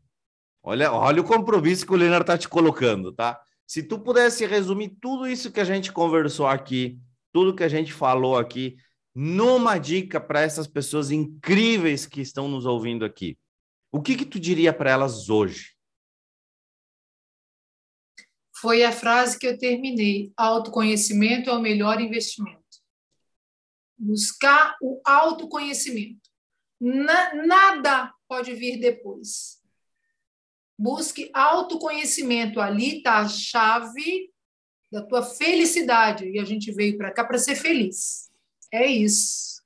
Olha, 0.62 0.92
olha 0.92 1.20
o 1.20 1.24
compromisso 1.24 1.86
que 1.86 1.92
o 1.92 1.96
Leonardo 1.96 2.24
está 2.24 2.38
te 2.38 2.48
colocando, 2.48 3.12
tá? 3.12 3.40
Se 3.66 3.82
tu 3.82 3.98
pudesse 3.98 4.46
resumir 4.46 4.96
tudo 5.00 5.26
isso 5.26 5.52
que 5.52 5.60
a 5.60 5.64
gente 5.64 5.92
conversou 5.92 6.46
aqui, 6.46 6.98
tudo 7.32 7.54
que 7.54 7.62
a 7.64 7.68
gente 7.68 7.92
falou 7.92 8.38
aqui, 8.38 8.76
numa 9.14 9.78
dica 9.78 10.20
para 10.20 10.40
essas 10.40 10.66
pessoas 10.66 11.10
incríveis 11.10 12.06
que 12.06 12.20
estão 12.20 12.48
nos 12.48 12.66
ouvindo 12.66 13.04
aqui, 13.04 13.38
o 13.92 14.02
que 14.02 14.16
que 14.16 14.24
tu 14.24 14.38
diria 14.38 14.72
para 14.72 14.90
elas 14.90 15.28
hoje? 15.28 15.74
Foi 18.60 18.84
a 18.84 18.92
frase 18.92 19.38
que 19.38 19.46
eu 19.46 19.58
terminei. 19.58 20.32
Autoconhecimento 20.36 21.50
é 21.50 21.52
o 21.52 21.60
melhor 21.60 22.00
investimento 22.00 22.65
buscar 23.98 24.76
o 24.80 25.00
autoconhecimento. 25.04 26.30
Na, 26.80 27.34
nada 27.34 28.12
pode 28.28 28.54
vir 28.54 28.78
depois. 28.78 29.62
Busque 30.78 31.30
autoconhecimento. 31.32 32.60
Ali 32.60 32.98
está 32.98 33.18
a 33.18 33.28
chave 33.28 34.30
da 34.92 35.02
tua 35.02 35.22
felicidade. 35.22 36.28
E 36.28 36.38
a 36.38 36.44
gente 36.44 36.70
veio 36.72 36.96
para 36.98 37.12
cá 37.12 37.24
para 37.24 37.38
ser 37.38 37.56
feliz. 37.56 38.30
É 38.72 38.86
isso. 38.86 39.62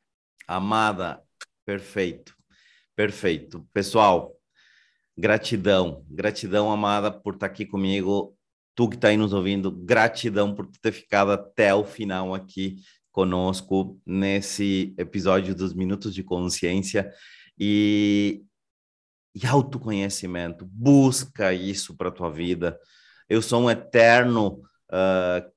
Amada, 0.47 1.23
perfeito. 1.65 2.37
Perfeito. 2.95 3.67
Pessoal, 3.73 4.37
gratidão. 5.17 6.05
Gratidão, 6.09 6.71
amada, 6.71 7.11
por 7.11 7.35
estar 7.35 7.47
aqui 7.47 7.67
comigo. 7.67 8.37
Tu 8.75 8.89
que 8.89 8.95
está 8.95 9.09
aí 9.09 9.17
nos 9.17 9.33
ouvindo, 9.33 9.71
gratidão 9.71 10.55
por 10.55 10.67
ter 10.81 10.93
ficado 10.93 11.33
até 11.33 11.75
o 11.75 11.85
final 11.85 12.35
aqui 12.35 12.77
conosco 13.11 14.01
nesse 14.07 14.95
episódio 14.97 15.55
dos 15.55 15.75
Minutos 15.75 16.15
de 16.15 16.23
Consciência 16.23 17.13
e, 17.59 18.43
e 19.35 19.47
autoconhecimento. 19.47 20.65
Busca 20.67 21.53
isso 21.53 21.97
para 21.97 22.09
a 22.09 22.13
tua 22.13 22.31
vida. 22.31 22.79
Eu 23.29 23.43
sou 23.43 23.63
um 23.63 23.71
eterno 23.71 24.63
uh, 24.91 25.51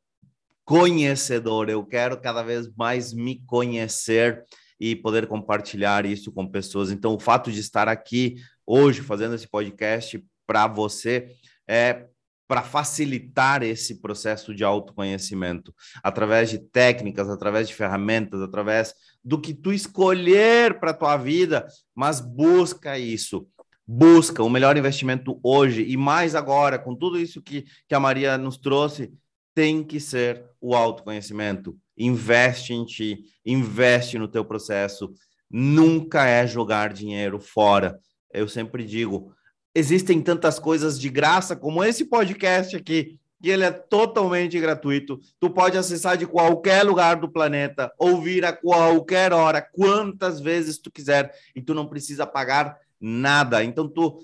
conhecedor, 0.66 1.70
eu 1.70 1.86
quero 1.86 2.20
cada 2.20 2.42
vez 2.42 2.74
mais 2.76 3.14
me 3.14 3.44
conhecer 3.46 4.44
e 4.80 4.96
poder 4.96 5.28
compartilhar 5.28 6.06
isso 6.06 6.32
com 6.32 6.48
pessoas. 6.48 6.92
Então, 6.92 7.16
o 7.16 7.20
fato 7.20 7.52
de 7.52 7.60
estar 7.60 7.88
aqui 7.88 8.36
hoje 8.66 9.02
fazendo 9.02 9.36
esse 9.36 9.48
podcast 9.48 10.24
para 10.46 10.68
você 10.68 11.36
é 11.68 12.08
para 12.54 12.62
facilitar 12.62 13.64
esse 13.64 14.00
processo 14.00 14.54
de 14.54 14.64
autoconhecimento, 14.64 15.74
através 16.04 16.52
de 16.52 16.60
técnicas, 16.60 17.28
através 17.28 17.68
de 17.68 17.74
ferramentas, 17.74 18.40
através 18.42 18.94
do 19.26 19.42
que 19.42 19.56
tu 19.56 19.74
escolher 19.74 20.80
para 20.80 20.94
tua 20.94 21.18
vida, 21.18 21.66
mas 21.96 22.22
busca 22.22 22.96
isso. 23.00 23.48
Busca 23.88 24.44
o 24.44 24.52
melhor 24.52 24.78
investimento 24.78 25.40
hoje 25.42 25.82
e 25.82 25.98
mais 25.98 26.36
agora, 26.36 26.78
com 26.78 26.96
tudo 26.96 27.20
isso 27.20 27.42
que, 27.42 27.66
que 27.88 27.96
a 27.96 28.00
Maria 28.00 28.38
nos 28.38 28.60
trouxe, 28.60 29.12
tem 29.56 29.84
que 29.84 30.00
ser 30.00 30.46
o 30.62 30.76
autoconhecimento. 30.76 31.76
Investe 31.98 32.72
em 32.72 32.86
ti, 32.86 33.24
investe 33.44 34.20
no 34.20 34.28
teu 34.28 34.46
processo. 34.46 35.12
Nunca 35.50 36.28
é 36.28 36.46
jogar 36.46 36.94
dinheiro 36.94 37.40
fora. 37.40 38.00
Eu 38.32 38.48
sempre 38.48 38.86
digo, 38.86 39.34
existem 39.76 40.22
tantas 40.22 40.60
coisas 40.60 41.00
de 41.00 41.10
graça 41.10 41.56
como 41.56 41.84
esse 41.84 42.06
podcast 42.06 42.76
aqui, 42.76 43.20
que 43.42 43.50
ele 43.50 43.64
é 43.64 43.72
totalmente 43.72 44.60
gratuito. 44.60 45.20
Tu 45.40 45.50
pode 45.50 45.78
acessar 45.78 46.16
de 46.18 46.26
qualquer 46.26 46.84
lugar 46.84 47.18
do 47.18 47.30
planeta, 47.30 47.92
ouvir 47.98 48.46
a 48.46 48.54
qualquer 48.54 49.34
hora, 49.34 49.62
quantas 49.62 50.40
vezes 50.40 50.78
tu 50.78 50.90
quiser, 50.90 51.34
e 51.56 51.62
tu 51.62 51.74
não 51.74 51.88
precisa 51.88 52.26
pagar 52.26 52.78
nada. 53.02 53.64
Então 53.64 53.88
tu 53.88 54.20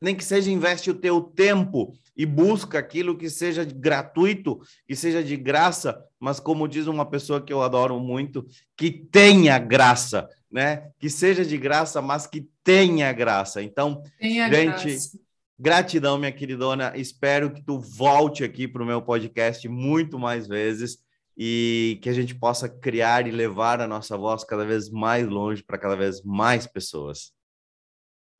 nem 0.00 0.14
que 0.14 0.24
seja 0.24 0.50
investe 0.50 0.90
o 0.90 0.94
teu 0.94 1.20
tempo 1.20 1.92
e 2.16 2.24
busca 2.24 2.78
aquilo 2.78 3.16
que 3.16 3.28
seja 3.28 3.64
gratuito, 3.64 4.60
que 4.86 4.96
seja 4.96 5.22
de 5.22 5.36
graça, 5.36 6.02
mas 6.18 6.40
como 6.40 6.68
diz 6.68 6.86
uma 6.86 7.04
pessoa 7.04 7.40
que 7.40 7.52
eu 7.52 7.62
adoro 7.62 7.98
muito, 8.00 8.46
que 8.76 8.90
tenha 8.90 9.58
graça, 9.58 10.28
né? 10.50 10.90
Que 10.98 11.08
seja 11.08 11.44
de 11.44 11.56
graça, 11.56 12.00
mas 12.00 12.26
que 12.26 12.48
tenha 12.64 13.12
graça. 13.12 13.62
Então, 13.62 14.02
tenha 14.18 14.52
gente, 14.52 14.88
graça. 14.88 15.18
gratidão, 15.58 16.18
minha 16.18 16.32
queridona. 16.32 16.92
Espero 16.96 17.52
que 17.52 17.62
tu 17.62 17.78
volte 17.78 18.42
aqui 18.42 18.66
para 18.66 18.82
o 18.82 18.86
meu 18.86 19.02
podcast 19.02 19.68
muito 19.68 20.18
mais 20.18 20.46
vezes 20.46 20.98
e 21.36 21.98
que 22.02 22.10
a 22.10 22.12
gente 22.12 22.34
possa 22.34 22.68
criar 22.68 23.26
e 23.26 23.30
levar 23.30 23.80
a 23.80 23.88
nossa 23.88 24.16
voz 24.16 24.44
cada 24.44 24.64
vez 24.64 24.90
mais 24.90 25.26
longe 25.26 25.62
para 25.62 25.78
cada 25.78 25.96
vez 25.96 26.22
mais 26.22 26.66
pessoas. 26.66 27.32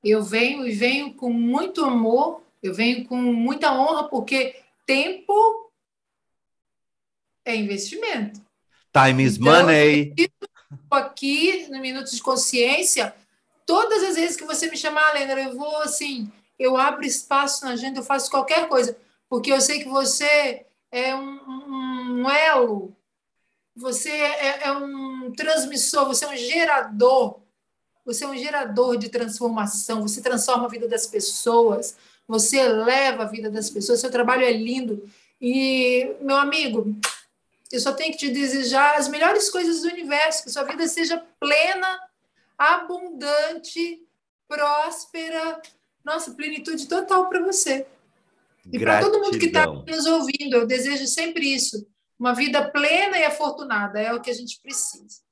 Eu 0.03 0.23
venho 0.23 0.67
e 0.67 0.73
venho 0.73 1.15
com 1.15 1.31
muito 1.31 1.85
amor, 1.85 2.43
eu 2.63 2.73
venho 2.73 3.07
com 3.07 3.17
muita 3.17 3.73
honra, 3.73 4.09
porque 4.09 4.57
tempo 4.87 5.71
é 7.45 7.55
investimento. 7.55 8.41
Time 8.93 9.23
is 9.23 9.37
então, 9.37 9.53
money. 9.53 10.15
Aqui 10.91 11.69
no 11.69 11.81
Minutos 11.81 12.13
de 12.13 12.23
Consciência, 12.23 13.15
todas 13.67 14.03
as 14.03 14.17
vezes 14.17 14.37
que 14.37 14.45
você 14.45 14.71
me 14.71 14.77
chamar, 14.77 15.13
Lena, 15.13 15.33
eu 15.35 15.57
vou 15.57 15.77
assim, 15.83 16.31
eu 16.59 16.77
abro 16.77 17.05
espaço 17.05 17.65
na 17.65 17.73
agenda, 17.73 17.99
eu 17.99 18.05
faço 18.05 18.31
qualquer 18.31 18.69
coisa, 18.69 18.97
porque 19.29 19.53
eu 19.53 19.61
sei 19.61 19.81
que 19.81 19.89
você 19.89 20.67
é 20.91 21.15
um, 21.15 22.21
um 22.23 22.31
elo, 22.31 22.97
você 23.77 24.11
é, 24.11 24.65
é 24.65 24.73
um 24.73 25.33
transmissor, 25.33 26.07
você 26.07 26.25
é 26.25 26.29
um 26.29 26.37
gerador 26.37 27.40
você 28.05 28.25
é 28.25 28.29
um 28.29 28.37
gerador 28.37 28.97
de 28.97 29.09
transformação, 29.09 30.03
você 30.03 30.21
transforma 30.21 30.67
a 30.67 30.71
vida 30.71 30.89
das 30.89 31.07
pessoas, 31.07 31.97
você 32.27 32.59
eleva 32.59 33.25
a 33.25 33.27
vida 33.27 33.51
das 33.51 33.69
pessoas, 33.69 34.01
seu 34.01 34.11
trabalho 34.11 34.45
é 34.45 34.53
lindo. 34.53 35.09
E, 35.41 36.15
meu 36.21 36.37
amigo, 36.37 36.95
eu 37.73 37.81
só 37.81 37.93
tenho 37.93 38.13
que 38.13 38.19
te 38.19 38.31
desejar 38.31 38.97
as 38.97 39.09
melhores 39.09 39.49
coisas 39.51 39.83
do 39.83 39.89
universo, 39.89 40.45
que 40.45 40.51
sua 40.51 40.65
vida 40.65 40.87
seja 40.89 41.25
plena, 41.39 42.01
abundante, 42.59 44.03
próspera, 44.49 45.61
nossa, 46.05 46.33
plenitude 46.33 46.87
total 46.89 47.29
para 47.29 47.41
você. 47.41 47.87
E 48.73 48.79
para 48.79 49.01
todo 49.01 49.21
mundo 49.21 49.39
que 49.39 49.47
está 49.47 49.67
nos 49.67 50.07
ouvindo, 50.07 50.55
eu 50.55 50.67
desejo 50.67 51.07
sempre 51.07 51.55
isso. 51.55 51.87
Uma 52.19 52.35
vida 52.35 52.69
plena 52.71 53.19
e 53.19 53.25
afortunada 53.25 54.01
é 54.01 54.13
o 54.13 54.21
que 54.21 54.31
a 54.31 54.35
gente 54.35 54.61
precisa. 54.61 55.23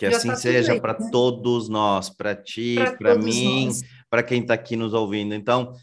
Que 0.00 0.10
Já 0.10 0.16
assim 0.16 0.28
tá 0.28 0.36
seja 0.36 0.80
para 0.80 0.98
né? 0.98 1.10
todos 1.12 1.68
nós, 1.68 2.08
para 2.08 2.34
ti, 2.34 2.76
para 2.96 3.18
mim, 3.18 3.70
para 4.08 4.22
quem 4.22 4.40
está 4.40 4.54
aqui 4.54 4.74
nos 4.74 4.94
ouvindo. 4.94 5.34
Então, 5.34 5.74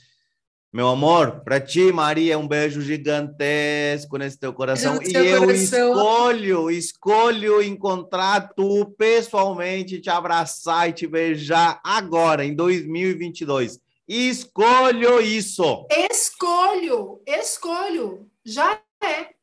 meu 0.74 0.88
amor, 0.88 1.42
para 1.42 1.62
ti, 1.62 1.92
Maria, 1.94 2.36
um 2.36 2.48
beijo 2.48 2.82
gigantesco 2.82 4.18
nesse 4.18 4.40
teu 4.40 4.52
coração. 4.52 5.00
e 5.04 5.16
eu 5.16 5.42
coração. 5.42 5.90
escolho, 5.92 6.72
escolho 6.72 7.62
encontrar 7.62 8.54
tu 8.56 8.88
pessoalmente, 8.98 10.02
te 10.02 10.10
abraçar 10.10 10.90
e 10.90 10.94
te 10.94 11.06
beijar 11.06 11.80
agora, 11.84 12.44
em 12.44 12.56
2022. 12.56 13.80
Escolho 14.08 15.22
isso. 15.22 15.86
Escolho, 15.92 17.22
escolho. 17.28 18.26
Já 18.44 18.82
é. 19.00 19.37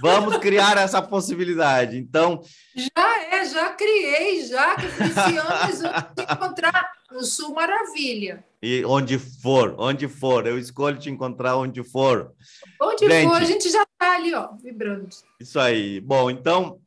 Vamos 0.00 0.36
criar 0.38 0.76
essa 0.76 1.00
possibilidade. 1.00 1.96
Então. 1.96 2.42
Já 2.74 3.24
é, 3.32 3.44
já 3.44 3.70
criei, 3.70 4.44
já 4.46 4.76
que 4.76 4.86
esse 4.86 5.36
ano 5.36 5.50
nós 5.50 5.82
vamos 5.82 6.04
te 6.14 6.32
encontrar 6.32 6.92
no 7.10 7.24
Sul 7.24 7.54
Maravilha. 7.54 8.44
E 8.62 8.84
onde 8.84 9.18
for, 9.18 9.74
onde 9.78 10.08
for, 10.08 10.46
eu 10.46 10.58
escolho 10.58 10.98
te 10.98 11.10
encontrar 11.10 11.56
onde 11.56 11.82
for. 11.82 12.32
Onde 12.80 13.08
gente, 13.08 13.28
for, 13.28 13.36
a 13.36 13.44
gente 13.44 13.70
já 13.70 13.82
está 13.82 14.16
ali, 14.16 14.34
ó, 14.34 14.52
vibrando. 14.56 15.08
Isso 15.40 15.58
aí. 15.58 16.00
Bom, 16.00 16.30
então, 16.30 16.80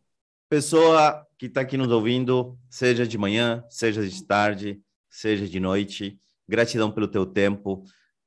pessoa 0.49 1.25
que 1.37 1.45
está 1.45 1.61
aqui 1.61 1.77
nos 1.77 1.91
ouvindo, 1.91 2.57
seja 2.69 3.07
de 3.07 3.17
manhã, 3.17 3.63
seja 3.69 4.05
de 4.05 4.23
tarde, 4.25 4.81
seja 5.09 5.47
de 5.47 5.59
noite, 5.59 6.17
gratidão 6.47 6.91
pelo 6.91 7.07
teu 7.07 7.25
tempo, 7.25 7.83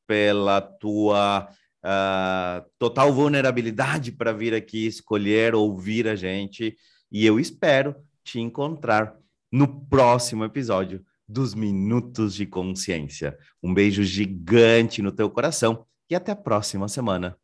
pela 0.06 0.60
tua 0.60 1.48
uh, 1.84 2.64
total 2.78 3.12
vulnerabilidade 3.12 4.12
para 4.12 4.32
vir 4.32 4.54
aqui 4.54 4.86
escolher, 4.86 5.54
ouvir 5.54 6.08
a 6.08 6.14
gente. 6.14 6.76
E 7.10 7.26
eu 7.26 7.38
espero 7.38 7.94
te 8.24 8.40
encontrar 8.40 9.14
no 9.50 9.84
próximo 9.86 10.44
episódio 10.44 11.04
dos 11.28 11.54
Minutos 11.54 12.34
de 12.34 12.46
Consciência. 12.46 13.36
Um 13.62 13.72
beijo 13.72 14.02
gigante 14.02 15.02
no 15.02 15.12
teu 15.12 15.30
coração 15.30 15.86
e 16.08 16.14
até 16.14 16.32
a 16.32 16.36
próxima 16.36 16.88
semana. 16.88 17.36